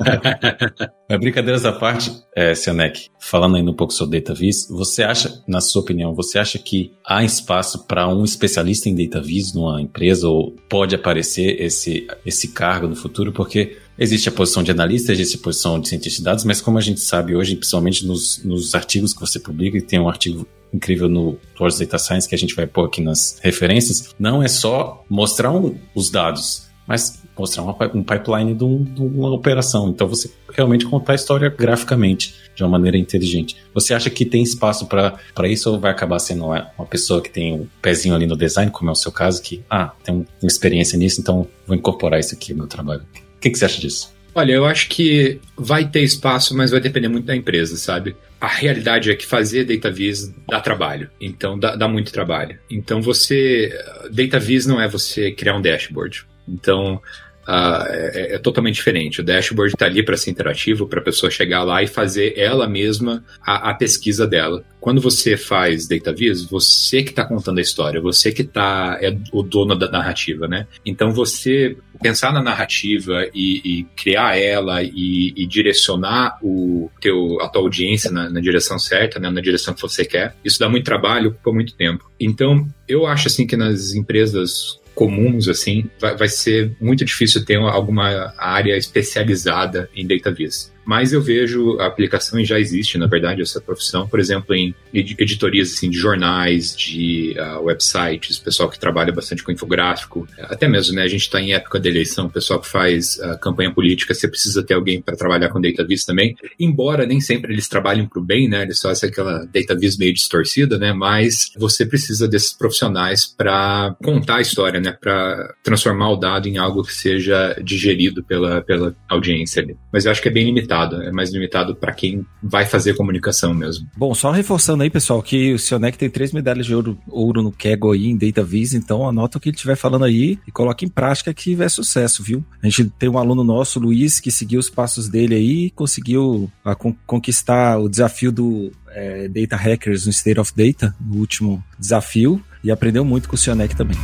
Mas 1.09 1.21
brincadeiras 1.21 1.65
à 1.65 1.73
parte, 1.73 2.13
é, 2.37 2.55
Sionek, 2.55 3.09
falando 3.19 3.57
ainda 3.57 3.71
um 3.71 3.75
pouco 3.75 3.95
sobre 3.95 4.21
DataVis, 4.21 4.69
você 4.69 5.03
acha, 5.03 5.43
na 5.49 5.63
sua 5.63 5.81
opinião, 5.81 6.15
você 6.15 6.39
acha 6.39 6.59
que 6.59 6.93
há 7.07 7.25
espaço 7.25 7.87
para 7.87 8.07
um 8.07 8.25
especialista 8.25 8.91
em 8.91 8.95
DataVis 8.95 9.55
numa 9.55 9.81
empresa 9.81 10.29
ou 10.29 10.55
pode 10.69 10.95
aparecer 10.95 11.63
esse, 11.63 12.07
esse 12.27 12.49
cargo 12.49 12.87
no 12.89 12.97
futuro? 12.97 13.33
Porque 13.33 13.79
Existe 13.99 14.29
a 14.29 14.33
posição 14.33 14.63
de 14.63 14.71
analista, 14.71 15.13
existe 15.13 15.37
a 15.37 15.41
posição 15.41 15.81
de 15.81 15.89
cientista 15.89 16.19
de 16.19 16.25
dados, 16.25 16.45
mas 16.45 16.61
como 16.61 16.79
a 16.79 16.81
gente 16.81 17.01
sabe 17.01 17.37
hoje, 17.37 17.55
principalmente 17.55 18.05
nos, 18.05 18.43
nos 18.45 18.75
artigos 18.75 19.13
que 19.13 19.21
você 19.21 19.39
publica, 19.39 19.79
e 19.79 19.81
tem 19.81 20.01
um 20.01 20.09
artigo 20.09 20.47
incrível 20.73 21.09
no 21.09 21.39
Towards 21.55 21.79
Data 21.79 21.99
Science 21.99 22.29
que 22.29 22.35
a 22.35 22.39
gente 22.39 22.55
vai 22.55 22.67
pôr 22.67 22.87
aqui 22.87 23.01
nas 23.01 23.39
referências, 23.41 24.13
não 24.19 24.43
é 24.43 24.49
só 24.49 25.05
mostrar 25.09 25.53
um, 25.53 25.77
os 25.95 26.11
dados, 26.11 26.67
mas 26.87 27.23
mostrar 27.39 27.63
uma, 27.63 27.77
um 27.95 28.03
pipeline 28.03 28.55
de, 28.55 28.65
um, 28.65 28.83
de, 28.83 29.01
uma 29.01 29.33
operação. 29.33 29.89
Então 29.89 30.09
você 30.09 30.31
realmente 30.53 30.85
contar 30.85 31.13
a 31.13 31.15
história 31.15 31.49
graficamente, 31.49 32.35
de 32.55 32.63
uma 32.63 32.71
maneira 32.71 32.97
inteligente. 32.97 33.57
Você 33.73 33.95
acha 33.95 34.11
que 34.11 34.25
tem 34.25 34.43
espaço 34.43 34.87
para 34.87 35.19
isso 35.49 35.71
ou 35.71 35.81
vai 35.81 35.91
acabar 35.91 36.19
sendo 36.19 36.47
uma, 36.47 36.71
pessoa 36.89 37.23
que 37.23 37.31
tem 37.31 37.55
um 37.55 37.67
pezinho 37.81 38.15
ali 38.15 38.27
no 38.27 38.37
design, 38.37 38.71
como 38.71 38.91
é 38.91 38.93
o 38.93 38.97
seu 38.97 39.11
caso, 39.11 39.41
que, 39.41 39.65
ah, 39.71 39.93
tem 40.03 40.15
uma 40.15 40.27
experiência 40.49 40.99
nisso, 40.99 41.21
então 41.21 41.47
vou 41.67 41.77
incorporar 41.77 42.21
isso 42.21 42.35
aqui 42.35 42.53
no 42.53 42.59
meu 42.59 42.67
trabalho? 42.67 43.03
Que, 43.45 43.51
que 43.51 43.59
você 43.59 43.67
acha 43.67 43.81
disso? 43.81 44.15
Olha, 44.35 44.53
eu 44.53 44.65
acho 44.65 44.89
que 44.89 45.39
vai 45.57 45.89
ter 45.89 46.03
espaço, 46.03 46.57
mas 46.57 46.73
vai 46.73 46.81
depender 46.81 47.09
muito 47.09 47.27
da 47.27 47.37
empresa, 47.37 47.77
sabe? 47.77 48.17
A 48.41 48.49
realidade 48.49 49.11
é 49.11 49.15
que 49.15 49.25
fazer 49.25 49.65
DataVis 49.65 50.35
dá 50.49 50.61
trabalho, 50.61 51.09
então 51.21 51.57
dá, 51.57 51.77
dá 51.77 51.87
muito 51.87 52.13
trabalho. 52.13 52.59
Então 52.69 53.01
você. 53.01 53.73
DataVis 54.11 54.67
não 54.67 54.81
é 54.81 54.89
você 54.89 55.31
criar 55.31 55.57
um 55.57 55.63
dashboard. 55.63 56.27
Então 56.49 57.01
Uh, 57.47 57.85
é, 57.89 58.35
é, 58.35 58.39
totalmente 58.39 58.77
diferente. 58.77 59.21
O 59.21 59.25
dashboard 59.25 59.75
está 59.75 59.87
ali 59.87 60.03
para 60.03 60.17
ser 60.17 60.31
interativo, 60.31 60.87
para 60.87 61.01
a 61.01 61.05
pessoa 61.05 61.31
chegar 61.31 61.63
lá 61.63 61.83
e 61.83 61.87
fazer 61.87 62.33
ela 62.39 62.67
mesma 62.67 63.23
a, 63.41 63.71
a 63.71 63.75
pesquisa 63.75 64.27
dela. 64.27 64.65
Quando 64.81 65.01
você 65.01 65.37
faz 65.37 65.87
data 65.87 66.13
vis, 66.13 66.45
você 66.45 67.03
que 67.03 67.11
está 67.11 67.25
contando 67.25 67.59
a 67.59 67.63
história, 67.63 68.01
você 68.01 68.33
que 68.33 68.45
tá, 68.45 68.99
é 69.01 69.17
o 69.33 69.43
dono 69.43 69.75
da 69.75 69.91
narrativa, 69.91 70.49
né? 70.49 70.67
Então 70.85 71.11
você 71.11 71.77
pensar 72.03 72.33
na 72.33 72.43
narrativa 72.43 73.27
e, 73.35 73.61
e 73.65 73.85
criar 73.97 74.37
ela 74.37 74.83
e, 74.83 75.33
e, 75.37 75.47
direcionar 75.47 76.39
o 76.43 76.91
teu, 77.01 77.41
a 77.41 77.49
tua 77.49 77.63
audiência 77.63 78.11
na, 78.11 78.29
na 78.29 78.41
direção 78.41 78.79
certa, 78.79 79.19
né? 79.19 79.31
na 79.31 79.41
direção 79.41 79.73
que 79.73 79.81
você 79.81 80.05
quer, 80.05 80.35
isso 80.45 80.59
dá 80.59 80.69
muito 80.69 80.85
trabalho 80.85 81.37
por 81.43 81.55
muito 81.55 81.75
tempo. 81.75 82.11
Então 82.21 82.69
eu 82.87 83.07
acho 83.07 83.29
assim 83.29 83.47
que 83.47 83.57
nas 83.57 83.95
empresas 83.95 84.79
comuns, 84.95 85.49
assim, 85.49 85.91
vai, 86.01 86.17
vai 86.17 86.29
ser 86.29 86.73
muito 86.81 87.05
difícil 87.05 87.45
ter 87.45 87.57
alguma 87.57 88.35
área 88.39 88.77
especializada 88.77 89.89
em 89.95 90.07
data 90.07 90.31
vis. 90.31 90.74
Mas 90.85 91.13
eu 91.13 91.23
vejo 91.23 91.79
a 91.81 91.87
aplicação 91.87 92.39
e 92.39 92.45
já 92.45 92.61
existe, 92.61 92.99
na 92.99 93.07
verdade, 93.07 93.43
essa 93.43 93.61
profissão, 93.61 94.07
por 94.07 94.21
exemplo, 94.21 94.55
em 94.55 94.75
editorias 94.93 95.73
assim, 95.73 95.89
de 95.91 95.97
jornais, 95.97 96.77
de 96.77 97.35
uh, 97.39 97.63
websites, 97.63 98.39
pessoal 98.39 98.69
que 98.69 98.79
trabalha 98.79 99.13
bastante 99.13 99.43
com 99.43 99.51
infográfico, 99.51 100.29
até 100.39 100.69
mesmo, 100.69 100.95
né? 100.95 101.03
A 101.03 101.09
gente 101.09 101.23
está 101.23 101.41
em 101.41 101.55
época 101.55 101.81
de 101.81 101.89
eleição, 101.89 102.29
pessoal 102.29 102.61
que 102.61 102.69
faz 102.69 103.17
uh, 103.17 103.39
campanha 103.41 103.73
política, 103.73 104.15
você 104.15 104.29
precisa 104.29 104.63
ter 104.63 104.75
alguém 104.75 105.01
para 105.01 105.17
trabalhar 105.17 105.49
com 105.49 105.61
data 105.61 105.85
vis 105.85 106.05
também. 106.05 106.37
Embora 106.61 107.07
nem 107.07 107.21
sempre 107.21 107.53
eles 107.53 107.69
trabalhem 107.69 108.07
para 108.07 108.21
o 108.21 108.25
bem, 108.25 108.49
né? 108.49 108.63
Eles 108.63 108.81
fazem 108.81 109.09
aquela 109.09 109.45
data 109.47 109.75
vis 109.75 109.97
meio 109.97 110.13
distorcida, 110.13 110.79
né? 110.79 110.93
Mas 110.93 111.51
você 111.57 111.87
precisa 111.87 112.29
desses 112.29 112.53
profissionais 112.53 113.27
para 113.27 113.97
contar 114.03 114.37
a 114.37 114.41
história, 114.41 114.81
né? 114.81 114.93
Para 114.93 115.55
transformar 115.63 116.11
o 116.11 116.17
dado 116.17 116.47
em 116.47 116.59
algo 116.59 116.83
que 116.83 116.95
seja 116.95 117.57
digerido 117.63 118.23
pela, 118.23 118.61
pela 118.61 118.95
audiência 119.09 119.63
ali. 119.63 119.77
Mas 119.93 120.05
eu 120.05 120.13
acho 120.13 120.21
que 120.21 120.29
é 120.29 120.33
bem 120.33 120.45
limitado 120.45 120.74
limitado, 120.75 121.03
é 121.03 121.13
mais 121.13 121.33
limitado 121.33 121.75
para 121.77 121.93
quem 121.93 122.27
vai 122.43 122.67
fazer 122.67 122.95
comunicação 122.95 123.55
mesmo. 123.55 123.89
Bom, 123.97 124.15
só 124.15 124.31
reforçando 124.31 124.83
aí, 124.83 124.91
pessoal, 124.91 125.23
que 125.23 125.55
o 125.55 125.59
Sionec 125.59 125.97
tem 125.97 126.11
três 126.11 126.33
medalhas 126.33 126.67
de 126.67 126.75
ouro, 126.75 126.99
ouro 127.09 127.43
no 127.43 127.53
Kegel 127.53 127.93
aí 127.93 128.07
em 128.07 128.17
DataVis, 128.17 128.75
então 128.75 129.09
anota 129.09 129.39
o 129.39 129.41
que 129.41 129.49
ele 129.49 129.57
estiver 129.57 129.77
falando 129.77 130.05
aí 130.05 130.39
e 130.47 130.51
coloque 130.51 130.85
em 130.85 130.89
prática 130.89 131.33
que 131.33 131.55
vai 131.55 131.69
sucesso, 131.69 132.23
viu? 132.23 132.45
A 132.63 132.67
gente 132.67 132.85
tem 132.99 133.09
um 133.09 133.19
aluno 133.19 133.45
nosso, 133.45 133.79
Luiz, 133.79 134.21
que 134.21 134.31
seguiu 134.31 134.59
os 134.59 134.69
passos 134.69 135.09
dele 135.09 135.35
aí 135.35 135.67
e 135.67 135.71
conseguiu 135.71 136.51
a, 136.65 136.73
ah, 136.73 136.75
con 136.75 136.95
conquistar 137.07 137.79
o 137.79 137.89
desafio 137.89 138.33
do 138.33 138.73
é, 138.89 139.29
Data 139.29 139.57
Hackers 139.57 140.07
no 140.07 140.11
State 140.11 140.41
of 140.41 140.53
Data, 140.57 140.95
no 141.01 141.19
último 141.19 141.63
desafio, 141.79 142.43
e 142.63 142.71
aprendeu 142.71 143.05
muito 143.05 143.29
com 143.29 143.35
o 143.35 143.39
Sionec 143.39 143.75
também. 143.77 143.97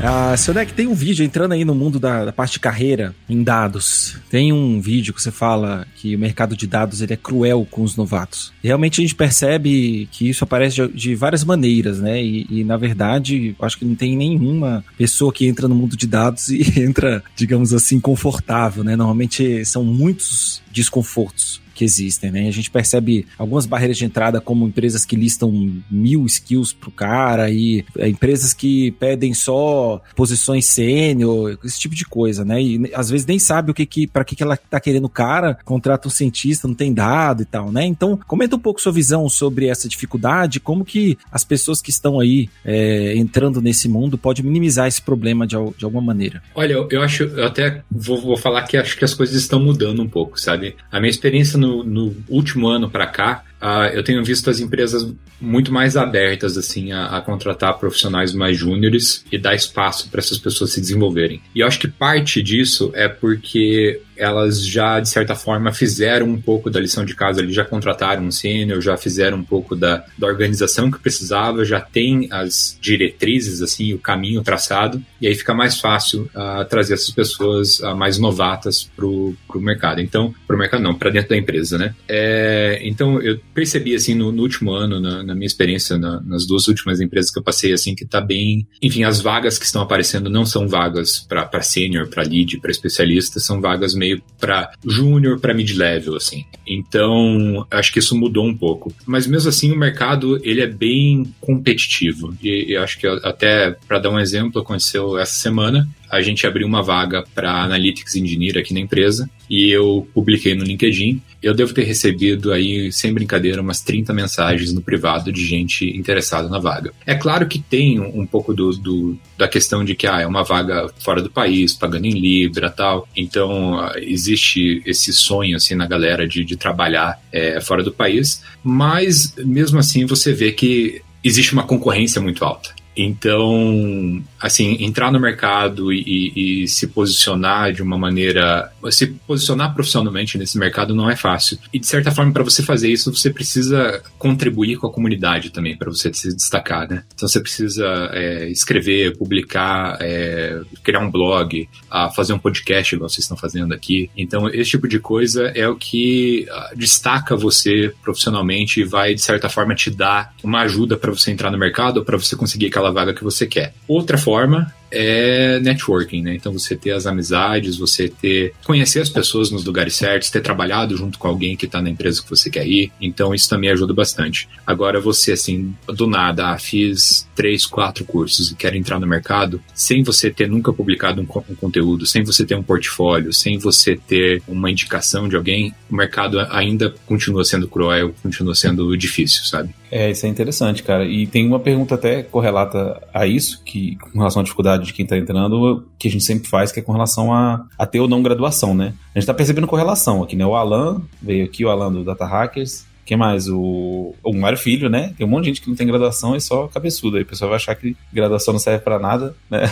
Ah, 0.00 0.36
Sionec, 0.36 0.72
tem 0.72 0.86
um 0.86 0.94
vídeo 0.94 1.24
entrando 1.24 1.52
aí 1.52 1.64
no 1.64 1.74
mundo 1.74 1.98
da, 1.98 2.26
da, 2.26 2.32
parte 2.32 2.52
de 2.52 2.60
carreira 2.60 3.14
em 3.28 3.42
dados. 3.42 4.16
Tem 4.30 4.52
um 4.52 4.80
vídeo 4.80 5.12
que 5.12 5.20
você 5.20 5.32
fala 5.32 5.86
que 5.96 6.14
o 6.14 6.18
mercado 6.18 6.56
de 6.56 6.68
dados 6.68 7.02
ele 7.02 7.14
é 7.14 7.16
cruel 7.16 7.66
com 7.68 7.82
os 7.82 7.96
novatos. 7.96 8.52
Realmente 8.62 9.00
a 9.00 9.02
gente 9.02 9.16
percebe 9.16 10.08
que 10.12 10.28
isso 10.28 10.44
aparece 10.44 10.76
de, 10.76 10.92
de 10.92 11.14
várias 11.16 11.42
maneiras, 11.42 11.98
né? 11.98 12.22
E, 12.22 12.46
e, 12.48 12.64
na 12.64 12.76
verdade, 12.76 13.56
acho 13.60 13.76
que 13.76 13.84
não 13.84 13.96
tem 13.96 14.16
nenhuma 14.16 14.84
pessoa 14.96 15.32
que 15.32 15.46
entra 15.46 15.66
no 15.66 15.74
mundo 15.74 15.96
de 15.96 16.06
dados 16.06 16.48
e 16.48 16.62
entra, 16.80 17.22
digamos 17.34 17.74
assim, 17.74 17.98
confortável, 17.98 18.84
né? 18.84 18.94
Normalmente 18.94 19.64
são 19.64 19.82
muitos 19.84 20.62
desconfortos 20.70 21.60
que 21.78 21.84
existem, 21.84 22.32
né? 22.32 22.48
A 22.48 22.50
gente 22.50 22.72
percebe 22.72 23.24
algumas 23.38 23.64
barreiras 23.64 23.96
de 23.96 24.04
entrada, 24.04 24.40
como 24.40 24.66
empresas 24.66 25.04
que 25.04 25.14
listam 25.14 25.80
mil 25.88 26.26
skills 26.26 26.72
pro 26.72 26.90
cara 26.90 27.50
e 27.50 27.84
é, 27.96 28.08
empresas 28.08 28.52
que 28.52 28.90
pedem 28.98 29.32
só 29.32 30.02
posições 30.16 30.66
sênior, 30.66 31.56
esse 31.64 31.78
tipo 31.78 31.94
de 31.94 32.04
coisa, 32.04 32.44
né? 32.44 32.60
E 32.60 32.90
às 32.92 33.08
vezes 33.08 33.24
nem 33.24 33.38
sabe 33.38 33.70
o 33.70 33.74
que 33.74 33.86
que, 33.86 34.08
para 34.08 34.24
que 34.24 34.34
que 34.34 34.42
ela 34.42 34.56
tá 34.56 34.80
querendo 34.80 35.04
o 35.04 35.08
cara, 35.08 35.56
contrata 35.64 36.08
um 36.08 36.10
cientista, 36.10 36.66
não 36.66 36.74
tem 36.74 36.92
dado 36.92 37.42
e 37.42 37.46
tal, 37.46 37.70
né? 37.70 37.86
Então, 37.86 38.18
comenta 38.26 38.56
um 38.56 38.58
pouco 38.58 38.80
sua 38.80 38.90
visão 38.90 39.28
sobre 39.28 39.68
essa 39.68 39.88
dificuldade, 39.88 40.58
como 40.58 40.84
que 40.84 41.16
as 41.30 41.44
pessoas 41.44 41.80
que 41.80 41.90
estão 41.90 42.18
aí 42.18 42.48
é, 42.64 43.16
entrando 43.16 43.62
nesse 43.62 43.88
mundo 43.88 44.18
pode 44.18 44.42
minimizar 44.42 44.88
esse 44.88 45.00
problema 45.00 45.46
de, 45.46 45.54
de 45.76 45.84
alguma 45.84 46.02
maneira. 46.02 46.42
Olha, 46.56 46.72
eu, 46.72 46.88
eu 46.90 47.02
acho, 47.02 47.22
eu 47.22 47.44
até 47.44 47.82
vou, 47.88 48.20
vou 48.20 48.36
falar 48.36 48.62
que 48.64 48.76
acho 48.76 48.98
que 48.98 49.04
as 49.04 49.14
coisas 49.14 49.36
estão 49.36 49.60
mudando 49.60 50.02
um 50.02 50.08
pouco, 50.08 50.40
sabe? 50.40 50.74
A 50.90 50.98
minha 50.98 51.10
experiência 51.10 51.56
no, 51.56 51.67
no 51.84 52.14
último 52.28 52.68
ano 52.68 52.90
para 52.90 53.06
cá, 53.06 53.42
uh, 53.62 53.88
eu 53.92 54.02
tenho 54.02 54.24
visto 54.24 54.50
as 54.50 54.60
empresas 54.60 55.12
muito 55.40 55.72
mais 55.72 55.96
abertas 55.96 56.56
assim 56.56 56.92
a, 56.92 57.16
a 57.16 57.20
contratar 57.20 57.78
profissionais 57.78 58.32
mais 58.32 58.56
júniores 58.56 59.24
e 59.30 59.38
dar 59.38 59.54
espaço 59.54 60.10
para 60.10 60.20
essas 60.20 60.38
pessoas 60.38 60.72
se 60.72 60.80
desenvolverem. 60.80 61.40
E 61.54 61.60
eu 61.60 61.66
acho 61.66 61.78
que 61.78 61.88
parte 61.88 62.42
disso 62.42 62.90
é 62.94 63.08
porque 63.08 64.00
elas 64.18 64.66
já, 64.66 64.98
de 64.98 65.08
certa 65.08 65.34
forma, 65.34 65.72
fizeram 65.72 66.26
um 66.26 66.40
pouco 66.40 66.68
da 66.68 66.80
lição 66.80 67.04
de 67.04 67.14
casa 67.14 67.40
ali, 67.40 67.52
já 67.52 67.64
contrataram 67.64 68.24
um 68.24 68.30
sênior, 68.30 68.80
já 68.80 68.96
fizeram 68.96 69.38
um 69.38 69.44
pouco 69.44 69.76
da, 69.76 70.04
da 70.18 70.26
organização 70.26 70.90
que 70.90 70.98
precisava, 70.98 71.64
já 71.64 71.80
tem 71.80 72.28
as 72.30 72.76
diretrizes, 72.80 73.62
assim, 73.62 73.94
o 73.94 73.98
caminho 73.98 74.42
traçado, 74.42 75.02
e 75.20 75.28
aí 75.28 75.34
fica 75.34 75.54
mais 75.54 75.80
fácil 75.80 76.28
uh, 76.34 76.64
trazer 76.68 76.94
essas 76.94 77.10
pessoas 77.10 77.78
uh, 77.78 77.94
mais 77.94 78.18
novatas 78.18 78.90
para 78.96 79.06
o 79.06 79.36
mercado. 79.54 80.00
Então, 80.00 80.34
para 80.46 80.56
o 80.56 80.58
mercado 80.58 80.82
não, 80.82 80.94
para 80.94 81.10
dentro 81.10 81.30
da 81.30 81.36
empresa, 81.36 81.78
né? 81.78 81.94
É, 82.08 82.80
então, 82.82 83.22
eu 83.22 83.38
percebi, 83.58 83.94
assim, 83.94 84.14
no, 84.14 84.30
no 84.30 84.42
último 84.42 84.72
ano, 84.72 85.00
na, 85.00 85.22
na 85.24 85.34
minha 85.34 85.46
experiência, 85.46 85.98
na, 85.98 86.20
nas 86.20 86.46
duas 86.46 86.68
últimas 86.68 87.00
empresas 87.00 87.30
que 87.30 87.38
eu 87.38 87.42
passei, 87.42 87.72
assim, 87.72 87.94
que 87.94 88.04
tá 88.04 88.20
bem... 88.20 88.66
Enfim, 88.80 89.02
as 89.02 89.20
vagas 89.20 89.58
que 89.58 89.64
estão 89.64 89.82
aparecendo 89.82 90.30
não 90.30 90.46
são 90.46 90.68
vagas 90.68 91.26
para 91.28 91.62
sênior, 91.62 92.08
para 92.08 92.22
lead, 92.22 92.60
para 92.60 92.70
especialista, 92.70 93.40
são 93.40 93.60
vagas 93.60 93.94
meio 93.94 94.22
para 94.38 94.70
júnior, 94.86 95.40
para 95.40 95.52
mid-level, 95.52 96.14
assim. 96.14 96.44
Então, 96.66 97.66
acho 97.70 97.92
que 97.92 97.98
isso 97.98 98.16
mudou 98.16 98.46
um 98.46 98.56
pouco. 98.56 98.94
Mas 99.04 99.26
mesmo 99.26 99.48
assim, 99.48 99.72
o 99.72 99.76
mercado 99.76 100.38
ele 100.44 100.60
é 100.60 100.66
bem 100.66 101.34
competitivo. 101.40 102.36
E, 102.42 102.72
e 102.72 102.76
acho 102.76 102.98
que 102.98 103.06
até 103.06 103.76
para 103.86 103.98
dar 103.98 104.10
um 104.10 104.20
exemplo, 104.20 104.62
aconteceu 104.62 105.18
essa 105.18 105.34
semana 105.34 105.88
a 106.10 106.20
gente 106.20 106.46
abriu 106.46 106.66
uma 106.66 106.82
vaga 106.82 107.24
para 107.34 107.62
Analytics 107.62 108.16
Engineer 108.16 108.58
aqui 108.58 108.72
na 108.72 108.80
empresa 108.80 109.28
e 109.48 109.70
eu 109.70 110.06
publiquei 110.12 110.54
no 110.54 110.64
LinkedIn. 110.64 111.20
Eu 111.42 111.54
devo 111.54 111.72
ter 111.72 111.84
recebido 111.84 112.52
aí, 112.52 112.92
sem 112.92 113.12
brincadeira, 113.12 113.62
umas 113.62 113.80
30 113.80 114.12
mensagens 114.12 114.72
no 114.72 114.82
privado 114.82 115.32
de 115.32 115.46
gente 115.46 115.84
interessada 115.96 116.48
na 116.48 116.58
vaga. 116.58 116.92
É 117.06 117.14
claro 117.14 117.46
que 117.46 117.58
tem 117.58 118.00
um, 118.00 118.26
pouco 118.26 118.52
do, 118.52 118.70
do, 118.72 119.18
da 119.36 119.48
questão 119.48 119.84
de 119.84 119.94
que 119.94 120.06
ah, 120.06 120.20
é 120.20 120.26
uma 120.26 120.42
vaga 120.42 120.88
fora 120.98 121.22
do 121.22 121.30
país, 121.30 121.72
pagando 121.72 122.06
em 122.06 122.18
Libra 122.18 122.70
tal. 122.70 123.08
Então, 123.16 123.78
ah, 123.78 123.94
existe 123.96 124.82
esse 124.84 125.12
sonho 125.12 125.56
assim 125.56 125.74
na 125.74 125.86
galera 125.86 126.26
de, 126.26 126.44
de 126.44 126.56
trabalhar 126.56 127.20
é, 127.32 127.60
fora 127.60 127.82
do 127.82 127.92
país, 127.92 128.42
mas 128.62 129.34
mesmo 129.38 129.78
assim 129.78 130.04
você 130.04 130.32
vê 130.32 130.52
que 130.52 131.02
existe 131.22 131.52
uma 131.52 131.64
concorrência 131.64 132.20
muito 132.20 132.44
alta. 132.44 132.77
Então, 133.00 134.20
assim, 134.40 134.76
entrar 134.80 135.12
no 135.12 135.20
mercado 135.20 135.92
e, 135.92 136.62
e, 136.64 136.68
se 136.68 136.88
posicionar 136.88 137.72
de 137.72 137.80
uma 137.80 137.96
maneira. 137.96 138.72
Se 138.90 139.06
posicionar 139.06 139.72
profissionalmente 139.72 140.36
nesse 140.36 140.58
mercado 140.58 140.96
não 140.96 141.08
é 141.08 141.14
fácil. 141.14 141.58
E, 141.72 141.78
de 141.78 141.86
certa 141.86 142.10
forma, 142.10 142.32
para 142.32 142.42
você 142.42 142.60
fazer 142.60 142.90
isso, 142.90 143.14
você 143.14 143.30
precisa 143.30 144.02
contribuir 144.18 144.78
com 144.78 144.88
a 144.88 144.92
comunidade 144.92 145.50
também, 145.50 145.76
para 145.76 145.88
você 145.88 146.12
se 146.12 146.34
destacar, 146.34 146.88
né? 146.88 147.04
Então, 147.14 147.28
você 147.28 147.40
precisa 147.40 147.86
é, 148.12 148.50
escrever, 148.50 149.16
publicar, 149.16 149.96
é, 150.00 150.60
criar 150.82 150.98
um 150.98 151.10
blog, 151.10 151.68
fazer 152.16 152.32
um 152.32 152.38
podcast, 152.38 152.96
igual 152.96 153.08
vocês 153.08 153.24
estão 153.24 153.36
fazendo 153.36 153.72
aqui. 153.72 154.10
Então, 154.16 154.48
esse 154.48 154.70
tipo 154.70 154.88
de 154.88 154.98
coisa 154.98 155.52
é 155.54 155.68
o 155.68 155.76
que 155.76 156.46
destaca 156.74 157.36
você 157.36 157.94
profissionalmente 158.02 158.80
e 158.80 158.84
vai, 158.84 159.14
de 159.14 159.22
certa 159.22 159.48
forma, 159.48 159.72
te 159.76 159.88
dar 159.88 160.34
uma 160.42 160.62
ajuda 160.62 160.96
para 160.96 161.12
você 161.12 161.30
entrar 161.30 161.52
no 161.52 161.58
mercado 161.58 162.04
para 162.04 162.16
você 162.16 162.34
conseguir 162.34 162.66
aquela 162.66 162.87
vaga 162.90 163.14
que 163.14 163.24
você 163.24 163.46
quer. 163.46 163.72
Outra 163.86 164.18
forma 164.18 164.72
é 164.90 165.60
networking, 165.60 166.22
né? 166.22 166.34
Então 166.34 166.52
você 166.52 166.76
ter 166.76 166.92
as 166.92 167.06
amizades, 167.06 167.76
você 167.76 168.08
ter 168.08 168.52
conhecer 168.64 169.00
as 169.00 169.08
pessoas 169.08 169.50
nos 169.50 169.64
lugares 169.64 169.94
certos, 169.96 170.30
ter 170.30 170.40
trabalhado 170.40 170.96
junto 170.96 171.18
com 171.18 171.28
alguém 171.28 171.56
que 171.56 171.66
está 171.66 171.80
na 171.80 171.90
empresa 171.90 172.22
que 172.22 172.30
você 172.30 172.50
quer 172.50 172.66
ir. 172.66 172.92
Então 173.00 173.34
isso 173.34 173.48
também 173.48 173.70
ajuda 173.70 173.92
bastante. 173.92 174.48
Agora 174.66 175.00
você 175.00 175.32
assim, 175.32 175.74
do 175.86 176.06
nada, 176.06 176.52
ah, 176.52 176.58
fiz 176.58 177.28
três, 177.34 177.66
quatro 177.66 178.04
cursos 178.04 178.50
e 178.50 178.56
quero 178.56 178.76
entrar 178.76 178.98
no 178.98 179.06
mercado, 179.06 179.62
sem 179.74 180.02
você 180.02 180.30
ter 180.30 180.48
nunca 180.48 180.72
publicado 180.72 181.20
um, 181.20 181.42
um 181.50 181.54
conteúdo, 181.54 182.06
sem 182.06 182.24
você 182.24 182.44
ter 182.44 182.56
um 182.56 182.62
portfólio, 182.62 183.32
sem 183.32 183.58
você 183.58 183.96
ter 183.96 184.42
uma 184.48 184.70
indicação 184.70 185.28
de 185.28 185.36
alguém, 185.36 185.74
o 185.90 185.94
mercado 185.94 186.40
ainda 186.50 186.94
continua 187.06 187.44
sendo 187.44 187.68
cruel, 187.68 188.14
continua 188.22 188.54
sendo 188.54 188.96
difícil, 188.96 189.44
sabe? 189.44 189.74
É, 189.90 190.10
isso 190.10 190.26
é 190.26 190.28
interessante, 190.28 190.82
cara. 190.82 191.04
E 191.04 191.26
tem 191.26 191.46
uma 191.46 191.60
pergunta 191.60 191.94
até 191.94 192.22
correlata 192.22 193.00
a 193.12 193.26
isso, 193.26 193.62
que 193.64 193.96
com 193.96 194.18
relação 194.18 194.40
à 194.40 194.42
dificuldade 194.42 194.77
de 194.84 194.92
quem 194.92 195.04
está 195.04 195.16
entrando, 195.16 195.86
que 195.98 196.08
a 196.08 196.10
gente 196.10 196.24
sempre 196.24 196.48
faz, 196.48 196.72
que 196.72 196.80
é 196.80 196.82
com 196.82 196.92
relação 196.92 197.32
a, 197.32 197.66
a 197.78 197.86
ter 197.86 198.00
ou 198.00 198.08
não 198.08 198.22
graduação, 198.22 198.74
né? 198.74 198.94
A 199.14 199.18
gente 199.18 199.24
está 199.24 199.34
percebendo 199.34 199.66
correlação 199.66 200.22
aqui, 200.22 200.36
né? 200.36 200.46
O 200.46 200.54
Alan 200.54 201.02
veio 201.20 201.44
aqui, 201.44 201.64
o 201.64 201.70
Alan 201.70 201.92
do 201.92 202.04
Data 202.04 202.24
Hackers, 202.24 202.86
quem 203.08 203.16
mais? 203.16 203.48
O, 203.48 204.14
o 204.22 204.34
Mário 204.34 204.58
Filho, 204.58 204.90
né? 204.90 205.14
Tem 205.16 205.26
um 205.26 205.30
monte 205.30 205.44
de 205.44 205.48
gente 205.48 205.62
que 205.62 205.68
não 205.70 205.74
tem 205.74 205.86
graduação 205.86 206.36
e 206.36 206.40
só 206.42 206.68
cabeçudo. 206.68 207.16
Aí 207.16 207.22
o 207.22 207.26
pessoal 207.26 207.48
vai 207.48 207.56
achar 207.56 207.74
que 207.74 207.96
graduação 208.12 208.52
não 208.52 208.60
serve 208.60 208.84
para 208.84 208.98
nada, 208.98 209.34
né? 209.50 209.62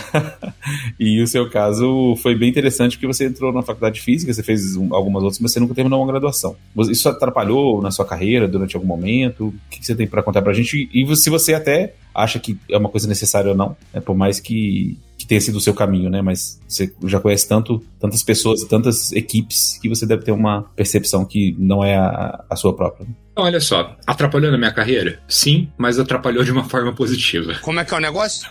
e 0.99 1.21
o 1.21 1.27
seu 1.27 1.47
caso 1.47 2.15
foi 2.15 2.33
bem 2.33 2.49
interessante 2.49 2.97
porque 2.97 3.05
você 3.05 3.27
entrou 3.27 3.53
na 3.53 3.61
faculdade 3.61 3.97
de 3.97 4.01
física, 4.01 4.33
você 4.33 4.41
fez 4.41 4.75
algumas 4.89 5.21
outras, 5.21 5.39
mas 5.39 5.51
você 5.51 5.59
nunca 5.59 5.75
terminou 5.75 6.01
uma 6.01 6.11
graduação. 6.11 6.55
Isso 6.89 7.07
atrapalhou 7.07 7.79
na 7.79 7.91
sua 7.91 8.05
carreira 8.05 8.47
durante 8.47 8.75
algum 8.75 8.87
momento? 8.87 9.49
O 9.49 9.53
que 9.69 9.85
você 9.85 9.93
tem 9.93 10.07
para 10.07 10.23
contar 10.23 10.41
pra 10.41 10.51
gente? 10.51 10.89
E 10.91 11.15
se 11.15 11.29
você 11.29 11.53
até 11.53 11.93
acha 12.15 12.39
que 12.39 12.57
é 12.71 12.75
uma 12.75 12.89
coisa 12.89 13.07
necessária 13.07 13.51
ou 13.51 13.55
não, 13.55 13.77
né? 13.93 14.01
por 14.01 14.15
mais 14.15 14.39
que 14.39 14.97
tenha 15.27 15.41
sido 15.41 15.57
o 15.57 15.61
seu 15.61 15.73
caminho, 15.73 16.09
né? 16.09 16.21
Mas 16.21 16.59
você 16.67 16.91
já 17.05 17.19
conhece 17.19 17.47
tanto, 17.47 17.83
tantas 17.99 18.23
pessoas, 18.23 18.63
tantas 18.63 19.11
equipes 19.11 19.77
que 19.81 19.89
você 19.89 20.05
deve 20.05 20.23
ter 20.23 20.31
uma 20.31 20.63
percepção 20.75 21.25
que 21.25 21.55
não 21.59 21.83
é 21.83 21.95
a, 21.97 22.45
a 22.49 22.55
sua 22.55 22.75
própria. 22.75 23.05
Né? 23.05 23.13
Olha 23.35 23.59
só, 23.59 23.95
atrapalhou 24.07 24.51
na 24.51 24.57
minha 24.57 24.71
carreira? 24.71 25.19
Sim, 25.27 25.69
mas 25.77 25.99
atrapalhou 25.99 26.43
de 26.43 26.51
uma 26.51 26.63
forma 26.63 26.91
positiva. 26.91 27.55
Como 27.61 27.79
é 27.79 27.85
que 27.85 27.93
é 27.93 27.97
o 27.97 27.99
negócio? 27.99 28.47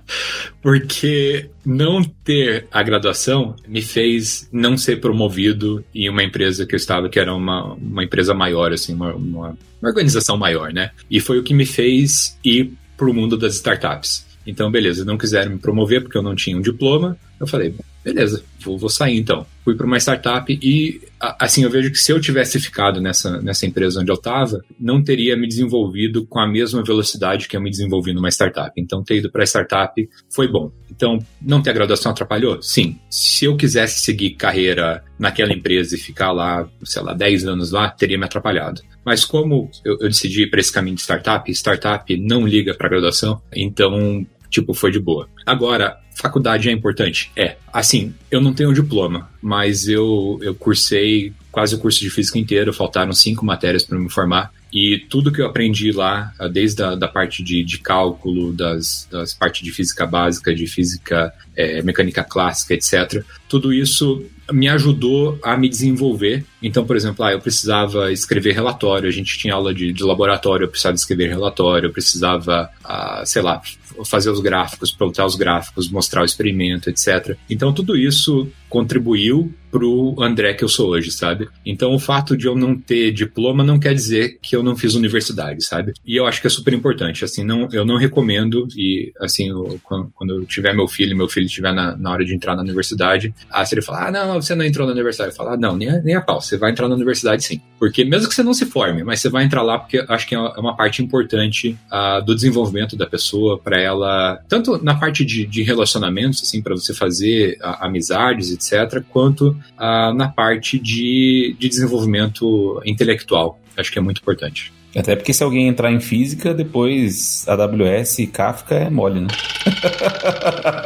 Porque 0.60 1.48
não 1.64 2.04
ter 2.04 2.66
a 2.70 2.82
graduação 2.82 3.56
me 3.66 3.80
fez 3.80 4.46
não 4.52 4.76
ser 4.76 5.00
promovido 5.00 5.82
em 5.94 6.10
uma 6.10 6.22
empresa 6.22 6.66
que 6.66 6.74
eu 6.74 6.76
estava, 6.76 7.08
que 7.08 7.18
era 7.18 7.34
uma, 7.34 7.72
uma 7.74 8.04
empresa 8.04 8.34
maior, 8.34 8.72
assim, 8.72 8.92
uma, 8.92 9.14
uma, 9.14 9.56
uma 9.80 9.88
organização 9.88 10.36
maior, 10.36 10.70
né? 10.70 10.90
E 11.10 11.18
foi 11.18 11.38
o 11.38 11.42
que 11.42 11.54
me 11.54 11.64
fez 11.64 12.38
ir 12.44 12.72
para 12.94 13.08
o 13.08 13.14
mundo 13.14 13.38
das 13.38 13.54
startups. 13.54 14.25
Então, 14.46 14.70
beleza, 14.70 15.04
não 15.04 15.18
quiseram 15.18 15.52
me 15.52 15.58
promover 15.58 16.02
porque 16.02 16.16
eu 16.16 16.22
não 16.22 16.34
tinha 16.34 16.56
um 16.56 16.60
diploma. 16.60 17.18
Eu 17.38 17.46
falei, 17.46 17.74
beleza, 18.02 18.42
vou, 18.64 18.78
vou 18.78 18.88
sair 18.88 19.18
então. 19.18 19.44
Fui 19.64 19.74
para 19.74 19.84
uma 19.84 19.98
startup 19.98 20.58
e, 20.62 21.00
assim, 21.20 21.64
eu 21.64 21.70
vejo 21.70 21.90
que 21.90 21.98
se 21.98 22.12
eu 22.12 22.20
tivesse 22.20 22.60
ficado 22.60 23.00
nessa, 23.00 23.42
nessa 23.42 23.66
empresa 23.66 24.00
onde 24.00 24.10
eu 24.10 24.14
estava, 24.14 24.64
não 24.78 25.02
teria 25.02 25.36
me 25.36 25.48
desenvolvido 25.48 26.24
com 26.24 26.38
a 26.38 26.46
mesma 26.46 26.84
velocidade 26.84 27.48
que 27.48 27.56
eu 27.56 27.60
me 27.60 27.68
desenvolvi 27.68 28.14
numa 28.14 28.28
startup. 28.28 28.72
Então, 28.80 29.02
ter 29.02 29.16
ido 29.16 29.30
para 29.30 29.42
a 29.42 29.46
startup 29.46 30.08
foi 30.32 30.46
bom. 30.46 30.70
Então, 30.90 31.18
não 31.42 31.60
ter 31.60 31.70
a 31.70 31.74
graduação 31.74 32.12
atrapalhou? 32.12 32.62
Sim. 32.62 32.98
Se 33.10 33.44
eu 33.44 33.56
quisesse 33.56 34.04
seguir 34.04 34.30
carreira 34.30 35.02
naquela 35.18 35.52
empresa 35.52 35.96
e 35.96 35.98
ficar 35.98 36.30
lá, 36.30 36.68
sei 36.84 37.02
lá, 37.02 37.12
10 37.12 37.46
anos 37.46 37.72
lá, 37.72 37.90
teria 37.90 38.16
me 38.16 38.24
atrapalhado. 38.24 38.82
Mas 39.04 39.24
como 39.24 39.70
eu, 39.84 39.98
eu 40.00 40.08
decidi 40.08 40.42
ir 40.42 40.50
para 40.50 40.60
esse 40.60 40.72
caminho 40.72 40.96
de 40.96 41.02
startup, 41.02 41.50
startup 41.50 42.16
não 42.16 42.46
liga 42.46 42.74
para 42.74 42.88
graduação, 42.88 43.40
então 43.54 44.24
tipo, 44.60 44.74
foi 44.74 44.90
de 44.90 44.98
boa. 44.98 45.28
Agora, 45.44 45.98
faculdade 46.14 46.68
é 46.68 46.72
importante? 46.72 47.30
É. 47.36 47.56
Assim, 47.72 48.14
eu 48.30 48.40
não 48.40 48.54
tenho 48.54 48.72
diploma, 48.72 49.28
mas 49.40 49.88
eu, 49.88 50.38
eu 50.42 50.54
cursei 50.54 51.32
quase 51.52 51.74
o 51.74 51.78
curso 51.78 52.00
de 52.00 52.10
física 52.10 52.38
inteiro, 52.38 52.72
faltaram 52.72 53.12
cinco 53.12 53.44
matérias 53.44 53.84
para 53.84 53.98
me 53.98 54.10
formar. 54.10 54.52
E 54.72 54.98
tudo 55.08 55.32
que 55.32 55.40
eu 55.40 55.46
aprendi 55.46 55.92
lá, 55.92 56.32
desde 56.52 56.82
a 56.82 56.94
da 56.94 57.08
parte 57.08 57.42
de, 57.42 57.62
de 57.64 57.78
cálculo, 57.78 58.52
das, 58.52 59.08
das 59.10 59.32
partes 59.32 59.62
de 59.62 59.70
física 59.70 60.04
básica, 60.06 60.54
de 60.54 60.66
física 60.66 61.32
é, 61.54 61.80
mecânica 61.82 62.22
clássica, 62.22 62.74
etc., 62.74 63.24
tudo 63.48 63.72
isso 63.72 64.22
me 64.52 64.68
ajudou 64.68 65.38
a 65.42 65.56
me 65.56 65.68
desenvolver. 65.68 66.44
Então, 66.62 66.84
por 66.84 66.96
exemplo, 66.96 67.24
ah, 67.24 67.32
eu 67.32 67.40
precisava 67.40 68.12
escrever 68.12 68.52
relatório, 68.52 69.08
a 69.08 69.12
gente 69.12 69.38
tinha 69.38 69.54
aula 69.54 69.72
de, 69.72 69.92
de 69.92 70.04
laboratório, 70.04 70.64
eu 70.64 70.68
precisava 70.68 70.94
escrever 70.94 71.28
relatório, 71.28 71.86
eu 71.86 71.92
precisava, 71.92 72.68
ah, 72.84 73.22
sei 73.24 73.42
lá, 73.42 73.60
fazer 74.04 74.30
os 74.30 74.40
gráficos, 74.40 74.92
plotar 74.92 75.26
os 75.26 75.36
gráficos, 75.36 75.90
mostrar 75.90 76.22
o 76.22 76.24
experimento, 76.24 76.90
etc. 76.90 77.36
Então, 77.48 77.72
tudo 77.72 77.96
isso 77.96 78.48
contribuiu 78.68 79.52
pro 79.70 80.14
André 80.20 80.54
que 80.54 80.64
eu 80.64 80.68
sou 80.68 80.90
hoje, 80.90 81.10
sabe? 81.10 81.48
Então 81.64 81.94
o 81.94 81.98
fato 81.98 82.36
de 82.36 82.46
eu 82.46 82.54
não 82.54 82.76
ter 82.76 83.10
diploma 83.12 83.64
não 83.64 83.78
quer 83.78 83.94
dizer 83.94 84.38
que 84.40 84.54
eu 84.54 84.62
não 84.62 84.76
fiz 84.76 84.94
universidade, 84.94 85.64
sabe? 85.64 85.92
E 86.04 86.16
eu 86.16 86.26
acho 86.26 86.40
que 86.40 86.46
é 86.46 86.50
super 86.50 86.72
importante, 86.72 87.24
assim, 87.24 87.44
não, 87.44 87.68
eu 87.72 87.84
não 87.84 87.96
recomendo 87.96 88.66
e 88.76 89.12
assim, 89.20 89.48
eu, 89.48 89.78
quando, 89.82 90.10
quando, 90.14 90.34
eu 90.34 90.44
tiver 90.44 90.74
meu 90.74 90.88
filho, 90.88 91.16
meu 91.16 91.28
filho 91.28 91.46
estiver 91.46 91.72
na, 91.72 91.96
na 91.96 92.10
hora 92.10 92.24
de 92.24 92.34
entrar 92.34 92.54
na 92.54 92.62
universidade, 92.62 93.34
ah, 93.50 93.64
se 93.64 93.74
ele 93.74 93.82
falar, 93.82 94.08
ah, 94.08 94.10
não, 94.10 94.40
você 94.40 94.54
não 94.54 94.64
entrou 94.64 94.86
na 94.86 94.92
universidade, 94.92 95.32
eu 95.32 95.36
falar, 95.36 95.54
ah, 95.54 95.56
não, 95.56 95.76
nem 95.76 95.88
a, 95.88 96.00
nem 96.00 96.14
a 96.14 96.20
pau, 96.20 96.40
você 96.40 96.56
vai 96.56 96.70
entrar 96.70 96.88
na 96.88 96.94
universidade 96.94 97.44
sim. 97.44 97.60
Porque 97.78 98.04
mesmo 98.04 98.28
que 98.28 98.34
você 98.34 98.42
não 98.42 98.54
se 98.54 98.66
forme, 98.66 99.04
mas 99.04 99.20
você 99.20 99.28
vai 99.28 99.44
entrar 99.44 99.62
lá 99.62 99.78
porque 99.78 100.04
acho 100.08 100.26
que 100.26 100.34
é 100.34 100.38
uma 100.38 100.72
é 100.72 100.76
parte 100.76 101.02
importante 101.02 101.76
uh, 101.92 102.24
do 102.24 102.34
desenvolvimento 102.34 102.96
da 102.96 103.06
pessoa 103.06 103.58
para 103.58 103.80
ela, 103.80 104.40
tanto 104.48 104.82
na 104.82 104.94
parte 104.94 105.24
de, 105.24 105.46
de 105.46 105.62
relacionamentos, 105.62 106.42
assim, 106.42 106.62
para 106.62 106.74
você 106.74 106.94
fazer 106.94 107.58
amizades, 107.60 108.50
etc., 108.50 109.02
quanto 109.08 109.56
uh, 109.78 110.14
na 110.14 110.28
parte 110.28 110.78
de, 110.78 111.56
de 111.58 111.68
desenvolvimento 111.68 112.80
intelectual. 112.84 113.60
Acho 113.76 113.92
que 113.92 113.98
é 113.98 114.02
muito 114.02 114.20
importante. 114.20 114.72
Até 114.96 115.14
porque 115.14 115.34
se 115.34 115.42
alguém 115.42 115.68
entrar 115.68 115.92
em 115.92 116.00
física, 116.00 116.54
depois 116.54 117.46
AWS 117.46 118.20
e 118.20 118.26
Kafka 118.26 118.74
é 118.74 118.88
mole, 118.88 119.20
né? 119.20 119.26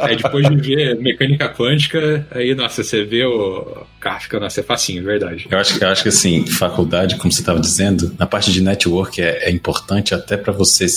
é, 0.09 0.15
depois 0.17 0.49
de 0.49 0.55
ver 0.57 0.99
mecânica 0.99 1.47
quântica, 1.47 2.27
aí, 2.31 2.53
nossa, 2.53 2.83
você 2.83 3.05
vê 3.05 3.23
o 3.23 3.85
Kafka, 4.01 4.37
nossa, 4.37 4.59
é 4.59 4.63
facinho, 4.63 4.99
é 4.99 5.05
verdade. 5.05 5.47
Eu 5.49 5.57
acho, 5.57 5.81
eu 5.81 5.87
acho 5.87 6.03
que, 6.03 6.09
assim, 6.09 6.45
faculdade, 6.45 7.15
como 7.15 7.31
você 7.31 7.39
estava 7.39 7.59
dizendo, 7.59 8.13
na 8.19 8.25
parte 8.25 8.51
de 8.51 8.61
network 8.61 9.21
é, 9.21 9.49
é 9.49 9.51
importante 9.51 10.13
até 10.13 10.35
para 10.35 10.51
vocês, 10.51 10.91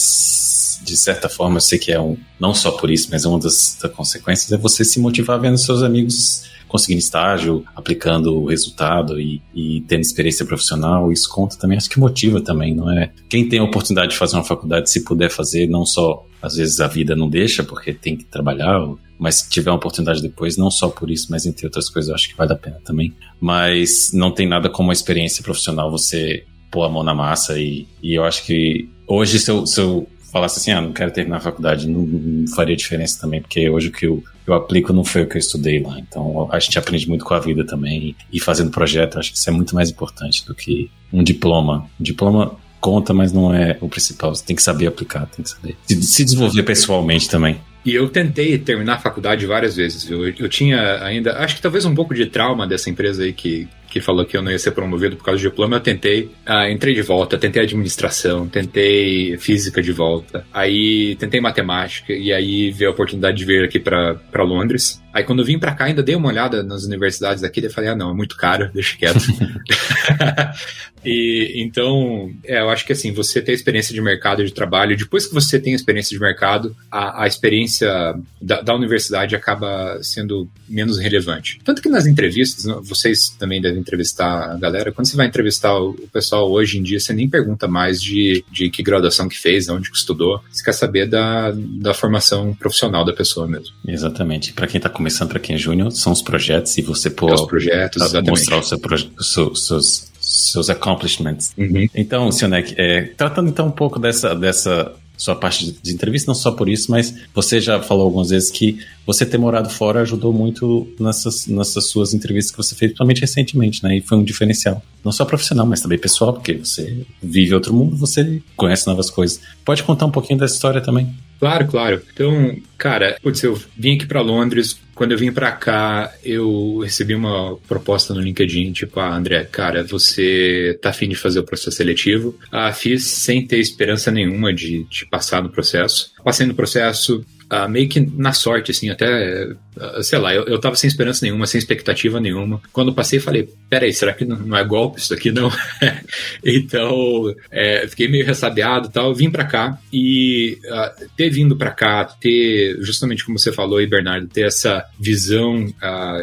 de 0.82 0.96
certa 0.96 1.28
forma, 1.28 1.56
eu 1.56 1.60
sei 1.60 1.78
que 1.78 1.92
é 1.92 2.00
um, 2.00 2.16
não 2.40 2.54
só 2.54 2.70
por 2.70 2.90
isso, 2.90 3.08
mas 3.10 3.24
é 3.24 3.28
uma 3.28 3.38
das, 3.38 3.78
das 3.80 3.92
consequências, 3.92 4.50
é 4.52 4.56
você 4.56 4.84
se 4.84 4.98
motivar 4.98 5.40
vendo 5.40 5.58
seus 5.58 5.82
amigos 5.82 6.44
conseguindo 6.74 6.98
estágio, 6.98 7.64
aplicando 7.76 8.34
o 8.34 8.46
resultado 8.46 9.20
e, 9.20 9.40
e 9.54 9.82
tendo 9.82 10.00
experiência 10.00 10.44
profissional, 10.44 11.12
isso 11.12 11.28
conta 11.30 11.56
também, 11.56 11.76
acho 11.76 11.88
que 11.88 12.00
motiva 12.00 12.40
também, 12.40 12.74
não 12.74 12.90
é? 12.90 13.12
Quem 13.28 13.48
tem 13.48 13.60
a 13.60 13.62
oportunidade 13.62 14.10
de 14.10 14.16
fazer 14.16 14.34
uma 14.34 14.42
faculdade, 14.42 14.90
se 14.90 15.04
puder 15.04 15.30
fazer, 15.30 15.68
não 15.68 15.86
só 15.86 16.26
às 16.42 16.56
vezes 16.56 16.80
a 16.80 16.88
vida 16.88 17.14
não 17.14 17.28
deixa 17.30 17.62
porque 17.62 17.94
tem 17.94 18.16
que 18.16 18.24
trabalhar, 18.24 18.80
mas 19.16 19.36
se 19.36 19.50
tiver 19.50 19.70
uma 19.70 19.76
oportunidade 19.76 20.20
depois, 20.20 20.56
não 20.56 20.68
só 20.68 20.88
por 20.88 21.12
isso, 21.12 21.28
mas 21.30 21.46
entre 21.46 21.64
outras 21.64 21.88
coisas, 21.88 22.12
acho 22.12 22.28
que 22.28 22.36
vale 22.36 22.52
a 22.52 22.56
pena 22.56 22.80
também. 22.84 23.14
Mas 23.40 24.10
não 24.12 24.32
tem 24.32 24.48
nada 24.48 24.68
como 24.68 24.90
a 24.90 24.92
experiência 24.92 25.44
profissional 25.44 25.92
você 25.92 26.44
pôr 26.72 26.82
a 26.82 26.88
mão 26.88 27.04
na 27.04 27.14
massa 27.14 27.56
e, 27.56 27.86
e 28.02 28.14
eu 28.14 28.24
acho 28.24 28.44
que 28.44 28.90
hoje 29.06 29.38
se 29.38 29.48
eu, 29.48 29.64
se 29.64 29.80
eu 29.80 30.08
falasse 30.34 30.58
assim, 30.58 30.72
ah, 30.72 30.80
não 30.80 30.92
quero 30.92 31.12
terminar 31.12 31.36
a 31.36 31.40
faculdade, 31.40 31.88
não, 31.88 32.00
não 32.00 32.48
faria 32.48 32.74
diferença 32.74 33.20
também, 33.20 33.40
porque 33.40 33.70
hoje 33.70 33.86
o 33.86 33.92
que 33.92 34.04
eu, 34.04 34.20
eu 34.44 34.52
aplico 34.52 34.92
não 34.92 35.04
foi 35.04 35.22
o 35.22 35.28
que 35.28 35.36
eu 35.36 35.38
estudei 35.38 35.80
lá. 35.80 35.96
Então 36.00 36.48
a 36.50 36.58
gente 36.58 36.76
aprende 36.76 37.08
muito 37.08 37.24
com 37.24 37.34
a 37.34 37.38
vida 37.38 37.64
também 37.64 38.16
e 38.32 38.40
fazendo 38.40 38.72
projeto, 38.72 39.16
acho 39.16 39.30
que 39.30 39.38
isso 39.38 39.48
é 39.48 39.52
muito 39.52 39.76
mais 39.76 39.90
importante 39.90 40.44
do 40.44 40.52
que 40.52 40.90
um 41.12 41.22
diploma. 41.22 41.88
Um 42.00 42.02
diploma 42.02 42.56
conta, 42.80 43.14
mas 43.14 43.32
não 43.32 43.54
é 43.54 43.78
o 43.80 43.88
principal. 43.88 44.34
Você 44.34 44.44
tem 44.44 44.56
que 44.56 44.62
saber 44.62 44.88
aplicar, 44.88 45.24
tem 45.26 45.44
que 45.44 45.50
saber 45.50 45.76
se 45.86 46.24
desenvolver 46.24 46.64
pessoalmente 46.64 47.30
também. 47.30 47.60
E 47.84 47.94
eu 47.94 48.08
tentei 48.08 48.58
terminar 48.58 48.94
a 48.94 48.98
faculdade 48.98 49.46
várias 49.46 49.76
vezes? 49.76 50.10
Eu, 50.10 50.26
eu, 50.28 50.48
tinha 50.48 51.04
ainda, 51.04 51.38
acho 51.38 51.54
que 51.54 51.62
talvez 51.62 51.84
um 51.84 51.94
pouco 51.94 52.12
de 52.12 52.26
trauma 52.26 52.66
dessa 52.66 52.90
empresa 52.90 53.22
aí 53.22 53.32
que, 53.32 53.68
que 53.94 54.00
falou 54.00 54.26
que 54.26 54.36
eu 54.36 54.42
não 54.42 54.50
ia 54.50 54.58
ser 54.58 54.72
promovido 54.72 55.14
por 55.14 55.24
causa 55.24 55.40
do 55.40 55.48
diploma. 55.48 55.76
Eu 55.76 55.80
tentei, 55.80 56.28
ah, 56.44 56.68
entrei 56.68 56.94
de 56.94 57.02
volta, 57.02 57.38
tentei 57.38 57.62
administração, 57.62 58.48
tentei 58.48 59.38
física 59.38 59.80
de 59.80 59.92
volta, 59.92 60.44
aí 60.52 61.14
tentei 61.14 61.40
matemática, 61.40 62.12
e 62.12 62.32
aí 62.32 62.72
veio 62.72 62.90
a 62.90 62.92
oportunidade 62.92 63.36
de 63.36 63.44
vir 63.44 63.64
aqui 63.64 63.78
para 63.78 64.42
Londres. 64.42 65.00
Aí 65.14 65.22
quando 65.22 65.38
eu 65.38 65.44
vim 65.44 65.60
para 65.60 65.74
cá, 65.74 65.84
ainda 65.84 66.02
dei 66.02 66.16
uma 66.16 66.28
olhada 66.28 66.64
nas 66.64 66.82
universidades 66.82 67.42
daqui, 67.42 67.60
e 67.60 67.70
falei, 67.70 67.90
ah, 67.90 67.96
não, 67.96 68.10
é 68.10 68.14
muito 68.14 68.36
caro, 68.36 68.68
deixa 68.74 68.96
quieto. 68.96 69.20
E 71.04 71.52
então, 71.56 72.32
é, 72.44 72.60
eu 72.60 72.70
acho 72.70 72.86
que 72.86 72.92
assim, 72.92 73.12
você 73.12 73.42
ter 73.42 73.52
experiência 73.52 73.92
de 73.92 74.00
mercado 74.00 74.44
de 74.44 74.52
trabalho, 74.52 74.96
depois 74.96 75.26
que 75.26 75.34
você 75.34 75.58
tem 75.58 75.74
experiência 75.74 76.16
de 76.16 76.22
mercado, 76.22 76.74
a, 76.90 77.24
a 77.24 77.26
experiência 77.26 78.14
da, 78.40 78.62
da, 78.62 78.74
universidade 78.74 79.36
acaba 79.36 79.98
sendo 80.02 80.48
menos 80.68 80.98
relevante. 80.98 81.60
Tanto 81.62 81.82
que 81.82 81.88
nas 81.88 82.06
entrevistas, 82.06 82.64
vocês 82.82 83.28
também 83.28 83.60
devem 83.60 83.80
entrevistar 83.80 84.52
a 84.52 84.56
galera, 84.56 84.92
quando 84.92 85.06
você 85.06 85.16
vai 85.16 85.26
entrevistar 85.26 85.76
o, 85.78 85.90
o 85.90 86.08
pessoal 86.08 86.50
hoje 86.50 86.78
em 86.78 86.82
dia, 86.82 86.98
você 86.98 87.12
nem 87.12 87.28
pergunta 87.28 87.68
mais 87.68 88.00
de, 88.00 88.42
de 88.50 88.70
que 88.70 88.82
graduação 88.82 89.28
que 89.28 89.38
fez, 89.38 89.68
onde 89.68 89.90
que 89.90 89.96
estudou, 89.96 90.40
você 90.50 90.64
quer 90.64 90.72
saber 90.72 91.06
da, 91.06 91.52
da 91.54 91.92
formação 91.92 92.54
profissional 92.54 93.04
da 93.04 93.12
pessoa 93.12 93.46
mesmo. 93.46 93.74
Exatamente. 93.86 94.54
Para 94.54 94.66
quem 94.66 94.78
está 94.78 94.88
começando, 94.88 95.03
para 95.28 95.38
quem 95.38 95.56
é 95.56 95.58
júnior, 95.58 95.90
são 95.92 96.12
os 96.12 96.22
projetos 96.22 96.76
e 96.78 96.82
você 96.82 97.10
pode 97.10 97.32
é 97.32 97.34
os 97.36 97.46
projetos, 97.46 98.12
mostrar 98.26 98.58
o 98.58 98.62
seu, 98.62 99.48
os 99.48 99.66
seus 99.66 100.14
seus 100.24 100.70
accomplishments. 100.70 101.52
Uhum. 101.56 101.86
Então, 101.94 102.32
Sionek, 102.32 102.74
é, 102.78 103.02
tratando 103.16 103.50
então 103.50 103.66
um 103.66 103.70
pouco 103.70 103.98
dessa, 103.98 104.34
dessa 104.34 104.92
sua 105.16 105.36
parte 105.36 105.70
de 105.70 105.92
entrevista, 105.92 106.28
não 106.28 106.34
só 106.34 106.50
por 106.50 106.68
isso, 106.68 106.90
mas 106.90 107.14
você 107.32 107.60
já 107.60 107.80
falou 107.80 108.04
algumas 108.04 108.30
vezes 108.30 108.50
que 108.50 108.78
você 109.06 109.24
ter 109.24 109.38
morado 109.38 109.68
fora 109.68 110.00
ajudou 110.00 110.32
muito 110.32 110.88
nessas, 110.98 111.46
nessas 111.46 111.86
suas 111.86 112.14
entrevistas 112.14 112.50
que 112.50 112.56
você 112.56 112.74
fez, 112.74 112.90
principalmente 112.90 113.20
recentemente, 113.20 113.82
né? 113.84 113.98
E 113.98 114.00
foi 114.00 114.18
um 114.18 114.24
diferencial. 114.24 114.82
Não 115.04 115.12
só 115.12 115.24
profissional, 115.24 115.66
mas 115.66 115.80
também 115.80 115.98
pessoal, 115.98 116.32
porque 116.32 116.54
você 116.54 117.04
vive 117.22 117.54
outro 117.54 117.72
mundo, 117.72 117.96
você 117.96 118.42
conhece 118.56 118.86
novas 118.86 119.10
coisas. 119.10 119.40
Pode 119.64 119.82
contar 119.82 120.06
um 120.06 120.10
pouquinho 120.10 120.38
dessa 120.38 120.54
história 120.54 120.80
também? 120.80 121.14
Claro, 121.38 121.66
claro. 121.66 122.02
Então, 122.12 122.56
cara, 122.78 123.18
putz, 123.22 123.42
eu 123.42 123.60
vim 123.76 123.96
aqui 123.96 124.06
para 124.06 124.20
Londres. 124.20 124.78
Quando 124.94 125.12
eu 125.12 125.18
vim 125.18 125.32
para 125.32 125.50
cá, 125.52 126.12
eu 126.24 126.78
recebi 126.78 127.14
uma 127.14 127.56
proposta 127.68 128.14
no 128.14 128.20
LinkedIn, 128.20 128.72
tipo, 128.72 129.00
ah, 129.00 129.14
André, 129.14 129.44
cara, 129.44 129.82
você 129.82 130.78
tá 130.80 130.90
afim 130.90 131.08
de 131.08 131.16
fazer 131.16 131.40
o 131.40 131.44
processo 131.44 131.76
seletivo? 131.76 132.38
Ah, 132.50 132.72
fiz 132.72 133.04
sem 133.04 133.46
ter 133.46 133.58
esperança 133.58 134.10
nenhuma 134.10 134.52
de, 134.52 134.84
de 134.84 135.06
passar 135.06 135.42
no 135.42 135.50
processo. 135.50 136.12
Passei 136.22 136.46
no 136.46 136.54
processo, 136.54 137.24
Uh, 137.52 137.68
meio 137.68 137.88
que 137.88 138.00
na 138.00 138.32
sorte, 138.32 138.70
assim, 138.70 138.88
até, 138.88 139.46
uh, 139.46 140.02
sei 140.02 140.18
lá, 140.18 140.34
eu, 140.34 140.44
eu 140.44 140.58
tava 140.58 140.76
sem 140.76 140.88
esperança 140.88 141.24
nenhuma, 141.24 141.46
sem 141.46 141.58
expectativa 141.58 142.20
nenhuma. 142.20 142.60
Quando 142.72 142.94
passei, 142.94 143.20
falei, 143.20 143.48
peraí, 143.68 143.92
será 143.92 144.12
que 144.12 144.24
não, 144.24 144.38
não 144.38 144.56
é 144.56 144.64
golpe 144.64 144.98
isso 144.98 145.12
aqui, 145.12 145.30
não? 145.30 145.52
então, 146.42 147.34
é, 147.50 147.86
fiquei 147.86 148.08
meio 148.08 148.24
ressabiado 148.24 148.88
e 148.88 148.92
tal, 148.92 149.14
vim 149.14 149.30
para 149.30 149.44
cá 149.44 149.78
e 149.92 150.58
uh, 150.64 151.06
ter 151.16 151.28
vindo 151.30 151.56
para 151.56 151.70
cá, 151.70 152.04
ter, 152.04 152.78
justamente 152.80 153.24
como 153.24 153.38
você 153.38 153.52
falou 153.52 153.78
aí, 153.78 153.86
Bernardo, 153.86 154.26
ter 154.26 154.46
essa 154.46 154.84
visão 154.98 155.66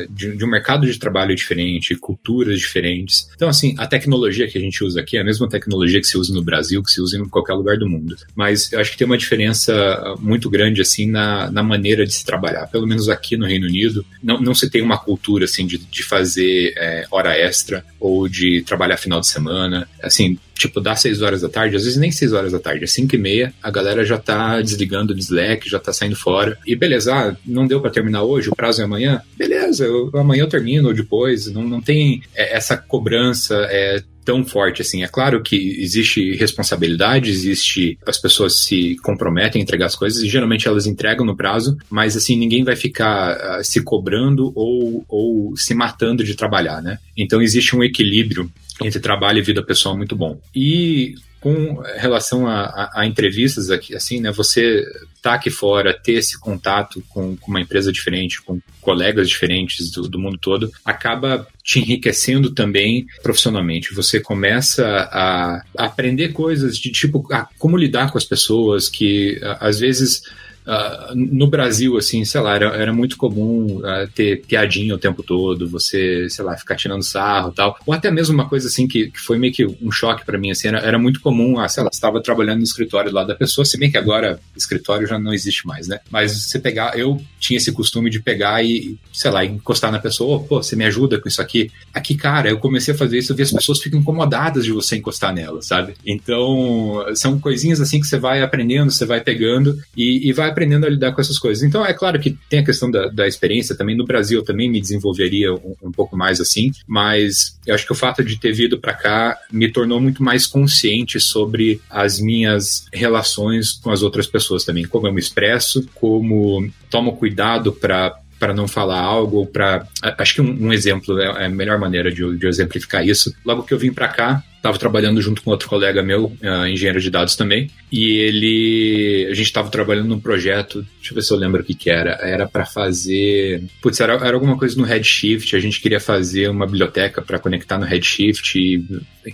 de, 0.10 0.36
de, 0.36 0.46
um 0.46 0.50
mercado 0.50 0.86
de 0.86 0.98
trabalho 0.98 1.36
diferente, 1.36 1.96
culturas 1.96 2.60
diferentes. 2.60 3.30
Então, 3.36 3.48
assim, 3.48 3.76
a 3.78 3.86
tecnologia 3.86 4.48
que 4.48 4.58
a 4.58 4.62
gente 4.62 4.84
usa 4.84 5.02
aqui 5.02 5.18
é 5.18 5.22
a 5.22 5.24
mesma 5.24 5.48
tecnologia 5.48 6.00
que 6.00 6.08
se 6.08 6.18
usa 6.18 6.34
no 6.34 6.44
Brasil, 6.44 6.82
que 6.82 6.92
se 6.92 7.00
usa 7.00 7.18
em 7.18 7.28
qualquer 7.30 7.54
lugar 7.54 7.78
do 7.78 7.88
mundo. 7.88 8.16
Mas 8.36 8.72
eu 8.72 8.80
acho 8.80 8.92
que 8.92 8.98
tem 8.98 9.06
uma 9.06 9.18
diferença 9.18 10.16
muito 10.20 10.50
grande, 10.50 10.82
assim, 10.82 11.12
na, 11.12 11.21
na 11.52 11.64
maneira 11.64 12.06
de 12.06 12.14
se 12.14 12.26
trabalhar. 12.26 12.68
Pelo 12.68 12.88
menos 12.88 13.10
aqui 13.10 13.38
no 13.38 13.46
Reino 13.46 13.68
Unido, 13.68 14.06
não, 14.22 14.40
não 14.40 14.54
se 14.54 14.70
tem 14.70 14.82
uma 14.82 14.98
cultura 14.98 15.46
assim 15.46 15.66
de, 15.66 15.78
de 15.78 16.04
fazer 16.04 16.74
é, 16.78 17.06
hora 17.12 17.38
extra 17.38 17.84
ou 18.00 18.28
de 18.28 18.62
trabalhar 18.64 18.98
final 18.98 19.20
de 19.20 19.28
semana. 19.28 19.88
Assim, 20.02 20.38
tipo, 20.56 20.80
dá 20.80 20.96
6 20.96 21.22
horas 21.22 21.42
da 21.42 21.50
tarde, 21.50 21.76
às 21.76 21.84
vezes 21.84 21.98
nem 21.98 22.12
6 22.12 22.34
horas 22.34 22.52
da 22.52 22.60
tarde, 22.60 22.84
é 22.84 22.88
5 22.88 23.16
e 23.16 23.18
meia, 23.18 23.54
a 23.62 23.72
galera 23.72 24.06
já 24.06 24.18
tá 24.18 24.62
desligando 24.62 25.14
o 25.14 25.18
Slack, 25.18 25.68
já 25.70 25.80
tá 25.80 25.92
saindo 25.92 26.16
fora. 26.16 26.58
E 26.66 26.76
beleza, 26.76 27.14
ah, 27.14 27.36
não 27.46 27.66
deu 27.66 27.82
para 27.82 27.90
terminar 27.90 28.24
hoje, 28.24 28.50
o 28.50 28.56
prazo 28.56 28.82
é 28.82 28.86
amanhã? 28.86 29.22
Beleza, 29.36 29.86
eu, 29.86 30.12
amanhã 30.14 30.44
eu 30.44 30.50
termino 30.50 30.90
ou 30.90 30.94
depois. 30.94 31.52
Não, 31.52 31.64
não 31.64 31.82
tem 31.82 32.22
é, 32.36 32.56
essa 32.56 32.78
cobrança, 32.78 33.56
é, 33.70 34.04
tão 34.24 34.44
forte 34.44 34.82
assim. 34.82 35.04
É 35.04 35.08
claro 35.08 35.42
que 35.42 35.56
existe 35.82 36.36
responsabilidade, 36.36 37.30
existe 37.30 37.98
as 38.06 38.18
pessoas 38.18 38.64
se 38.64 38.96
comprometem 39.04 39.60
a 39.60 39.64
entregar 39.64 39.88
as 39.88 39.96
coisas 39.96 40.22
e 40.22 40.30
geralmente 40.30 40.68
elas 40.68 40.86
entregam 40.86 41.26
no 41.26 41.36
prazo, 41.36 41.78
mas 41.90 42.16
assim 42.16 42.36
ninguém 42.36 42.64
vai 42.64 42.76
ficar 42.76 43.60
uh, 43.60 43.64
se 43.64 43.82
cobrando 43.84 44.52
ou, 44.56 45.04
ou 45.08 45.58
se 45.58 45.74
matando 45.74 46.24
de 46.24 46.36
trabalhar, 46.36 46.82
né? 46.82 46.98
Então 47.18 47.42
existe 47.42 47.76
um 47.76 47.84
equilíbrio 47.84 48.52
entre 48.82 49.00
trabalho 49.00 49.40
e 49.40 49.44
vida 49.44 49.64
pessoal 49.64 49.96
muito 49.96 50.16
bom. 50.16 50.40
E 50.56 51.16
com 51.42 51.82
relação 51.98 52.48
a, 52.48 52.62
a, 52.62 53.02
a, 53.02 53.06
entrevistas 53.08 53.72
aqui, 53.72 53.96
assim, 53.96 54.22
né? 54.22 54.32
Você 54.32 54.86
tá 55.24 55.34
aqui 55.34 55.50
fora, 55.50 55.92
ter 55.92 56.14
esse 56.14 56.40
contato 56.40 57.04
com, 57.10 57.36
com 57.36 57.52
uma 57.52 57.60
empresa 57.60 57.92
diferente, 57.92 58.42
com 58.42 58.60
colegas 58.80 59.28
diferentes 59.28 59.92
do, 59.92 60.08
do, 60.08 60.20
mundo 60.20 60.38
todo, 60.38 60.72
acaba 60.86 61.48
te 61.64 61.80
enriquecendo 61.80 62.52
também 62.52 63.08
profissionalmente. 63.24 63.94
Você 63.96 64.20
começa 64.20 64.86
a, 65.12 65.64
aprender 65.76 66.30
coisas 66.30 66.78
de 66.78 66.92
tipo 66.92 67.28
a, 67.34 67.48
como 67.58 67.76
lidar 67.76 68.12
com 68.12 68.20
as 68.20 68.26
pessoas 68.26 68.88
que 68.88 69.42
às 69.60 69.80
vezes 69.80 70.22
uh, 70.66 71.16
no 71.16 71.48
Brasil, 71.48 71.98
assim, 71.98 72.24
sei 72.26 72.42
lá, 72.42 72.56
era, 72.56 72.66
era 72.76 72.94
muito 72.94 73.18
comum 73.18 73.78
uh, 73.78 74.08
ter 74.14 74.42
piadinha 74.46 74.96
o 74.96 74.98
tempo 74.98 75.24
todo, 75.24 75.70
você, 75.70 76.28
sei 76.30 76.44
lá, 76.44 76.58
ficar 76.58 76.76
tirando 76.76 77.04
sarro 77.04 77.52
tal. 77.52 77.78
Ou 77.86 77.94
até 77.94 78.12
mesmo 78.12 78.34
uma 78.34 78.48
coisa 78.48 78.68
assim 78.68 78.88
que, 78.88 79.12
que 79.12 79.20
foi 79.20 79.38
meio 79.38 79.54
que 79.54 79.66
um 79.66 79.92
choque 79.92 80.26
para 80.26 80.38
mim, 80.38 80.52
assim, 80.52 80.68
era, 80.68 80.80
era 80.80 81.00
muito 81.00 81.20
comum, 81.22 81.60
ah, 81.60 81.68
sei 81.68 81.84
lá, 81.84 81.90
estava 81.92 82.22
trabalhando 82.22 82.60
no 82.60 82.64
escritório 82.64 83.12
lá 83.12 83.24
da 83.24 83.36
pessoa, 83.36 83.66
se 83.66 83.78
bem 83.78 83.92
que 83.92 83.98
agora 83.98 84.40
escritório 84.56 85.08
já 85.08 85.20
não 85.20 85.34
existe 85.34 85.66
mais, 85.66 85.88
né? 85.88 86.00
Mas 86.10 86.32
você 86.32 86.60
pegar, 86.60 86.98
eu 86.98 87.22
tinha 87.40 87.58
esse 87.58 87.72
costume 87.72 88.10
de 88.10 88.22
pegar 88.22 88.64
e, 88.64 88.98
sei 89.12 89.32
lá, 89.32 89.44
encostar 89.46 89.92
na 89.92 90.00
pessoa, 90.00 90.38
oh, 90.38 90.40
pô, 90.44 90.62
você 90.62 90.76
me 90.76 90.86
ajuda 90.86 91.20
com 91.20 91.28
isso 91.28 91.42
aqui? 91.42 91.72
Aqui, 91.94 92.16
cara, 92.16 92.50
eu 92.50 92.58
comecei 92.60 92.94
a 92.94 92.98
fazer 92.98 93.18
isso, 93.18 93.32
eu 93.32 93.36
vi 93.36 93.44
as 93.44 93.52
pessoas 93.52 93.80
ficam 93.80 94.00
incomodadas 94.00 94.64
de 94.64 94.72
você 94.72 94.98
encostar 94.98 95.34
nela, 95.34 95.62
sabe? 95.62 95.94
Então, 96.06 97.06
são 97.16 97.40
coisinhas 97.40 97.82
assim 97.82 98.00
que 98.00 98.08
você 98.08 98.18
vai 98.18 98.42
aprendendo, 98.42 98.92
você 98.92 99.06
vai 99.06 99.22
pegando 99.22 99.78
e, 99.96 100.30
e 100.30 100.34
vai 100.34 100.51
aprendendo 100.52 100.86
a 100.86 100.90
lidar 100.90 101.12
com 101.12 101.22
essas 101.22 101.40
coisas. 101.40 101.64
Então, 101.64 101.86
é 101.86 101.94
claro 101.94 102.20
que 102.20 102.38
tem 102.50 102.60
a 102.60 102.66
questão 102.66 102.90
da, 102.90 103.08
da 103.08 103.28
experiência 103.28 103.76
também. 103.76 103.96
No 103.96 104.06
Brasil, 104.06 104.40
eu 104.40 104.46
também 104.46 104.70
me 104.70 104.80
desenvolveria 104.80 105.54
um, 105.54 105.76
um, 105.82 105.92
pouco 105.92 106.16
mais 106.16 106.40
assim, 106.40 106.72
mas 106.88 107.58
eu 107.66 107.74
acho 107.74 107.86
que 107.86 107.92
o 107.92 107.96
fato 107.96 108.24
de 108.24 108.38
ter 108.38 108.54
vindo 108.54 108.80
para 108.80 108.94
cá 108.94 109.38
me 109.52 109.72
tornou 109.72 110.00
muito 110.00 110.24
mais 110.24 110.46
consciente 110.46 111.20
sobre 111.20 111.82
as 111.90 112.20
minhas 112.20 112.86
relações 112.94 113.72
com 113.72 113.92
as 113.92 114.02
outras 114.02 114.28
pessoas 114.28 114.64
também, 114.64 114.86
como 114.86 115.08
eu 115.08 115.14
me 115.14 115.20
expresso, 115.20 115.88
como 115.96 116.70
tomo 116.90 117.16
cuidado 117.16 117.72
para 117.72 118.18
para 118.40 118.56
não 118.56 118.68
falar 118.68 119.00
algo 119.00 119.46
para 119.46 119.86
acho 120.18 120.34
que 120.34 120.42
um, 120.42 120.66
um, 120.66 120.74
exemplo 120.74 121.20
é 121.22 121.46
a 121.46 121.50
melhor 121.50 121.78
maneira 121.78 122.12
de, 122.12 122.38
de 122.38 122.48
exemplificar 122.48 123.08
isso. 123.08 123.32
Logo 123.46 123.62
que 123.62 123.72
eu 123.72 123.78
vim 123.78 123.94
para 123.94 124.08
cá, 124.08 124.44
estava 124.62 124.78
trabalhando 124.78 125.20
junto 125.20 125.42
com 125.42 125.50
outro 125.50 125.68
colega 125.68 126.04
meu, 126.04 126.26
uh, 126.26 126.68
engenheiro 126.68 127.02
de 127.02 127.10
dados 127.10 127.36
também, 127.36 127.70
e 127.92 128.18
ele, 128.18 129.28
a 129.30 129.34
gente 129.34 129.48
estava 129.48 129.70
trabalhando 129.70 130.08
num 130.08 130.20
projeto, 130.20 130.86
deixa 130.98 131.12
eu 131.12 131.16
ver 131.16 131.22
se 131.24 131.34
eu 131.34 131.38
lembro 131.38 131.62
o 131.62 131.66
que 131.66 131.74
que 131.74 131.90
era, 131.90 132.12
era 132.22 132.48
para 132.48 132.64
fazer, 132.64 133.64
putz, 133.82 134.00
era, 134.00 134.14
era 134.14 134.36
alguma 134.36 134.56
coisa 134.56 134.78
no 134.78 134.86
Redshift, 134.86 135.56
a 135.56 135.60
gente 135.60 135.82
queria 135.82 136.00
fazer 136.00 136.48
uma 136.48 136.68
biblioteca 136.68 137.24
para 137.24 137.40
conectar 137.40 137.80
no 137.80 137.86
Redshift 137.86 138.60
e, 138.60 138.86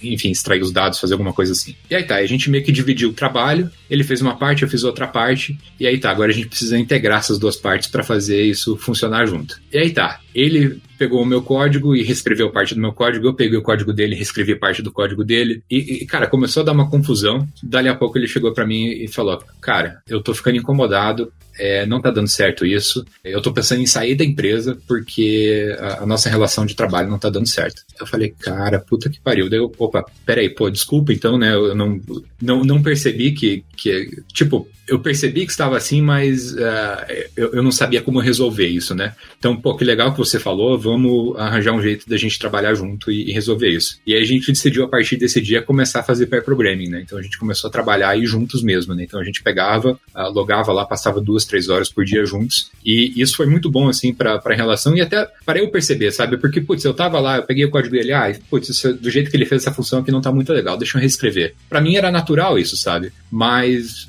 enfim, 0.02 0.32
extrair 0.32 0.62
os 0.62 0.72
dados, 0.72 1.00
fazer 1.00 1.14
alguma 1.14 1.34
coisa 1.34 1.52
assim. 1.52 1.76
E 1.90 1.96
aí 1.96 2.04
tá, 2.04 2.16
a 2.16 2.26
gente 2.26 2.50
meio 2.50 2.64
que 2.64 2.72
dividiu 2.72 3.10
o 3.10 3.14
trabalho, 3.14 3.70
ele 3.90 4.06
fez 4.06 4.22
uma 4.22 4.38
parte, 4.38 4.64
eu 4.64 4.70
fiz 4.70 4.86
outra 4.86 5.08
parte, 5.08 5.58
e 5.78 5.86
aí 5.86 5.98
tá, 5.98 6.10
agora 6.10 6.32
a 6.32 6.34
gente 6.34 6.48
precisa 6.48 6.80
integrar 6.80 7.20
essas 7.20 7.38
duas 7.38 7.58
partes 7.58 7.90
para 7.90 8.04
fazer 8.04 8.42
isso 8.44 8.78
funcionar 8.78 9.26
junto. 9.26 9.60
E 9.74 9.78
aí 9.78 9.90
tá, 9.90 10.22
ele 10.38 10.80
pegou 11.00 11.20
o 11.20 11.26
meu 11.26 11.42
código 11.42 11.96
e 11.96 12.04
reescreveu 12.04 12.52
parte 12.52 12.76
do 12.76 12.80
meu 12.80 12.94
código, 12.94 13.26
eu 13.26 13.34
peguei 13.34 13.58
o 13.58 13.64
código 13.64 13.92
dele 13.92 14.14
e 14.14 14.18
reescrevi 14.18 14.54
parte 14.54 14.84
do 14.84 14.92
código 14.92 15.24
dele. 15.24 15.64
E, 15.68 16.04
e, 16.04 16.06
cara, 16.06 16.28
começou 16.28 16.62
a 16.62 16.66
dar 16.68 16.74
uma 16.74 16.88
confusão. 16.88 17.48
Dali 17.64 17.90
a 17.90 17.96
pouco 17.96 18.20
ele 18.20 18.28
chegou 18.28 18.54
para 18.54 18.68
mim 18.68 18.86
e 18.86 19.08
falou: 19.08 19.42
Cara, 19.60 20.00
eu 20.08 20.22
tô 20.22 20.36
ficando 20.36 20.58
incomodado, 20.58 21.34
é, 21.58 21.86
não 21.86 22.02
tá 22.02 22.12
dando 22.12 22.28
certo 22.28 22.66
isso. 22.66 23.06
Eu 23.24 23.42
tô 23.42 23.52
pensando 23.52 23.82
em 23.82 23.88
sair 23.88 24.16
da 24.16 24.24
empresa 24.24 24.78
porque 24.88 25.76
a, 25.80 26.04
a, 26.04 26.06
nossa 26.06 26.30
relação 26.30 26.66
de 26.66 26.76
trabalho 26.76 27.10
não 27.10 27.20
tá 27.20 27.30
dando 27.30 27.48
certo. 27.48 27.84
Eu 28.00 28.06
falei, 28.06 28.34
cara, 28.40 28.80
puta 28.80 29.10
que 29.10 29.20
pariu. 29.20 29.50
Daí 29.50 29.60
eu, 29.60 29.72
opa, 29.78 30.06
peraí, 30.26 30.50
pô, 30.50 30.70
desculpa 30.70 31.14
então, 31.14 31.38
né? 31.38 31.54
Eu 31.54 31.76
não, 31.76 32.00
não, 32.42 32.64
não 32.64 32.82
percebi 32.82 33.32
que, 33.32 33.64
que, 33.76 34.24
tipo, 34.34 34.68
eu 34.88 35.00
percebi 35.00 35.46
que 35.46 35.52
estava 35.52 35.76
assim, 35.76 36.02
mas 36.02 36.54
uh, 36.54 37.28
eu, 37.36 37.56
eu, 37.56 37.64
não 37.64 37.72
sabia 37.72 38.02
como 38.02 38.20
resolver 38.20 38.68
isso, 38.68 38.96
né? 38.96 39.14
Então, 39.38 39.56
pô, 39.56 39.76
que 39.76 39.84
legal 39.84 40.14
que 40.14 40.18
você 40.18 40.40
falou, 40.40 40.80
vamos 40.80 41.38
arranjar 41.38 41.74
um 41.74 41.82
jeito 41.82 42.08
da 42.10 42.16
gente 42.16 42.40
trabalhar 42.40 42.74
junto 42.74 43.12
e, 43.12 43.30
e 43.30 43.34
resolver 43.34 43.70
isso. 43.70 44.00
E 44.08 44.14
aí 44.14 44.22
a 44.22 44.26
gente 44.26 44.50
decidiu, 44.50 44.86
a 44.86 44.88
partir 44.88 45.18
desse 45.18 45.42
dia, 45.42 45.62
começar 45.62 46.00
a 46.00 46.04
fazer 46.04 46.28
pair 46.28 46.42
programming, 46.42 46.88
né? 46.88 47.02
Então 47.02 47.18
a 47.18 47.22
gente 47.22 47.38
começou 47.38 47.68
a 47.68 47.72
trabalhar 47.72 48.10
aí 48.10 48.26
juntos 48.26 48.64
mesmo, 48.64 48.96
né? 48.96 49.04
Então 49.04 49.20
a 49.20 49.24
gente 49.26 49.44
pegava, 49.44 49.92
uh, 49.92 50.32
logava 50.32 50.72
lá, 50.72 50.86
passava 50.86 51.20
duas, 51.20 51.44
três 51.48 51.70
horas 51.70 51.90
por 51.90 52.06
dia 52.06 52.26
juntos, 52.26 52.70
e 52.86 53.14
isso 53.16 53.36
foi 53.36 53.46
muito 53.46 53.70
bom, 53.70 53.88
assim, 53.88 54.14
para 54.14 54.42
a 54.44 54.54
relação, 54.54 54.96
e 54.96 55.02
até 55.02 55.28
para 55.46 55.60
eu 55.60 55.70
perceber, 55.70 56.12
sabe? 56.12 56.38
Porque, 56.38 56.62
putz, 56.62 56.84
eu 56.84 56.94
tava 56.94 57.20
lá, 57.20 57.38
eu 57.38 57.44
peguei 57.44 57.66
o 57.66 57.72
código 57.72 57.96
dele, 57.96 58.14
ah, 58.14 58.34
putz, 58.50 58.70
isso, 58.70 58.94
do 58.94 59.10
jeito 59.10 59.32
que 59.32 59.38
ele 59.38 59.46
fez 59.46 59.62
essa 59.62 59.74
função 59.74 60.00
aqui 60.00 60.12
não 60.12 60.22
tá 60.22 60.32
muito 60.32 60.52
legal, 60.54 60.78
deixa 60.78 60.98
eu 60.98 61.02
reescrever. 61.02 61.56
Para 61.70 61.82
mim 61.82 61.96
era 61.96 62.12
natural 62.12 62.60
isso, 62.60 62.78
sabe? 62.78 63.12
Mas 63.32 64.08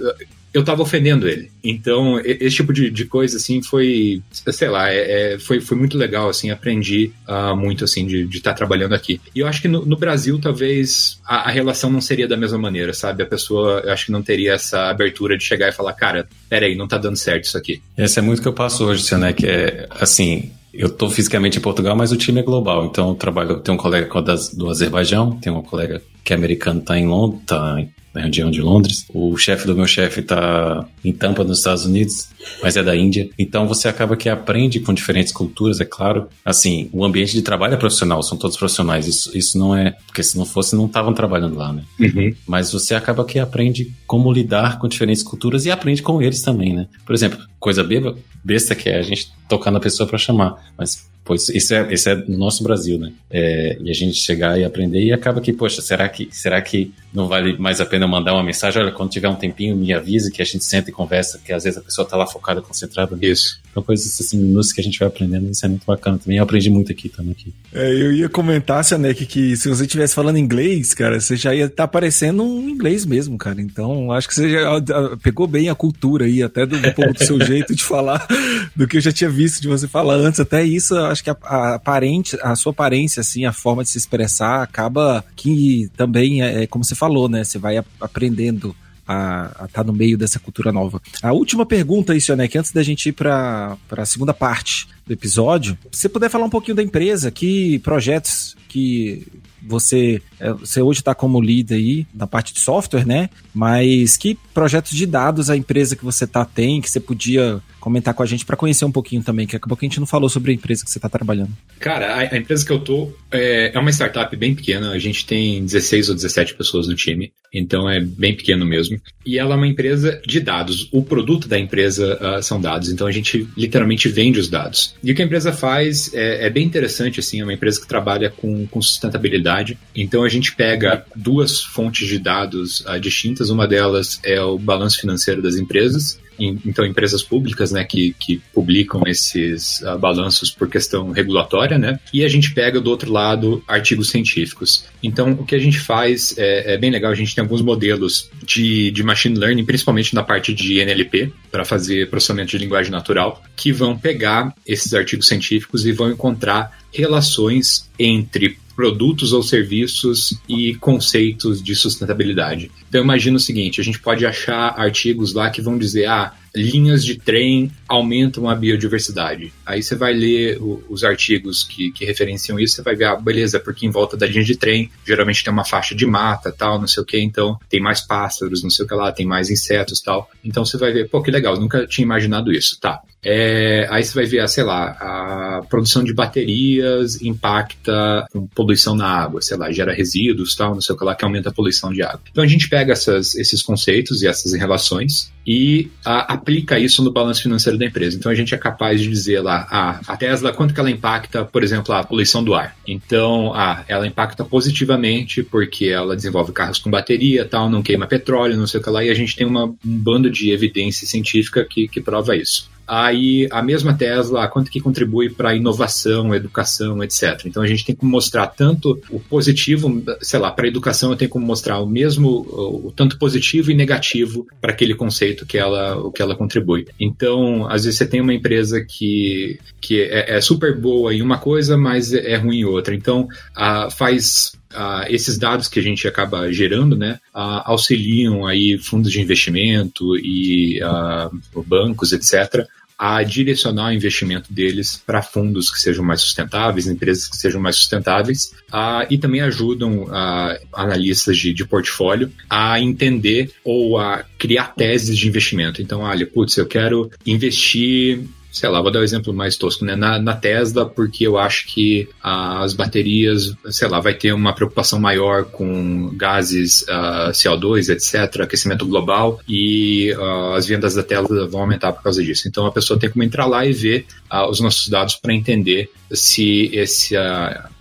eu 0.53 0.64
tava 0.64 0.82
ofendendo 0.82 1.28
ele. 1.28 1.51
Então, 1.62 2.20
esse 2.20 2.57
tipo 2.57 2.72
de, 2.72 2.90
de 2.90 3.05
coisa, 3.05 3.36
assim, 3.36 3.62
foi, 3.62 4.22
sei 4.32 4.68
lá, 4.68 4.90
é, 4.90 5.34
é, 5.34 5.38
foi, 5.38 5.61
foi 5.61 5.76
muito 5.76 5.99
legal, 5.99 6.28
assim, 6.28 6.51
aprendi 6.51 7.12
uh, 7.28 7.57
muito, 7.57 7.84
assim, 7.84 8.07
de 8.07 8.24
estar 8.24 8.51
tá 8.51 8.57
trabalhando 8.57 8.94
aqui. 8.94 9.20
E 9.34 9.40
eu 9.40 9.46
acho 9.46 9.61
que 9.61 9.68
no, 9.68 9.84
no 9.84 9.96
Brasil, 9.96 10.38
talvez, 10.40 11.20
a, 11.26 11.49
a, 11.49 11.51
relação 11.51 11.90
não 11.90 12.01
seria 12.01 12.26
da 12.26 12.36
mesma 12.36 12.59
maneira, 12.59 12.92
sabe? 12.92 13.22
A 13.22 13.26
pessoa, 13.26 13.82
eu 13.84 13.92
acho 13.92 14.07
que 14.07 14.12
não 14.12 14.22
teria 14.22 14.55
essa 14.55 14.88
abertura 14.88 15.36
de 15.36 15.44
chegar 15.44 15.68
e 15.68 15.72
falar, 15.72 15.92
cara, 15.92 16.28
peraí, 16.49 16.74
não 16.74 16.88
tá 16.88 16.99
dando 16.99 17.16
certo 17.16 17.44
isso 17.44 17.59
aqui. 17.59 17.82
Esse 17.96 18.18
é 18.18 18.22
muito 18.22 18.40
que 18.40 18.49
eu 18.49 18.53
passo 18.53 18.84
hoje, 18.84 19.14
né? 19.16 19.32
Que 19.32 19.46
é, 19.46 19.86
assim, 19.90 20.51
eu 20.72 20.86
estou 20.88 21.11
fisicamente 21.11 21.59
em 21.59 21.62
Portugal, 21.62 21.96
mas 21.96 22.12
o 22.12 22.16
time 22.16 22.40
é 22.40 22.42
global. 22.42 22.86
Então, 22.86 23.11
eu 23.11 23.14
trabalho, 23.14 23.61
tenho 23.61 23.76
um 23.76 23.80
colega 23.80 24.09
do 24.55 24.70
Azerbaijão, 24.70 25.32
tem 25.32 25.53
um 25.53 25.62
colega 25.62 26.03
que 26.24 26.32
é 26.32 26.36
americano, 26.36 26.80
está 26.80 26.99
em 26.99 27.07
Londres, 27.07 27.42
tá 27.46 27.78
na 28.19 28.25
região 28.25 28.51
de 28.51 28.61
Londres. 28.61 29.07
O 29.14 29.37
chefe 29.37 29.66
do 29.66 29.75
meu 29.75 29.87
chefe 29.87 30.21
está 30.21 30.87
em 31.05 31.12
Tampa, 31.12 31.45
nos 31.45 31.59
Estados 31.59 31.87
Unidos, 31.87 32.29
mas 32.61 32.77
é 32.77 32.83
da 32.83 32.97
Índia. 32.97 33.31
Então 33.39 33.66
você 33.66 33.89
acaba 33.89 34.16
que 34.16 34.29
aprende 34.29 34.81
com 34.81 34.93
diferentes 34.93 35.33
culturas, 35.33 35.81
é 35.81 35.85
claro. 35.85 36.27
Assim, 36.45 36.91
o 36.93 37.05
ambiente 37.05 37.33
de 37.33 37.43
trabalho 37.43 37.75
é 37.75 37.77
profissional, 37.77 38.23
são 38.23 38.37
todos 38.37 38.57
profissionais. 38.57 39.07
Isso, 39.07 39.37
isso 39.39 39.57
não 39.57 39.75
é. 39.75 39.97
Porque 40.07 40.23
se 40.23 40.37
não 40.37 40.45
fosse, 40.45 40.75
não 40.75 40.87
estavam 40.87 41.14
trabalhando 41.14 41.57
lá, 41.57 41.73
né? 41.73 41.83
Uhum. 42.01 42.35
Mas 42.47 42.73
você 42.73 42.95
acaba 42.95 43.25
que 43.25 43.39
aprende 43.39 43.93
como 44.07 44.33
lidar 44.33 44.79
com 44.79 44.89
diferentes 44.89 45.23
culturas 45.23 45.64
e 45.64 45.71
aprende 45.71 46.03
com 46.03 46.21
eles 46.21 46.43
também, 46.43 46.75
né? 46.75 46.89
Por 47.07 47.14
exemplo, 47.14 47.39
coisa 47.61 47.85
beba, 47.85 48.16
besta 48.43 48.75
que 48.75 48.89
é 48.89 48.99
a 48.99 49.03
gente 49.03 49.29
tocar 49.49 49.71
na 49.71 49.81
pessoa 49.81 50.09
para 50.09 50.19
chamar. 50.19 50.73
Mas 50.77 51.09
Pois 51.29 51.47
isso 51.51 51.75
é, 51.75 51.93
isso 51.93 52.09
é 52.09 52.14
no 52.14 52.39
nosso 52.39 52.64
Brasil, 52.64 52.99
né? 52.99 53.12
É, 53.31 53.77
e 53.83 53.91
a 53.91 53.93
gente 53.93 54.14
chegar 54.14 54.59
e 54.59 54.64
aprender 54.64 55.03
e 55.03 55.12
acaba 55.12 55.43
que, 55.43 55.53
poxa, 55.53 55.83
será 55.83 56.09
que, 56.09 56.27
será 56.33 56.62
que 56.62 56.91
não 57.12 57.26
vale 57.26 57.56
mais 57.59 57.80
a 57.80 57.86
pena 57.86 58.06
mandar 58.06 58.34
uma 58.34 58.42
mensagem? 58.42 58.82
Olha, 58.82 58.92
quando 58.92 59.11
tiver 59.11 59.28
um 59.28 59.34
tempinho, 59.34 59.76
me 59.76 59.92
avise 59.92 60.30
que 60.30 60.42
a 60.42 60.44
gente 60.44 60.64
senta 60.64 60.90
e 60.90 60.92
conversa, 60.92 61.40
que 61.42 61.52
às 61.52 61.64
vezes 61.64 61.78
a 61.78 61.82
pessoa 61.82 62.06
tá 62.06 62.16
lá 62.16 62.26
focada, 62.26 62.61
concentrada. 62.61 63.16
Isso. 63.20 63.61
Então, 63.70 63.82
coisas 63.82 64.20
assim, 64.20 64.38
minúcias 64.38 64.74
que 64.74 64.80
a 64.80 64.84
gente 64.84 64.98
vai 64.98 65.09
aprendendo, 65.09 65.50
isso 65.50 65.64
é 65.64 65.68
muito 65.68 65.86
bacana 65.86 66.18
também. 66.18 66.38
Eu 66.38 66.44
aprendi 66.44 66.68
muito 66.68 66.92
aqui 66.92 67.09
também. 67.09 67.32
Aqui. 67.32 67.52
É, 67.72 67.90
eu 67.90 68.12
ia 68.12 68.28
comentar, 68.28 68.84
Sanek, 68.84 69.24
que 69.26 69.56
se 69.56 69.68
você 69.68 69.84
estivesse 69.84 70.14
falando 70.14 70.38
inglês, 70.38 70.92
cara, 70.94 71.20
você 71.20 71.36
já 71.36 71.54
ia 71.54 71.64
estar 71.64 71.76
tá 71.76 71.84
aparecendo 71.84 72.42
um 72.42 72.68
inglês 72.68 73.06
mesmo, 73.06 73.38
cara. 73.38 73.61
Então, 73.61 74.12
acho 74.12 74.28
que 74.28 74.34
você 74.34 74.50
já 74.50 74.80
pegou 75.22 75.46
bem 75.46 75.68
a 75.68 75.74
cultura 75.74 76.26
aí, 76.26 76.42
até 76.42 76.66
do, 76.66 76.76
um 76.76 76.92
pouco 76.92 77.14
do 77.14 77.24
seu 77.24 77.40
jeito 77.44 77.74
de 77.74 77.84
falar, 77.84 78.26
do 78.74 78.86
que 78.86 78.98
eu 78.98 79.00
já 79.00 79.12
tinha 79.12 79.30
visto 79.30 79.62
de 79.62 79.68
você 79.68 79.88
falar 79.88 80.14
antes. 80.14 80.40
Até 80.40 80.62
isso, 80.62 80.96
acho 80.96 81.22
que 81.24 81.30
a, 81.30 81.36
a 81.42 81.74
aparente, 81.76 82.36
a 82.42 82.54
sua 82.56 82.72
aparência, 82.72 83.20
assim, 83.20 83.44
a 83.44 83.52
forma 83.52 83.82
de 83.82 83.90
se 83.90 83.98
expressar, 83.98 84.62
acaba 84.62 85.24
que 85.36 85.90
também 85.96 86.42
é, 86.42 86.64
é 86.64 86.66
como 86.66 86.84
você 86.84 86.94
falou, 86.99 87.28
né? 87.28 87.44
Você 87.44 87.59
vai 87.59 87.78
aprendendo 88.01 88.74
a 89.07 89.51
estar 89.64 89.68
tá 89.68 89.84
no 89.84 89.92
meio 89.92 90.18
dessa 90.18 90.38
cultura 90.38 90.70
nova. 90.70 91.01
A 91.22 91.32
última 91.32 91.64
pergunta 91.64 92.12
aí, 92.12 92.20
que 92.49 92.59
antes 92.59 92.72
da 92.72 92.82
gente 92.82 93.09
ir 93.09 93.12
para 93.12 93.78
a 93.90 94.05
segunda 94.05 94.34
parte 94.34 94.86
do 95.07 95.12
episódio, 95.14 95.78
se 95.90 96.03
você 96.03 96.09
puder 96.11 96.28
falar 96.28 96.44
um 96.44 96.51
pouquinho 96.51 96.76
da 96.76 96.82
empresa, 96.82 97.30
que 97.30 97.78
projetos 97.78 98.55
que 98.68 99.26
você, 99.62 100.20
você 100.61 100.80
hoje 100.80 101.01
está 101.01 101.14
como 101.14 101.41
líder 101.41 101.74
aí 101.74 102.07
na 102.14 102.26
parte 102.26 102.53
de 102.53 102.61
software, 102.61 103.07
né? 103.07 103.30
Mas 103.55 104.16
que 104.16 104.36
projetos 104.55 104.93
de 104.93 105.07
dados 105.07 105.51
a 105.51 105.57
empresa 105.57 105.97
que 105.97 106.05
você 106.05 106.26
tá 106.26 106.45
tem, 106.45 106.80
que 106.80 106.91
você 106.91 107.01
podia 107.01 107.61
comentar 107.80 108.12
com 108.12 108.22
a 108.22 108.26
gente 108.26 108.45
para 108.45 108.57
conhecer 108.57 108.84
um 108.84 108.93
pouquinho 108.93 109.22
também, 109.22 109.47
que 109.47 109.57
acabou 109.57 109.76
que 109.76 109.86
a 109.86 109.89
gente 109.89 110.01
não 110.01 110.07
falou 110.07 110.28
sobre 110.28 110.51
a 110.51 110.55
empresa 110.55 110.84
que 110.84 110.91
você 110.91 110.99
está 110.99 111.09
trabalhando. 111.09 111.51
Cara, 111.78 112.14
a, 112.14 112.34
a, 112.34 112.36
empresa 112.36 112.66
que 112.66 112.72
eu 112.72 112.80
tô 112.80 113.12
é, 113.30 113.72
é, 113.74 113.78
uma 113.78 113.91
startup 113.91 114.34
bem 114.36 114.55
pequena, 114.55 114.91
a 114.91 114.99
gente 114.99 115.24
tem 115.24 115.64
16 115.64 116.11
ou 116.11 116.14
17 116.14 116.55
pessoas 116.55 116.86
no 116.89 116.95
time, 116.95 117.32
então 117.53 117.89
é 117.89 118.01
bem 118.01 118.34
pequeno 118.34 118.66
mesmo. 118.66 119.01
E 119.24 119.39
ela 119.39 119.55
é 119.55 119.57
uma 119.57 119.66
empresa 119.66 120.20
de 120.26 120.41
dados. 120.41 120.89
O 120.93 121.03
produto 121.03 121.49
da 121.49 121.59
empresa 121.59 122.18
uh, 122.20 122.43
são 122.43 122.61
dados, 122.61 122.91
então 122.91 123.07
a 123.07 123.12
gente 123.12 123.49
literalmente 123.57 124.09
vende 124.09 124.39
os 124.39 124.49
dados. 124.49 124.95
E 125.03 125.12
o 125.12 125.14
que 125.14 125.22
a 125.22 125.24
empresa 125.24 125.53
faz 125.53 126.12
é, 126.12 126.47
é 126.47 126.51
bem 126.51 126.66
interessante, 126.66 127.20
assim, 127.20 127.41
é 127.41 127.45
uma 127.45 127.55
empresa 127.55 127.80
que 127.80 127.86
trabalha 127.86 128.30
com, 128.30 128.66
com, 128.66 128.82
sustentabilidade. 128.82 129.78
Então 129.95 130.24
a 130.29 130.31
gente 130.31 130.55
pega 130.55 131.05
duas 131.16 131.62
fontes 131.62 132.07
de 132.07 132.18
dados 132.18 132.81
uh, 132.81 133.01
distintas, 133.01 133.51
uma 133.51 133.66
delas 133.66 134.20
é 134.22 134.41
o 134.41 134.59
balanço 134.59 135.01
financeiro 135.01 135.43
das 135.43 135.57
empresas, 135.57 136.20
então 136.39 136.87
empresas 136.87 137.22
públicas, 137.22 137.72
né, 137.72 137.83
que, 137.85 138.14
que 138.18 138.41
publicam 138.55 139.03
esses 139.07 139.81
uh, 139.81 139.99
balanços 139.99 140.51
por 140.51 140.68
questão 140.68 141.11
regulatória, 141.11 141.79
né, 141.79 141.99
e 142.12 142.24
a 142.24 142.29
gente 142.29 142.53
pega 142.53 142.81
do 142.81 142.91
outro 142.91 143.11
lado 143.11 143.62
artigos 143.66 144.11
científicos. 144.11 144.85
Então 145.03 145.33
o 145.33 145.45
que 145.45 145.55
a 145.55 145.59
gente 145.59 145.81
faz 145.81 146.37
é, 146.39 146.74
é 146.74 146.79
bem 146.79 146.91
legal, 146.91 147.11
a 147.11 147.14
gente 147.14 147.35
tem 147.35 147.43
alguns 147.43 147.62
modelos 147.62 148.31
de, 148.45 148.91
de 148.91 149.03
machine 149.03 149.37
learning, 149.37 149.64
principalmente 149.64 150.14
na 150.14 150.22
parte 150.22 150.55
de 150.55 150.79
NLP, 150.79 151.33
para 151.51 151.64
fazer 151.64 152.09
processamento 152.11 152.51
de 152.51 152.59
linguagem 152.59 152.93
natural, 152.93 153.43
que 153.57 153.72
vão 153.72 153.97
pegar 153.97 154.55
esses 154.66 154.95
artigos 154.95 155.26
científicos 155.26 155.87
e 155.87 155.93
vão 155.93 156.11
encontrar 156.11 156.79
relações 156.93 157.89
entre 157.99 158.59
produtos 158.79 159.33
ou 159.33 159.43
serviços 159.43 160.39
e 160.49 160.76
conceitos 160.76 161.61
de 161.61 161.74
sustentabilidade. 161.74 162.70
Então 162.89 163.03
imagina 163.03 163.37
o 163.37 163.41
seguinte, 163.41 163.81
a 163.81 163.85
gente 163.85 163.99
pode 163.99 164.24
achar 164.24 164.72
artigos 164.79 165.35
lá 165.35 165.51
que 165.51 165.61
vão 165.61 165.76
dizer, 165.76 166.07
ah, 166.07 166.33
linhas 166.55 167.05
de 167.05 167.16
trem 167.16 167.72
aumentam 167.89 168.49
a 168.49 168.55
biodiversidade. 168.55 169.53
Aí 169.66 169.83
você 169.83 169.97
vai 169.97 170.12
ler 170.12 170.62
o, 170.62 170.81
os 170.89 171.03
artigos 171.03 171.64
que, 171.64 171.91
que 171.91 172.05
referenciam 172.05 172.57
isso, 172.57 172.76
você 172.76 172.83
vai 172.83 172.95
ver, 172.95 173.07
ah, 173.07 173.16
beleza, 173.16 173.59
porque 173.59 173.85
em 173.85 173.91
volta 173.91 174.16
da 174.16 174.29
linha 174.29 174.45
de 174.45 174.55
trem 174.55 174.89
geralmente 175.05 175.43
tem 175.43 175.53
uma 175.53 175.64
faixa 175.64 175.93
de 175.93 176.07
mata, 176.07 176.55
tal, 176.57 176.79
não 176.79 176.87
sei 176.87 177.03
o 177.03 177.07
que, 177.07 177.18
então 177.18 177.59
tem 177.68 177.81
mais 177.81 178.01
pássaros, 178.01 178.62
não 178.62 178.70
sei 178.70 178.85
o 178.85 178.89
que 178.89 178.95
lá, 178.95 179.11
tem 179.11 179.26
mais 179.26 179.51
insetos, 179.51 180.01
tal. 180.01 180.31
Então 180.45 180.64
você 180.64 180.79
vai 180.79 180.93
ver, 180.93 181.09
pô, 181.09 181.20
que 181.20 181.33
legal, 181.33 181.59
nunca 181.59 181.85
tinha 181.85 182.05
imaginado 182.05 182.53
isso, 182.53 182.79
tá. 182.81 183.01
É, 183.25 183.87
aí 183.91 184.05
você 184.05 184.14
vai 184.14 184.27
ver, 184.27 184.49
sei 184.49 184.64
lá, 184.64 184.91
a 184.91 185.62
produção 185.69 186.05
de 186.05 186.14
baterias 186.14 187.21
impacta 187.21 188.27
com 188.33 188.47
poluição 188.47 188.95
na 188.95 189.07
água, 189.07 189.43
sei 189.43 189.57
lá, 189.57 189.71
gera 189.73 189.93
resíduos, 189.93 190.55
tal, 190.55 190.75
não 190.75 190.81
sei 190.81 190.95
o 190.95 190.99
que 190.99 191.05
lá, 191.05 191.14
que 191.14 191.25
aumenta 191.25 191.49
a 191.49 191.53
poluição 191.53 191.93
de 191.93 192.03
água. 192.03 192.21
Então 192.31 192.45
a 192.45 192.47
gente 192.47 192.69
pega 192.69 192.93
essas, 192.93 193.35
esses 193.35 193.62
conceitos 193.62 194.23
e 194.23 194.29
essas 194.29 194.53
relações 194.53 195.33
e 195.47 195.91
a, 196.05 196.35
aplica 196.35 196.79
isso 196.79 197.03
no 197.03 197.11
balanço 197.11 197.43
financeiro 197.43 197.79
da 197.79 197.87
empresa. 197.87 198.16
Então 198.16 198.31
a 198.31 198.35
gente 198.35 198.55
é 198.55 198.59
capaz 198.59 199.01
de 199.01 199.09
dizer 199.09 199.41
lá, 199.41 199.66
ah, 199.71 200.01
a 200.07 200.16
Tesla, 200.16 200.53
quanto 200.53 200.73
que 200.73 200.81
ela 200.81 200.91
impacta, 200.91 201.45
por 201.45 201.64
exemplo, 201.64 201.95
a 201.95 202.05
poluição 202.05 202.45
do 202.45 202.55
ar? 202.55 202.77
Então, 202.87 203.53
ah, 203.55 203.85
ela 203.89 204.07
impacta 204.07 204.45
positivamente 204.45 205.43
porque 205.43 205.87
ela 205.87 206.14
desenvolve 206.14 206.53
carros 206.53 206.79
com 206.79 206.91
bateria, 206.91 207.45
tal, 207.45 207.69
não 207.69 207.83
queima 207.83 208.07
petróleo, 208.07 208.57
não 208.57 208.66
sei 208.66 208.79
o 208.79 208.83
que 208.83 208.91
lá, 208.91 209.03
e 209.03 209.11
a 209.11 209.14
gente 209.14 209.35
tem 209.35 209.47
uma, 209.47 209.64
um 209.64 209.77
bando 209.85 210.31
de 210.31 210.51
evidência 210.51 211.07
científica 211.07 211.64
que, 211.64 211.89
que 211.89 212.01
prova 212.01 212.37
isso 212.37 212.69
aí 212.89 213.47
a 213.51 213.62
mesma 213.62 213.93
Tesla, 213.95 214.49
quanto 214.49 214.70
que 214.70 214.80
contribui 214.80 215.28
para 215.28 215.55
inovação, 215.55 216.34
educação, 216.34 217.05
etc. 217.05 217.43
Então 217.45 217.62
a 217.62 217.66
gente 217.66 217.84
tem 217.84 217.95
que 217.95 218.05
mostrar 218.05 218.47
tanto 218.47 219.01
o 219.11 219.20
positivo, 219.20 220.03
sei 220.20 220.41
lá, 220.41 220.51
para 220.51 220.64
a 220.64 220.68
educação 220.68 221.11
eu 221.11 221.16
tenho 221.16 221.30
que 221.30 221.39
mostrar 221.39 221.78
o 221.80 221.86
mesmo, 221.86 222.28
o 222.28 222.93
tanto 222.97 223.18
positivo 223.18 223.70
e 223.70 223.74
negativo 223.74 224.47
para 224.61 224.72
aquele 224.72 224.95
conceito 224.95 225.45
que 225.45 225.59
ela, 225.59 225.97
o 225.99 226.11
que 226.11 226.22
ela 226.22 226.34
contribui. 226.34 226.86
Então, 226.99 227.68
às 227.68 227.84
vezes 227.84 227.99
você 227.99 228.07
tem 228.07 228.20
uma 228.20 228.34
empresa 228.34 228.82
que, 228.82 229.59
que 229.80 230.01
é, 230.03 230.36
é 230.36 230.41
super 230.41 230.76
boa 230.76 231.14
em 231.14 231.20
uma 231.20 231.39
coisa, 231.39 231.76
mas 231.76 232.12
é 232.12 232.36
ruim 232.36 232.61
em 232.61 232.64
outra. 232.64 232.95
Então, 232.95 233.28
a, 233.55 233.91
faz 233.91 234.57
Uh, 234.73 235.07
esses 235.09 235.39
dados 235.39 235.66
que 235.66 235.81
a 235.81 235.83
gente 235.83 236.07
acaba 236.07 236.53
gerando, 236.53 236.97
né, 236.97 237.19
uh, 237.35 237.64
auxiliam 237.64 238.47
aí 238.47 238.79
fundos 238.79 239.11
de 239.11 239.21
investimento 239.21 240.16
e 240.19 240.81
uh, 240.83 241.62
bancos, 241.62 242.12
etc., 242.12 242.66
a 242.99 243.23
direcionar 243.23 243.91
o 243.91 243.93
investimento 243.93 244.53
deles 244.53 245.01
para 245.07 245.23
fundos 245.23 245.71
que 245.71 245.81
sejam 245.81 246.05
mais 246.05 246.21
sustentáveis, 246.21 246.89
empresas 246.89 247.29
que 247.29 247.37
sejam 247.37 247.61
mais 247.61 247.77
sustentáveis, 247.77 248.53
uh, 248.73 249.07
e 249.09 249.16
também 249.16 249.41
ajudam 249.41 250.03
uh, 250.03 250.59
analistas 250.73 251.39
de, 251.39 251.55
de, 251.55 251.64
portfólio 251.64 252.33
a 252.51 252.81
entender 252.81 253.53
ou 253.62 253.99
a 253.99 254.25
criar 254.37 254.75
teses 254.75 255.16
de 255.16 255.29
investimento. 255.29 255.81
Então, 255.81 256.01
olha, 256.01 256.27
putz, 256.27 256.57
eu 256.57 256.66
quero 256.66 257.09
investir 257.25 258.27
sei 258.59 258.68
lá, 258.68 258.82
vou 258.82 258.90
dar 258.90 258.98
o 258.98 259.02
um 259.02 259.04
exemplo 259.04 259.32
mais 259.32 259.56
tosco, 259.56 259.84
né? 259.84 259.94
Na, 259.94 260.18
na, 260.18 260.34
Tesla, 260.34 260.84
porque 260.84 261.24
eu 261.24 261.38
acho 261.38 261.66
que 261.68 262.09
as 262.20 262.72
baterias, 262.72 263.54
sei 263.70 263.86
lá, 263.86 264.00
vai 264.00 264.14
ter 264.14 264.32
uma 264.32 264.52
preocupação 264.52 264.98
maior 264.98 265.44
com 265.44 266.11
gases 266.16 266.82
uh, 266.82 266.90
ah, 266.90 267.30
CO2, 267.32 267.88
etc., 267.88 268.42
aquecimento 268.42 268.84
global, 268.84 269.40
e 269.48 270.12
uh, 270.18 270.54
as 270.54 270.66
vendas 270.66 270.94
da 270.94 271.04
Tesla 271.04 271.46
vão 271.46 271.61
aumentar 271.61 271.92
por 271.92 272.02
causa 272.02 272.22
disso. 272.22 272.48
Então 272.48 272.66
a 272.66 272.72
pessoa 272.72 272.98
tem 272.98 273.09
como 273.09 273.22
entrar 273.22 273.46
lá 273.46 273.64
e 273.64 273.72
ver 273.72 274.06
uh, 274.32 274.50
os 274.50 274.59
nossos 274.59 274.88
dados 274.88 275.14
para 275.14 275.32
entender 275.32 275.88
se 276.12 276.70
esse, 276.72 277.14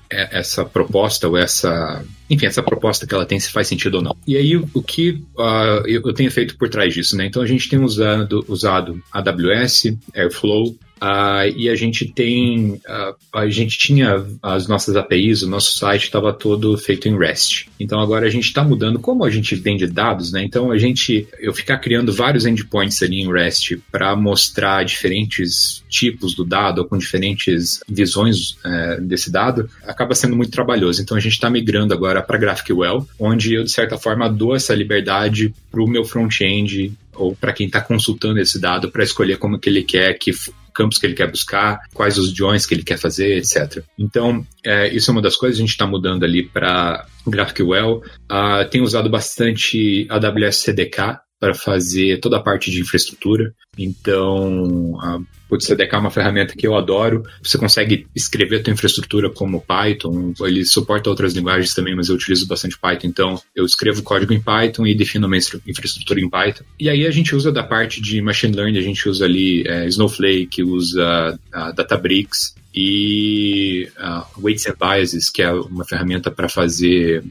essa 0.09 0.63
proposta 0.63 1.27
ou 1.27 1.37
essa 1.37 2.03
enfim, 2.29 2.45
essa 2.45 2.61
proposta 2.61 3.07
que 3.07 3.13
ela 3.13 3.25
tem, 3.25 3.39
se 3.39 3.51
faz 3.51 3.67
sentido 3.67 3.95
ou 3.95 4.01
não. 4.01 4.15
E 4.27 4.35
aí, 4.35 4.55
o 4.55 4.81
que 4.81 5.23
uh, 5.37 5.87
eu 5.87 6.13
tenho 6.13 6.31
feito 6.31 6.57
por 6.57 6.69
trás 6.69 6.93
disso, 6.93 7.15
né? 7.15 7.25
Então, 7.25 7.41
a 7.41 7.45
gente 7.45 7.69
tem 7.69 7.79
usado, 7.79 8.43
usado 8.47 9.01
AWS, 9.11 9.95
Airflow, 10.13 10.75
Uh, 11.01 11.47
e 11.55 11.69
a 11.69 11.75
gente 11.75 12.05
tem, 12.05 12.73
uh, 12.73 13.15
a 13.33 13.47
gente 13.49 13.77
tinha 13.77 14.25
as 14.41 14.67
nossas 14.67 14.95
APIs, 14.95 15.43
o 15.43 15.49
nosso 15.49 15.77
site 15.77 16.03
estava 16.03 16.33
todo 16.33 16.77
feito 16.77 17.07
em 17.07 17.17
REST. 17.17 17.69
Então 17.79 17.99
agora 17.99 18.25
a 18.25 18.29
gente 18.29 18.45
está 18.45 18.63
mudando 18.63 18.99
como 18.99 19.23
a 19.23 19.29
gente 19.29 19.55
vende 19.55 19.85
dados, 19.85 20.31
né? 20.31 20.43
Então 20.43 20.71
a 20.71 20.77
gente, 20.77 21.27
eu 21.39 21.53
ficar 21.53 21.77
criando 21.77 22.11
vários 22.11 22.45
endpoints 22.45 23.01
ali 23.03 23.21
em 23.21 23.31
REST 23.31 23.77
para 23.91 24.15
mostrar 24.15 24.83
diferentes 24.83 25.83
tipos 25.89 26.33
do 26.33 26.43
dado 26.43 26.79
ou 26.79 26.85
com 26.85 26.97
diferentes 26.97 27.79
visões 27.87 28.51
uh, 28.65 29.01
desse 29.01 29.31
dado, 29.31 29.69
acaba 29.83 30.15
sendo 30.15 30.35
muito 30.35 30.51
trabalhoso. 30.51 31.01
Então 31.01 31.15
a 31.15 31.19
gente 31.19 31.33
está 31.33 31.49
migrando 31.49 31.93
agora 31.93 32.21
para 32.21 32.37
GraphQL, 32.37 33.07
onde 33.19 33.53
eu 33.53 33.63
de 33.63 33.71
certa 33.71 33.97
forma 33.97 34.29
dou 34.29 34.55
essa 34.55 34.73
liberdade 34.73 35.53
para 35.69 35.81
o 35.81 35.87
meu 35.87 36.03
front-end 36.03 36.91
ou 37.13 37.35
para 37.35 37.53
quem 37.53 37.67
está 37.67 37.81
consultando 37.81 38.39
esse 38.39 38.59
dado 38.59 38.91
para 38.91 39.03
escolher 39.03 39.37
como 39.37 39.59
que 39.59 39.69
ele 39.69 39.83
quer 39.83 40.13
que 40.13 40.31
campos 40.77 40.99
que 40.99 41.07
ele 41.07 41.15
quer 41.15 41.29
buscar, 41.29 41.79
quais 41.91 42.19
os 42.19 42.29
joins 42.31 42.67
que 42.67 42.75
ele 42.75 42.83
quer 42.83 42.99
fazer, 42.99 43.37
etc. 43.37 43.83
Então, 43.97 44.45
é, 44.63 44.87
isso 44.93 45.09
é 45.09 45.11
uma 45.11 45.21
das 45.21 45.35
coisas 45.35 45.57
que 45.57 45.63
a 45.63 45.65
gente 45.65 45.73
está 45.73 45.87
mudando 45.87 46.23
ali 46.23 46.47
para 46.47 47.03
GraphQL. 47.25 48.03
Uh, 48.31 48.69
tem 48.69 48.81
usado 48.81 49.09
bastante 49.09 50.05
AWS 50.07 50.57
CDK 50.57 51.19
para 51.39 51.55
fazer 51.55 52.19
toda 52.19 52.37
a 52.37 52.41
parte 52.41 52.69
de 52.69 52.81
infraestrutura. 52.81 53.53
Então, 53.77 54.97
a 55.01 55.19
o 55.49 55.57
CDK 55.59 55.95
é 55.95 55.97
uma 55.97 56.11
ferramenta 56.11 56.53
que 56.55 56.67
eu 56.67 56.75
adoro. 56.75 57.23
Você 57.41 57.57
consegue 57.57 58.05
escrever 58.15 58.59
a 58.59 58.63
tua 58.63 58.73
infraestrutura 58.73 59.29
como 59.29 59.61
Python. 59.61 60.33
Ele 60.41 60.65
suporta 60.65 61.09
outras 61.09 61.33
linguagens 61.33 61.73
também, 61.73 61.95
mas 61.95 62.09
eu 62.09 62.15
utilizo 62.15 62.47
bastante 62.47 62.77
Python. 62.77 63.07
Então, 63.07 63.41
eu 63.55 63.65
escrevo 63.65 64.03
código 64.03 64.33
em 64.33 64.41
Python 64.41 64.85
e 64.85 64.93
defino 64.93 65.27
minha 65.27 65.41
infraestrutura 65.65 66.19
em 66.19 66.29
Python. 66.29 66.63
E 66.79 66.89
aí 66.89 67.05
a 67.05 67.11
gente 67.11 67.35
usa 67.35 67.51
da 67.51 67.63
parte 67.63 68.01
de 68.01 68.21
machine 68.21 68.55
learning, 68.55 68.77
a 68.77 68.81
gente 68.81 69.07
usa 69.07 69.25
ali 69.25 69.65
é, 69.65 69.87
Snowflake, 69.87 70.63
usa 70.63 71.39
uh, 71.55 71.73
Databricks 71.73 72.55
e 72.75 73.89
uh, 73.97 74.41
Weights 74.43 74.67
and 74.67 74.75
Biases, 74.79 75.29
que 75.29 75.41
é 75.41 75.51
uma 75.51 75.85
ferramenta 75.85 76.29
para 76.29 76.49
fazer 76.49 77.23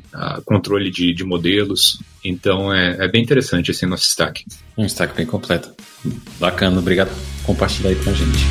controle 0.44 0.90
de, 0.90 1.12
de, 1.12 1.22
modelos. 1.22 2.00
Então 2.24 2.72
é, 2.72 2.96
é, 3.04 3.08
bem 3.08 3.22
interessante 3.22 3.70
esse 3.70 3.86
nosso 3.86 4.04
stack. 4.04 4.44
Um 4.76 4.84
stack 4.84 5.14
bem 5.14 5.24
completo. 5.24 5.74
Bacana, 6.38 6.78
obrigado 6.78 7.08
por 7.08 7.46
compartilhar 7.46 7.90
aí 7.90 7.96
com 7.96 8.10
a 8.10 8.12
gente. 8.12 8.44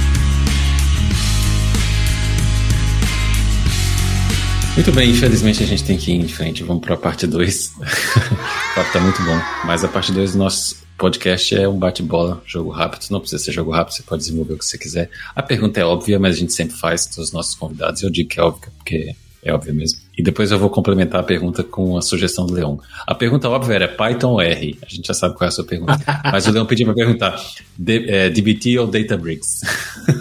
Muito 4.76 4.91
bem, 4.91 5.11
infelizmente 5.11 5.63
a 5.63 5.65
gente 5.65 5.84
tem 5.84 5.97
que 5.97 6.11
ir 6.11 6.15
em 6.15 6.28
frente. 6.28 6.63
Vamos 6.63 6.84
para 6.84 6.95
a 6.95 6.97
parte 6.97 7.28
2. 7.28 7.73
o 7.78 8.76
papo 8.76 8.91
tá 8.91 8.99
muito 8.99 9.23
bom. 9.23 9.39
Mas 9.65 9.84
a 9.84 9.88
parte 9.88 10.11
2 10.11 10.34
do 10.34 10.39
nosso 10.39 10.84
podcast 10.97 11.55
é 11.55 11.67
um 11.67 11.78
bate-bola, 11.78 12.41
jogo 12.45 12.71
rápido. 12.71 13.05
Não 13.11 13.19
precisa 13.19 13.41
ser 13.41 13.51
jogo 13.51 13.71
rápido, 13.71 13.93
você 13.93 14.03
pode 14.03 14.23
desenvolver 14.23 14.53
o 14.53 14.57
que 14.57 14.65
você 14.65 14.78
quiser. 14.78 15.09
A 15.36 15.43
pergunta 15.43 15.80
é 15.80 15.86
óbvia, 15.86 16.19
mas 16.19 16.36
a 16.36 16.39
gente 16.39 16.53
sempre 16.53 16.76
faz 16.76 17.05
com 17.05 17.21
os 17.21 17.32
nossos 17.32 17.55
convidados. 17.55 18.01
Eu 18.01 18.09
digo 18.09 18.30
que 18.30 18.39
é 18.39 18.43
óbvia, 18.43 18.69
porque 18.78 19.15
é 19.45 19.53
óbvio 19.53 19.75
mesmo. 19.75 19.99
E 20.17 20.23
depois 20.23 20.51
eu 20.51 20.57
vou 20.57 20.71
complementar 20.71 21.21
a 21.21 21.23
pergunta 21.23 21.63
com 21.63 21.95
a 21.95 22.01
sugestão 22.01 22.47
do 22.47 22.53
Leão. 22.53 22.81
A 23.05 23.13
pergunta 23.13 23.47
óbvia 23.47 23.75
era 23.75 23.87
Python 23.87 24.31
ou 24.31 24.41
R? 24.41 24.77
A 24.81 24.89
gente 24.89 25.07
já 25.07 25.13
sabe 25.13 25.35
qual 25.35 25.45
é 25.45 25.49
a 25.49 25.51
sua 25.51 25.63
pergunta. 25.63 25.99
Mas 26.31 26.47
o 26.47 26.51
Leão 26.51 26.65
pediu 26.65 26.87
para 26.87 26.95
perguntar 26.95 27.39
D, 27.77 28.09
é, 28.09 28.29
DBT 28.31 28.79
ou 28.79 28.87
Databricks? 28.87 29.61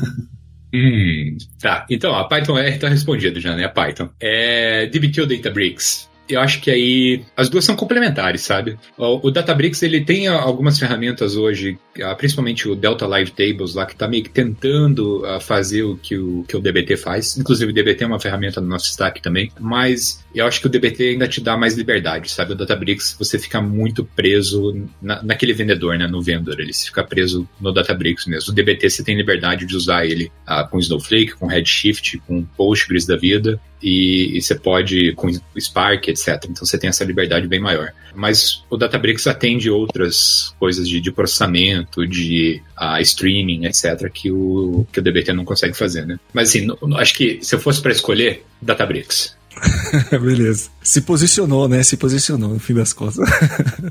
hum, 0.74 1.38
tá, 1.58 1.86
então 1.88 2.14
a 2.14 2.24
Python 2.24 2.58
R 2.58 2.74
está 2.74 2.86
respondido 2.86 3.40
já, 3.40 3.56
né? 3.56 3.64
A 3.64 3.70
Python. 3.70 4.10
É, 4.20 4.86
DBT 4.88 5.22
ou 5.22 5.26
Databricks? 5.26 6.06
Eu 6.28 6.40
acho 6.40 6.60
que 6.60 6.70
aí 6.70 7.24
as 7.36 7.48
duas 7.48 7.64
são 7.64 7.76
complementares, 7.76 8.42
sabe? 8.42 8.78
O, 8.96 9.28
o 9.28 9.30
Databricks 9.30 9.82
ele 9.82 10.00
tem 10.02 10.26
algumas 10.26 10.78
ferramentas 10.78 11.36
hoje, 11.36 11.78
ah, 12.02 12.14
principalmente 12.14 12.68
o 12.68 12.74
Delta 12.74 13.06
Live 13.06 13.32
Tables 13.32 13.74
lá 13.74 13.86
que 13.86 13.92
está 13.92 14.08
meio 14.08 14.22
que 14.22 14.30
tentando 14.30 15.24
ah, 15.26 15.40
fazer 15.40 15.82
o 15.82 15.96
que 15.96 16.16
o 16.16 16.44
que 16.48 16.56
o 16.56 16.60
DBT 16.60 16.96
faz. 16.96 17.36
Inclusive 17.36 17.70
o 17.70 17.74
DBT 17.74 18.04
é 18.04 18.06
uma 18.06 18.20
ferramenta 18.20 18.60
no 18.60 18.68
nosso 18.68 18.86
stack 18.86 19.20
também, 19.20 19.50
mas 19.60 20.24
eu 20.34 20.46
acho 20.46 20.60
que 20.60 20.66
o 20.66 20.70
DBT 20.70 21.10
ainda 21.10 21.28
te 21.28 21.40
dá 21.40 21.56
mais 21.56 21.74
liberdade, 21.74 22.30
sabe? 22.30 22.52
O 22.52 22.56
Databricks 22.56 23.16
você 23.18 23.38
fica 23.38 23.60
muito 23.60 24.04
preso 24.04 24.86
na, 25.00 25.22
naquele 25.22 25.52
vendedor, 25.52 25.98
né? 25.98 26.06
No 26.06 26.22
vendor, 26.22 26.58
ele 26.58 26.72
fica 26.72 27.04
preso 27.04 27.48
no 27.60 27.72
Databricks 27.72 28.26
mesmo. 28.26 28.50
O 28.50 28.54
DBT 28.54 28.90
você 28.90 29.04
tem 29.04 29.16
liberdade 29.16 29.66
de 29.66 29.76
usar 29.76 30.06
ele 30.06 30.30
ah, 30.46 30.64
com 30.64 30.78
Snowflake, 30.78 31.34
com 31.34 31.46
Redshift, 31.46 32.18
com 32.26 32.44
Postgres 32.44 33.06
da 33.06 33.16
vida 33.16 33.60
e, 33.84 34.38
e, 34.38 34.40
você 34.40 34.54
pode 34.54 35.12
com 35.12 35.28
Spark, 35.58 36.13
etc. 36.14 36.46
Então 36.48 36.64
você 36.64 36.78
tem 36.78 36.88
essa 36.88 37.04
liberdade 37.04 37.46
bem 37.46 37.60
maior. 37.60 37.92
Mas 38.14 38.64
o 38.70 38.76
Databricks 38.76 39.26
atende 39.26 39.70
outras 39.70 40.54
coisas 40.58 40.88
de, 40.88 41.00
de 41.00 41.12
processamento, 41.12 42.06
de 42.06 42.62
uh, 42.80 43.00
streaming, 43.00 43.66
etc. 43.66 44.10
que 44.12 44.30
o 44.30 44.86
que 44.92 45.00
o 45.00 45.02
DBT 45.02 45.32
não 45.32 45.44
consegue 45.44 45.74
fazer, 45.74 46.06
né? 46.06 46.18
Mas 46.32 46.48
assim, 46.48 46.66
no, 46.66 46.96
acho 46.96 47.14
que 47.14 47.38
se 47.42 47.54
eu 47.54 47.60
fosse 47.60 47.82
para 47.82 47.92
escolher, 47.92 48.44
Databricks. 48.60 49.36
Beleza. 50.10 50.68
Se 50.82 51.00
posicionou, 51.00 51.68
né? 51.68 51.82
Se 51.82 51.96
posicionou, 51.96 52.50
no 52.50 52.58
fim 52.58 52.74
das 52.74 52.92
contas. 52.92 53.18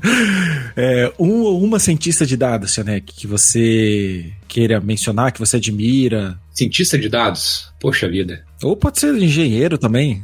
é, 0.76 1.12
um 1.18 1.40
ou 1.40 1.62
uma 1.62 1.78
cientista 1.78 2.26
de 2.26 2.36
dados, 2.36 2.74
Chanek, 2.74 3.14
que 3.14 3.26
você 3.26 4.32
queira 4.54 4.80
mencionar, 4.80 5.32
que 5.32 5.40
você 5.40 5.56
admira? 5.56 6.38
Cientista 6.52 6.96
de 6.96 7.08
dados? 7.08 7.72
Poxa 7.80 8.08
vida. 8.08 8.44
Ou 8.62 8.76
pode 8.76 9.00
ser 9.00 9.12
engenheiro 9.16 9.76
também. 9.76 10.22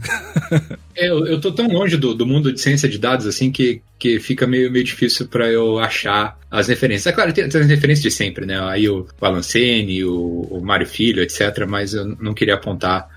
é, 0.95 1.11
eu, 1.11 1.26
eu 1.26 1.41
tô 1.41 1.51
tão 1.51 1.66
longe 1.66 1.97
do, 1.97 2.14
do 2.14 2.24
mundo 2.24 2.53
de 2.53 2.61
ciência 2.61 2.89
de 2.89 2.97
dados 2.97 3.26
assim 3.26 3.51
que, 3.51 3.83
que 3.99 4.20
fica 4.20 4.47
meio, 4.47 4.70
meio 4.70 4.85
difícil 4.85 5.26
para 5.26 5.51
eu 5.51 5.81
achar 5.81 6.39
as 6.49 6.68
referências. 6.68 7.09
É 7.09 7.12
claro, 7.12 7.33
tem, 7.33 7.49
tem 7.49 7.61
as 7.61 7.66
referências 7.66 8.05
de 8.05 8.11
sempre, 8.12 8.47
né? 8.47 8.61
Aí 8.68 8.89
o, 8.89 9.05
o 9.20 9.26
Alan 9.26 9.43
Sene, 9.43 10.05
o, 10.05 10.47
o 10.49 10.61
Mário 10.64 10.87
Filho, 10.87 11.24
etc. 11.24 11.66
Mas 11.68 11.93
eu 11.93 12.16
não 12.20 12.33
queria 12.33 12.55
apontar 12.55 13.09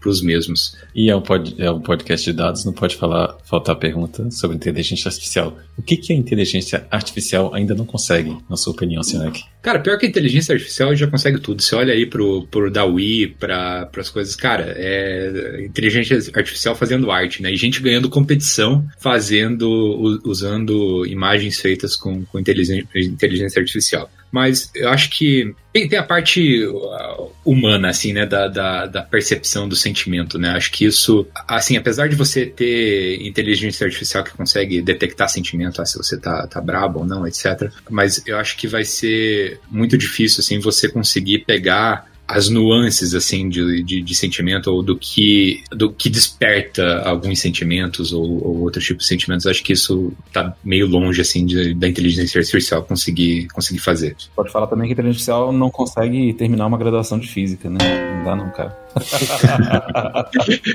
para 0.00 0.08
os 0.08 0.20
mesmos. 0.20 0.76
E 0.94 1.10
é 1.10 1.16
um, 1.16 1.22
pod, 1.22 1.54
é 1.58 1.70
um 1.70 1.80
podcast 1.80 2.30
de 2.30 2.36
dados, 2.36 2.64
não 2.64 2.72
pode 2.72 2.96
falar, 2.96 3.36
faltar 3.44 3.76
pergunta 3.76 4.30
sobre 4.30 4.56
inteligência 4.56 5.08
artificial. 5.08 5.56
O 5.76 5.82
que, 5.82 5.96
que 5.96 6.12
a 6.12 6.16
inteligência 6.16 6.86
artificial 6.90 7.54
ainda 7.54 7.74
não 7.74 7.86
consegue, 7.86 8.36
na 8.48 8.56
sua 8.56 8.72
opinião, 8.72 9.02
Sinek? 9.02 9.42
Cara, 9.62 9.80
pior 9.80 9.98
que 9.98 10.06
a 10.06 10.08
inteligência 10.08 10.52
artificial 10.54 10.94
já 10.94 11.06
consegue 11.06 11.38
tudo. 11.40 11.62
Você 11.62 11.74
olha 11.74 11.92
aí 11.92 12.06
pro, 12.06 12.46
pro 12.46 12.70
DAWI, 12.70 13.28
para 13.38 13.88
as 13.96 14.10
coisas, 14.10 14.36
cara, 14.36 14.74
é 14.76 15.64
inteligência 15.64 16.16
artificial 16.34 16.74
fazendo 16.74 17.10
arte, 17.10 17.42
né? 17.42 17.52
E 17.52 17.56
gente 17.56 17.80
ganhando 17.80 18.08
competição 18.08 18.86
fazendo, 18.98 20.20
usando 20.24 21.06
imagens 21.06 21.60
feitas 21.60 21.96
com, 21.96 22.24
com 22.26 22.38
inteligência, 22.38 22.86
inteligência 22.94 23.60
artificial. 23.60 24.10
Mas 24.30 24.70
eu 24.74 24.88
acho 24.90 25.10
que 25.10 25.54
tem, 25.72 25.88
tem 25.88 25.98
a 25.98 26.02
parte 26.02 26.64
uh, 26.66 27.30
humana, 27.44 27.88
assim, 27.88 28.12
né, 28.12 28.26
da, 28.26 28.48
da, 28.48 28.86
da, 28.86 29.02
percepção 29.02 29.68
do 29.68 29.76
sentimento, 29.76 30.38
né? 30.38 30.50
Acho 30.50 30.72
que 30.72 30.84
isso, 30.84 31.26
assim, 31.46 31.76
apesar 31.76 32.08
de 32.08 32.16
você 32.16 32.46
ter 32.46 33.24
inteligência 33.26 33.84
artificial 33.86 34.24
que 34.24 34.32
consegue 34.32 34.82
detectar 34.82 35.28
sentimento, 35.28 35.80
ah, 35.80 35.86
se 35.86 35.96
você 35.96 36.18
tá, 36.18 36.46
tá 36.46 36.60
brabo 36.60 37.00
ou 37.00 37.06
não, 37.06 37.26
etc. 37.26 37.70
Mas 37.88 38.22
eu 38.26 38.36
acho 38.38 38.56
que 38.56 38.66
vai 38.66 38.84
ser 38.84 39.60
muito 39.70 39.96
difícil, 39.96 40.40
assim, 40.40 40.58
você 40.58 40.88
conseguir 40.88 41.44
pegar 41.44 42.07
as 42.28 42.50
nuances 42.50 43.14
assim 43.14 43.48
de, 43.48 43.82
de, 43.82 44.02
de, 44.02 44.14
sentimento 44.14 44.70
ou 44.70 44.82
do 44.82 44.96
que 44.96 45.62
do 45.70 45.90
que 45.90 46.10
desperta 46.10 47.00
alguns 47.00 47.40
sentimentos 47.40 48.12
ou, 48.12 48.22
ou 48.22 48.60
outros 48.60 48.84
tipos 48.84 49.04
de 49.04 49.08
sentimentos 49.08 49.46
acho 49.46 49.64
que 49.64 49.72
isso 49.72 50.12
tá 50.32 50.54
meio 50.62 50.86
longe 50.86 51.22
assim 51.22 51.46
de, 51.46 51.72
da 51.72 51.88
inteligência 51.88 52.38
artificial 52.38 52.82
conseguir 52.82 53.48
conseguir 53.48 53.80
fazer 53.80 54.14
pode 54.36 54.52
falar 54.52 54.66
também 54.66 54.86
que 54.86 54.92
a 54.92 54.94
inteligência 54.94 55.32
artificial 55.32 55.52
não 55.52 55.70
consegue 55.70 56.34
terminar 56.34 56.66
uma 56.66 56.76
graduação 56.76 57.18
de 57.18 57.26
física 57.26 57.70
né 57.70 57.78
não 58.18 58.24
dá 58.24 58.36
não 58.36 58.50
cara 58.50 58.76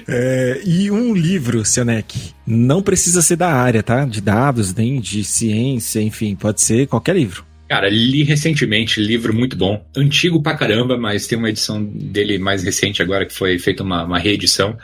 é, 0.08 0.62
e 0.66 0.90
um 0.90 1.14
livro, 1.14 1.66
Sionek, 1.66 2.34
não 2.46 2.82
precisa 2.82 3.22
ser 3.22 3.36
da 3.36 3.50
área, 3.50 3.84
tá? 3.84 4.06
De 4.06 4.22
dados, 4.22 4.74
nem 4.74 5.02
de 5.02 5.24
ciência, 5.24 6.02
enfim, 6.02 6.36
pode 6.36 6.62
ser 6.62 6.88
qualquer 6.88 7.16
livro. 7.16 7.44
Cara, 7.68 7.90
li 7.90 8.24
recentemente, 8.24 9.00
livro 9.02 9.34
muito 9.34 9.56
bom. 9.56 9.84
Antigo 9.96 10.42
pra 10.42 10.56
caramba, 10.56 10.98
mas 10.98 11.28
tem 11.28 11.38
uma 11.38 11.50
edição 11.50 11.84
dele 11.84 12.38
mais 12.38 12.64
recente 12.64 13.02
agora 13.02 13.26
que 13.26 13.34
foi 13.34 13.58
feita 13.58 13.84
uma, 13.84 14.04
uma 14.04 14.20
reedição. 14.20 14.78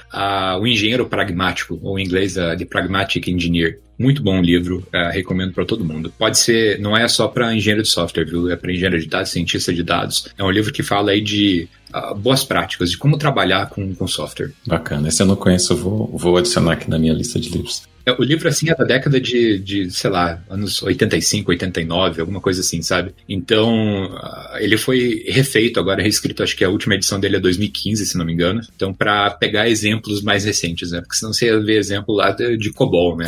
O 0.59 0.65
Engenheiro 0.65 1.05
Pragmático, 1.05 1.79
ou 1.83 1.99
em 1.99 2.05
inglês, 2.05 2.35
uh, 2.37 2.57
The 2.57 2.65
Pragmatic 2.65 3.27
Engineer. 3.27 3.79
Muito 3.97 4.23
bom 4.23 4.41
livro, 4.41 4.87
uh, 4.93 5.11
recomendo 5.11 5.53
para 5.53 5.65
todo 5.65 5.83
mundo. 5.83 6.11
Pode 6.17 6.39
ser, 6.39 6.79
não 6.79 6.95
é 6.95 7.07
só 7.07 7.27
para 7.27 7.53
engenheiro 7.53 7.83
de 7.83 7.89
software, 7.89 8.25
viu? 8.25 8.49
É 8.49 8.55
para 8.55 8.71
engenheiro 8.71 8.99
de 8.99 9.07
dados, 9.07 9.29
cientista 9.29 9.73
de 9.73 9.83
dados. 9.83 10.29
É 10.37 10.43
um 10.43 10.49
livro 10.49 10.71
que 10.71 10.81
fala 10.81 11.11
aí 11.11 11.21
de 11.21 11.67
uh, 11.93 12.15
boas 12.15 12.43
práticas, 12.43 12.91
de 12.91 12.97
como 12.97 13.17
trabalhar 13.17 13.69
com, 13.69 13.93
com 13.93 14.07
software. 14.07 14.51
Bacana. 14.65 15.09
Esse 15.09 15.21
eu 15.21 15.27
não 15.27 15.35
conheço, 15.35 15.75
vou, 15.75 16.09
vou 16.17 16.37
adicionar 16.37 16.73
aqui 16.73 16.89
na 16.89 16.97
minha 16.97 17.13
lista 17.13 17.39
de 17.39 17.49
livros. 17.49 17.83
É, 18.09 18.15
o 18.17 18.23
livro, 18.23 18.47
assim, 18.47 18.69
é 18.69 18.75
da 18.75 18.83
década 18.83 19.19
de, 19.19 19.59
de, 19.59 19.91
sei 19.91 20.09
lá, 20.09 20.41
anos 20.49 20.81
85, 20.81 21.51
89, 21.51 22.21
alguma 22.21 22.41
coisa 22.41 22.61
assim, 22.61 22.81
sabe? 22.81 23.13
Então, 23.27 24.05
uh, 24.05 24.57
ele 24.57 24.77
foi 24.77 25.23
refeito, 25.27 25.79
agora 25.79 26.01
reescrito, 26.01 26.43
acho 26.43 26.55
que 26.55 26.63
a 26.63 26.69
última 26.69 26.95
edição 26.95 27.19
dele 27.19 27.37
é 27.37 27.39
2015, 27.39 28.05
se 28.05 28.17
não 28.17 28.25
me 28.25 28.33
engano. 28.33 28.61
Então, 28.75 28.93
para 28.93 29.29
pegar 29.31 29.69
exemplos 29.69 30.21
mais 30.21 30.43
recentes, 30.45 30.91
né? 30.91 31.01
Porque 31.01 31.17
senão 31.17 31.33
você 31.33 31.47
ia 31.47 31.59
ver 31.59 31.77
exemplo 31.77 32.15
lá 32.15 32.31
de, 32.31 32.57
de 32.57 32.71
COBOL, 32.71 33.17
né? 33.17 33.27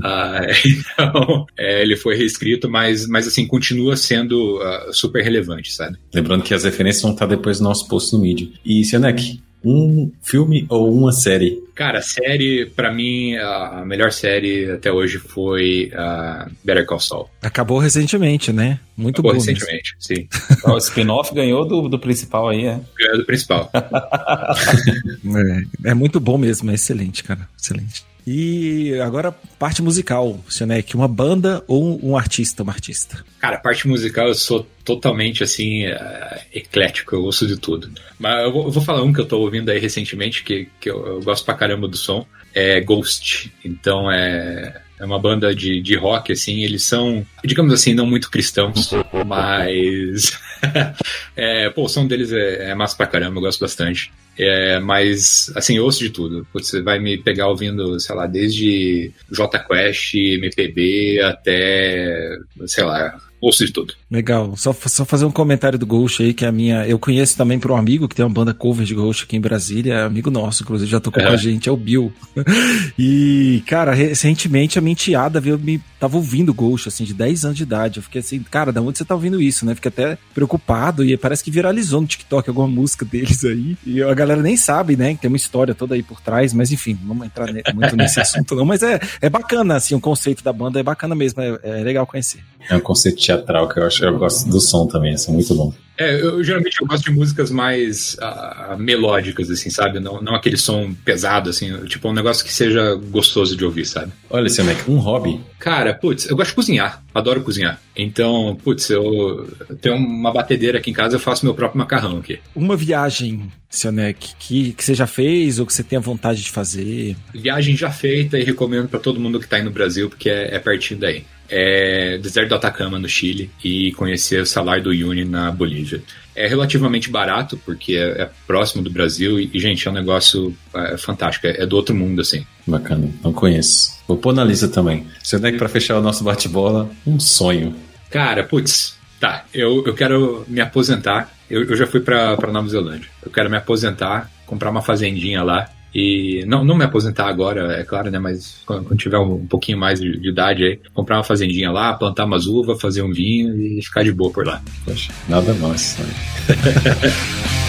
uh, 0.00 0.44
então, 0.66 1.46
é, 1.56 1.82
ele 1.82 1.96
foi 1.96 2.16
reescrito, 2.16 2.68
mas, 2.68 3.06
mas 3.06 3.26
assim, 3.26 3.46
continua 3.46 3.96
sendo 3.96 4.58
uh, 4.58 4.92
super 4.92 5.22
relevante, 5.22 5.72
sabe? 5.72 5.96
Lembrando 6.12 6.42
que 6.42 6.54
as 6.54 6.64
referências 6.64 7.02
vão 7.02 7.12
estar 7.12 7.26
depois 7.26 7.60
no 7.60 7.68
nosso 7.68 7.88
post 7.88 8.12
no 8.14 8.20
Medium. 8.20 8.50
E, 8.64 8.84
Sianek, 8.84 9.40
um 9.64 10.10
filme 10.22 10.66
ou 10.68 10.92
uma 10.92 11.12
série? 11.12 11.62
Cara, 11.74 12.02
série, 12.02 12.66
para 12.66 12.92
mim, 12.92 13.36
a 13.36 13.82
melhor 13.84 14.12
série 14.12 14.70
até 14.70 14.92
hoje 14.92 15.18
foi 15.18 15.90
uh, 15.92 16.48
Better 16.62 16.86
Call 16.86 17.00
Saul. 17.00 17.28
Acabou 17.42 17.78
recentemente, 17.78 18.52
né? 18.52 18.78
Muito 18.96 19.20
Acabou 19.20 19.32
bom. 19.32 19.38
recentemente, 19.38 19.96
sim. 19.98 20.28
o 20.66 20.76
spin-off 20.78 21.34
ganhou 21.34 21.66
do, 21.66 21.88
do 21.88 21.98
principal 21.98 22.48
aí, 22.48 22.66
é? 22.66 22.80
Ganhou 22.96 23.18
do 23.18 23.24
principal. 23.24 23.68
é, 23.74 25.90
é 25.90 25.94
muito 25.94 26.20
bom 26.20 26.38
mesmo, 26.38 26.70
é 26.70 26.74
excelente, 26.74 27.24
cara. 27.24 27.48
Excelente. 27.60 28.04
E 28.26 28.98
agora, 29.00 29.32
parte 29.58 29.82
musical, 29.82 30.40
Sionek, 30.48 30.96
uma 30.96 31.06
banda 31.08 31.62
ou 31.68 32.00
um 32.02 32.16
artista, 32.16 32.62
uma 32.62 32.72
artista? 32.72 33.22
Cara, 33.38 33.58
parte 33.58 33.86
musical 33.86 34.28
eu 34.28 34.34
sou 34.34 34.66
totalmente 34.84 35.44
assim, 35.44 35.86
uh, 35.86 36.40
eclético, 36.52 37.14
eu 37.14 37.22
ouço 37.22 37.46
de 37.46 37.58
tudo. 37.58 37.90
Mas 38.18 38.44
eu 38.44 38.52
vou, 38.52 38.64
eu 38.64 38.70
vou, 38.70 38.82
falar 38.82 39.02
um 39.02 39.12
que 39.12 39.20
eu 39.20 39.26
tô 39.26 39.38
ouvindo 39.40 39.70
aí 39.70 39.78
recentemente, 39.78 40.42
que, 40.42 40.68
que 40.80 40.90
eu, 40.90 41.06
eu 41.06 41.22
gosto 41.22 41.44
pra 41.44 41.54
caramba 41.54 41.86
do 41.86 41.96
som, 41.96 42.26
é 42.54 42.80
Ghost. 42.80 43.52
Então 43.62 44.10
é 44.10 44.80
é 45.04 45.06
uma 45.06 45.18
banda 45.18 45.54
de, 45.54 45.82
de 45.82 45.94
rock, 45.96 46.32
assim, 46.32 46.62
eles 46.62 46.82
são, 46.82 47.24
digamos 47.44 47.74
assim, 47.74 47.92
não 47.92 48.06
muito 48.06 48.30
cristãos, 48.30 48.90
mas. 49.26 50.38
é, 51.36 51.68
pô, 51.68 51.84
o 51.84 51.88
som 51.88 52.06
deles 52.06 52.32
é, 52.32 52.70
é 52.70 52.74
massa 52.74 52.96
pra 52.96 53.06
caramba, 53.06 53.36
eu 53.36 53.42
gosto 53.42 53.60
bastante. 53.60 54.10
É, 54.38 54.80
mas, 54.80 55.52
assim, 55.54 55.76
eu 55.76 55.84
ouço 55.84 56.00
de 56.00 56.08
tudo. 56.08 56.46
Você 56.54 56.80
vai 56.80 56.98
me 56.98 57.18
pegar 57.18 57.48
ouvindo, 57.48 58.00
sei 58.00 58.14
lá, 58.14 58.26
desde 58.26 59.12
J 59.30 59.58
Quest, 59.58 60.14
MPB, 60.14 61.20
até, 61.20 62.38
sei 62.66 62.84
lá, 62.84 63.20
ouço 63.44 63.64
de 63.64 63.72
tudo. 63.72 63.94
Legal. 64.10 64.56
Só, 64.56 64.72
só 64.72 65.04
fazer 65.04 65.24
um 65.24 65.30
comentário 65.30 65.78
do 65.78 65.86
Ghost 65.86 66.22
aí, 66.22 66.32
que 66.32 66.44
é 66.44 66.48
a 66.48 66.52
minha. 66.52 66.86
Eu 66.86 66.98
conheço 66.98 67.36
também 67.36 67.58
por 67.58 67.70
um 67.70 67.76
amigo 67.76 68.08
que 68.08 68.14
tem 68.14 68.24
uma 68.24 68.32
banda 68.32 68.54
cover 68.54 68.84
de 68.84 68.94
Ghost 68.94 69.24
aqui 69.24 69.36
em 69.36 69.40
Brasília, 69.40 69.94
é 69.94 70.02
amigo 70.02 70.30
nosso, 70.30 70.62
inclusive, 70.62 70.90
já 70.90 71.00
tocou 71.00 71.22
é. 71.22 71.26
com 71.26 71.32
a 71.32 71.36
gente, 71.36 71.68
é 71.68 71.72
o 71.72 71.76
Bill. 71.76 72.12
e, 72.98 73.62
cara, 73.66 73.92
recentemente 73.92 74.78
a 74.78 74.82
minha 74.82 74.92
enteada 74.92 75.40
veio 75.40 75.58
me. 75.58 75.80
Tava 75.98 76.16
ouvindo 76.16 76.52
Ghost, 76.52 76.88
assim, 76.88 77.04
de 77.04 77.14
10 77.14 77.44
anos 77.46 77.56
de 77.56 77.62
idade. 77.62 77.98
Eu 77.98 78.02
fiquei 78.02 78.20
assim, 78.20 78.40
cara, 78.40 78.70
da 78.70 78.82
onde 78.82 78.98
você 78.98 79.04
tá 79.04 79.14
ouvindo 79.14 79.40
isso, 79.40 79.64
né? 79.64 79.74
Fiquei 79.74 79.88
até 79.88 80.18
preocupado 80.34 81.02
e 81.04 81.16
parece 81.16 81.42
que 81.42 81.50
viralizou 81.50 82.00
no 82.00 82.06
TikTok 82.06 82.48
alguma 82.48 82.68
música 82.68 83.04
deles 83.04 83.42
aí. 83.44 83.76
E 83.86 84.02
a 84.02 84.12
galera 84.12 84.42
nem 84.42 84.56
sabe, 84.56 84.96
né? 84.96 85.14
Que 85.14 85.22
tem 85.22 85.28
uma 85.28 85.36
história 85.36 85.74
toda 85.74 85.94
aí 85.94 86.02
por 86.02 86.20
trás, 86.20 86.52
mas 86.52 86.70
enfim, 86.72 86.98
não 87.00 87.08
vamos 87.08 87.26
entrar 87.26 87.48
muito 87.74 87.96
nesse 87.96 88.20
assunto, 88.20 88.54
não. 88.54 88.64
Mas 88.64 88.82
é, 88.82 89.00
é 89.20 89.30
bacana, 89.30 89.76
assim, 89.76 89.94
o 89.94 90.00
conceito 90.00 90.44
da 90.44 90.52
banda 90.52 90.78
é 90.78 90.82
bacana 90.82 91.14
mesmo, 91.14 91.40
é, 91.40 91.58
é 91.62 91.82
legal 91.82 92.06
conhecer. 92.06 92.40
É 92.68 92.76
um 92.76 92.80
conceito 92.80 93.20
teatral 93.36 93.68
que 93.68 93.78
eu 93.78 93.86
acho 93.86 94.04
eu 94.04 94.18
gosto 94.18 94.48
do 94.48 94.60
som 94.60 94.86
também, 94.86 95.14
é 95.14 95.30
muito 95.30 95.54
bom. 95.54 95.72
É, 95.96 96.20
eu 96.20 96.42
geralmente 96.42 96.80
eu 96.80 96.86
gosto 96.86 97.04
de 97.04 97.12
músicas 97.12 97.50
mais 97.50 98.14
uh, 98.14 98.76
melódicas, 98.76 99.48
assim, 99.48 99.70
sabe? 99.70 100.00
Não, 100.00 100.20
não 100.20 100.34
aquele 100.34 100.56
som 100.56 100.92
pesado, 100.92 101.50
assim, 101.50 101.72
tipo 101.86 102.08
um 102.08 102.12
negócio 102.12 102.44
que 102.44 102.52
seja 102.52 102.94
gostoso 102.94 103.56
de 103.56 103.64
ouvir, 103.64 103.84
sabe? 103.84 104.12
Olha, 104.28 104.48
Mac, 104.64 104.88
um 104.88 104.98
hobby. 104.98 105.40
Cara, 105.58 105.94
putz, 105.94 106.28
eu 106.28 106.36
gosto 106.36 106.50
de 106.50 106.56
cozinhar, 106.56 107.02
adoro 107.14 107.42
cozinhar. 107.42 107.80
Então, 107.96 108.58
putz, 108.62 108.90
eu 108.90 109.48
tenho 109.80 109.94
uma 109.96 110.32
batedeira 110.32 110.78
aqui 110.78 110.90
em 110.90 110.94
casa, 110.94 111.14
eu 111.14 111.20
faço 111.20 111.44
meu 111.44 111.54
próprio 111.54 111.78
macarrão 111.78 112.18
aqui. 112.18 112.40
Uma 112.56 112.76
viagem, 112.76 113.50
Sionec, 113.70 114.34
que, 114.36 114.72
que 114.72 114.84
você 114.84 114.94
já 114.94 115.06
fez 115.06 115.60
ou 115.60 115.66
que 115.66 115.72
você 115.72 115.84
tenha 115.84 116.00
vontade 116.00 116.42
de 116.42 116.50
fazer? 116.50 117.16
Viagem 117.32 117.76
já 117.76 117.90
feita 117.90 118.36
e 118.36 118.42
recomendo 118.42 118.88
para 118.88 118.98
todo 118.98 119.20
mundo 119.20 119.38
que 119.38 119.46
tá 119.46 119.56
aí 119.56 119.62
no 119.62 119.70
Brasil, 119.70 120.10
porque 120.10 120.28
é, 120.28 120.56
é 120.56 120.58
pertinho 120.58 120.98
daí 120.98 121.24
é, 121.48 122.18
deserto 122.18 122.50
do 122.50 122.54
Atacama, 122.54 122.98
no 122.98 123.08
Chile, 123.08 123.50
e 123.62 123.92
conhecer 123.92 124.42
o 124.42 124.46
Salar 124.46 124.80
do 124.80 124.90
Uyuni, 124.90 125.24
na 125.24 125.50
Bolívia. 125.50 126.02
É 126.34 126.46
relativamente 126.46 127.10
barato, 127.10 127.60
porque 127.64 127.94
é, 127.94 128.22
é 128.22 128.30
próximo 128.46 128.82
do 128.82 128.90
Brasil, 128.90 129.38
e, 129.38 129.58
gente, 129.58 129.86
é 129.86 129.90
um 129.90 129.94
negócio 129.94 130.54
é, 130.74 130.96
fantástico, 130.96 131.46
é, 131.46 131.62
é, 131.62 131.66
do 131.66 131.76
outro 131.76 131.94
mundo, 131.94 132.20
assim. 132.20 132.44
Bacana, 132.66 133.08
não 133.22 133.32
conheço. 133.32 133.92
Vou 134.08 134.16
pôr 134.16 134.34
na 134.34 134.44
lista 134.44 134.68
também. 134.68 135.06
Se 135.22 135.36
eu 135.36 135.40
der 135.40 135.56
para 135.56 135.68
fechar 135.68 135.98
o 135.98 136.02
nosso 136.02 136.24
bate-bola, 136.24 136.90
um 137.06 137.20
sonho. 137.20 137.74
Cara, 138.10 138.44
putz, 138.44 138.98
tá, 139.20 139.44
eu, 139.52 139.84
eu 139.86 139.94
quero 139.94 140.44
me 140.48 140.60
aposentar. 140.60 141.32
Eu, 141.48 141.64
eu 141.64 141.76
já 141.76 141.86
fui 141.86 142.00
para 142.00 142.36
Nova 142.50 142.68
Zelândia. 142.68 143.08
Eu 143.24 143.30
quero 143.30 143.50
me 143.50 143.56
aposentar, 143.56 144.30
comprar 144.46 144.70
uma 144.70 144.82
fazendinha 144.82 145.42
lá 145.42 145.68
e 145.94 146.44
não, 146.46 146.64
não 146.64 146.76
me 146.76 146.84
aposentar 146.84 147.28
agora, 147.28 147.72
é 147.74 147.84
claro, 147.84 148.10
né? 148.10 148.18
Mas 148.18 148.60
quando, 148.66 148.96
tiver 148.96 149.18
um, 149.18 149.34
um, 149.34 149.46
pouquinho 149.46 149.78
mais 149.78 150.00
de, 150.00 150.18
de, 150.18 150.28
idade 150.28 150.64
aí, 150.64 150.80
comprar 150.92 151.18
uma 151.18 151.24
fazendinha 151.24 151.70
lá, 151.70 151.94
plantar 151.94 152.24
umas 152.24 152.46
uvas, 152.46 152.80
fazer 152.80 153.02
um 153.02 153.12
vinho 153.12 153.60
e 153.60 153.80
ficar 153.82 154.02
de 154.02 154.12
boa 154.12 154.32
por 154.32 154.46
lá. 154.46 154.60
Poxa, 154.84 155.12
nada 155.28 155.54
mais. 155.54 155.96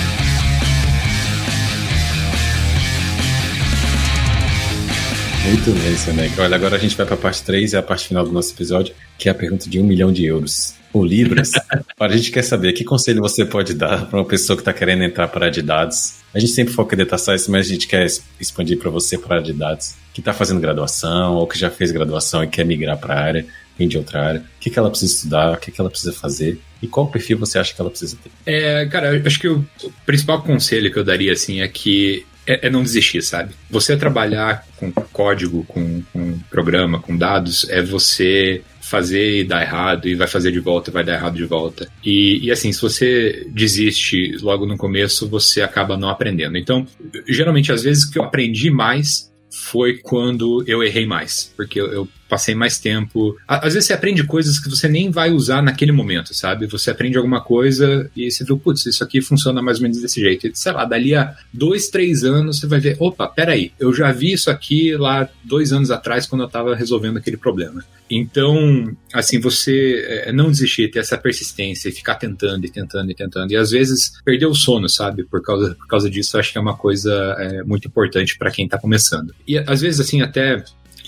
Muito 5.47 5.71
bem, 5.79 5.95
Seneca. 5.95 6.41
Olha, 6.41 6.55
agora 6.55 6.75
a 6.75 6.79
gente 6.79 6.97
vai 6.97 7.05
para 7.05 7.13
a 7.13 7.17
parte 7.19 7.43
3 7.43 7.73
e 7.73 7.77
a 7.77 7.83
parte 7.83 8.07
final 8.07 8.25
do 8.25 8.31
nosso 8.31 8.51
episódio, 8.51 8.95
que 9.15 9.29
é 9.29 9.31
a 9.31 9.35
pergunta 9.35 9.69
de 9.69 9.79
um 9.79 9.83
milhão 9.83 10.11
de 10.11 10.25
euros. 10.25 10.73
Ou 10.91 11.05
libras. 11.05 11.51
A 11.99 12.07
gente 12.07 12.31
quer 12.31 12.41
saber 12.41 12.71
que 12.71 12.83
conselho 12.83 13.21
você 13.21 13.45
pode 13.45 13.73
dar 13.73 14.05
para 14.05 14.17
uma 14.17 14.25
pessoa 14.25 14.55
que 14.55 14.61
está 14.61 14.71
querendo 14.71 15.03
entrar 15.03 15.27
para 15.27 15.41
a 15.41 15.43
área 15.43 15.53
de 15.53 15.61
dados. 15.61 16.15
A 16.33 16.39
gente 16.39 16.53
sempre 16.53 16.73
foca 16.73 16.95
em 16.95 16.99
data 16.99 17.17
science, 17.17 17.51
mas 17.51 17.67
a 17.67 17.69
gente 17.69 17.85
quer 17.85 18.07
expandir 18.39 18.77
para 18.79 18.89
você 18.89 19.17
para 19.17 19.35
a 19.35 19.39
área 19.39 19.51
de 19.51 19.59
dados, 19.59 19.95
que 20.13 20.21
está 20.21 20.33
fazendo 20.33 20.61
graduação 20.61 21.35
ou 21.35 21.45
que 21.45 21.59
já 21.59 21.69
fez 21.69 21.91
graduação 21.91 22.43
e 22.43 22.47
quer 22.47 22.65
migrar 22.65 22.97
para 22.97 23.13
a 23.13 23.19
área, 23.19 23.45
vem 23.77 23.89
de 23.89 23.97
outra 23.97 24.25
área. 24.25 24.39
O 24.39 24.59
que, 24.59 24.69
que 24.69 24.79
ela 24.79 24.89
precisa 24.89 25.13
estudar, 25.13 25.53
o 25.53 25.57
que, 25.57 25.69
que 25.69 25.81
ela 25.81 25.89
precisa 25.89 26.13
fazer 26.13 26.59
e 26.81 26.87
qual 26.87 27.07
perfil 27.07 27.37
você 27.37 27.59
acha 27.59 27.73
que 27.73 27.81
ela 27.81 27.89
precisa 27.89 28.17
ter? 28.23 28.31
É, 28.45 28.85
cara, 28.85 29.21
acho 29.25 29.39
que 29.39 29.49
o 29.49 29.65
principal 30.05 30.41
conselho 30.43 30.91
que 30.91 30.97
eu 30.97 31.03
daria 31.03 31.33
assim 31.33 31.59
é 31.59 31.67
que 31.67 32.25
é, 32.47 32.67
é, 32.67 32.69
não 32.69 32.83
desistir, 32.83 33.21
sabe? 33.21 33.53
Você 33.69 33.97
trabalhar 33.97 34.65
com 34.77 34.91
código, 34.91 35.63
com, 35.65 36.01
com 36.13 36.39
programa, 36.49 36.99
com 36.99 37.17
dados, 37.17 37.67
é 37.69 37.81
você 37.81 38.61
fazer 38.81 39.39
e 39.39 39.43
dar 39.43 39.63
errado, 39.63 40.07
e 40.07 40.13
vai 40.13 40.27
fazer 40.27 40.51
de 40.51 40.59
volta 40.59 40.89
e 40.89 40.93
vai 40.93 41.03
dar 41.03 41.15
errado 41.15 41.35
de 41.35 41.45
volta. 41.45 41.89
E, 42.03 42.45
e 42.45 42.51
assim, 42.51 42.71
se 42.71 42.81
você 42.81 43.47
desiste 43.49 44.37
logo 44.41 44.65
no 44.65 44.77
começo, 44.77 45.27
você 45.27 45.61
acaba 45.61 45.97
não 45.97 46.09
aprendendo. 46.09 46.55
Então, 46.55 46.87
geralmente, 47.27 47.71
às 47.71 47.83
vezes 47.83 48.05
que 48.05 48.19
eu 48.19 48.23
aprendi 48.23 48.69
mais 48.69 49.33
foi 49.49 49.97
quando 49.97 50.63
eu 50.67 50.83
errei 50.83 51.05
mais, 51.05 51.51
porque 51.55 51.79
eu, 51.79 51.91
eu 51.91 52.07
passei 52.27 52.55
mais 52.55 52.79
tempo. 52.79 53.37
Às 53.47 53.73
vezes 53.73 53.87
você 53.87 53.93
aprende 53.93 54.23
coisas 54.23 54.59
que 54.59 54.69
você 54.69 54.87
nem 54.87 55.11
vai 55.11 55.31
usar 55.31 55.61
naquele 55.61 55.91
momento, 55.91 56.33
sabe? 56.33 56.67
Você 56.67 56.89
aprende 56.89 57.17
alguma 57.17 57.41
coisa 57.41 58.09
e 58.15 58.29
você 58.31 58.43
viu, 58.43 58.57
putz, 58.57 58.85
isso 58.85 59.03
aqui 59.03 59.21
funciona 59.21 59.61
mais 59.61 59.77
ou 59.77 59.83
menos 59.83 60.01
desse 60.01 60.19
jeito. 60.19 60.47
E, 60.47 60.51
sei 60.55 60.71
lá, 60.71 60.85
dali 60.85 61.15
a 61.15 61.35
dois, 61.53 61.89
três 61.89 62.23
anos 62.23 62.59
você 62.59 62.67
vai 62.67 62.79
ver, 62.79 62.97
opa, 62.99 63.27
peraí, 63.27 63.71
eu 63.79 63.93
já 63.93 64.11
vi 64.11 64.33
isso 64.33 64.49
aqui 64.49 64.95
lá 64.95 65.27
dois 65.43 65.71
anos 65.71 65.91
atrás 65.91 66.25
quando 66.25 66.41
eu 66.41 66.47
estava 66.47 66.75
resolvendo 66.75 67.17
aquele 67.17 67.37
problema. 67.37 67.83
Então, 68.09 68.95
assim, 69.13 69.39
você 69.39 70.23
é, 70.25 70.31
não 70.31 70.51
desistir, 70.51 70.91
ter 70.91 70.99
essa 70.99 71.17
persistência 71.17 71.89
e 71.89 71.91
ficar 71.91 72.15
tentando 72.15 72.65
e 72.65 72.69
tentando 72.69 73.11
e 73.11 73.15
tentando. 73.15 73.51
E 73.51 73.55
às 73.55 73.71
vezes 73.71 74.11
perder 74.23 74.45
o 74.45 74.53
sono, 74.53 74.87
sabe? 74.87 75.23
Por 75.23 75.41
causa, 75.41 75.75
por 75.75 75.87
causa 75.87 76.09
disso, 76.09 76.37
acho 76.37 76.51
que 76.51 76.57
é 76.57 76.61
uma 76.61 76.77
coisa 76.77 77.35
é, 77.39 77.63
muito 77.63 77.87
importante 77.87 78.37
para 78.37 78.51
quem 78.51 78.65
está 78.65 78.77
começando. 78.77 79.33
E 79.47 79.57
às 79.57 79.81
vezes, 79.81 79.99
assim, 79.99 80.21
até 80.21 80.63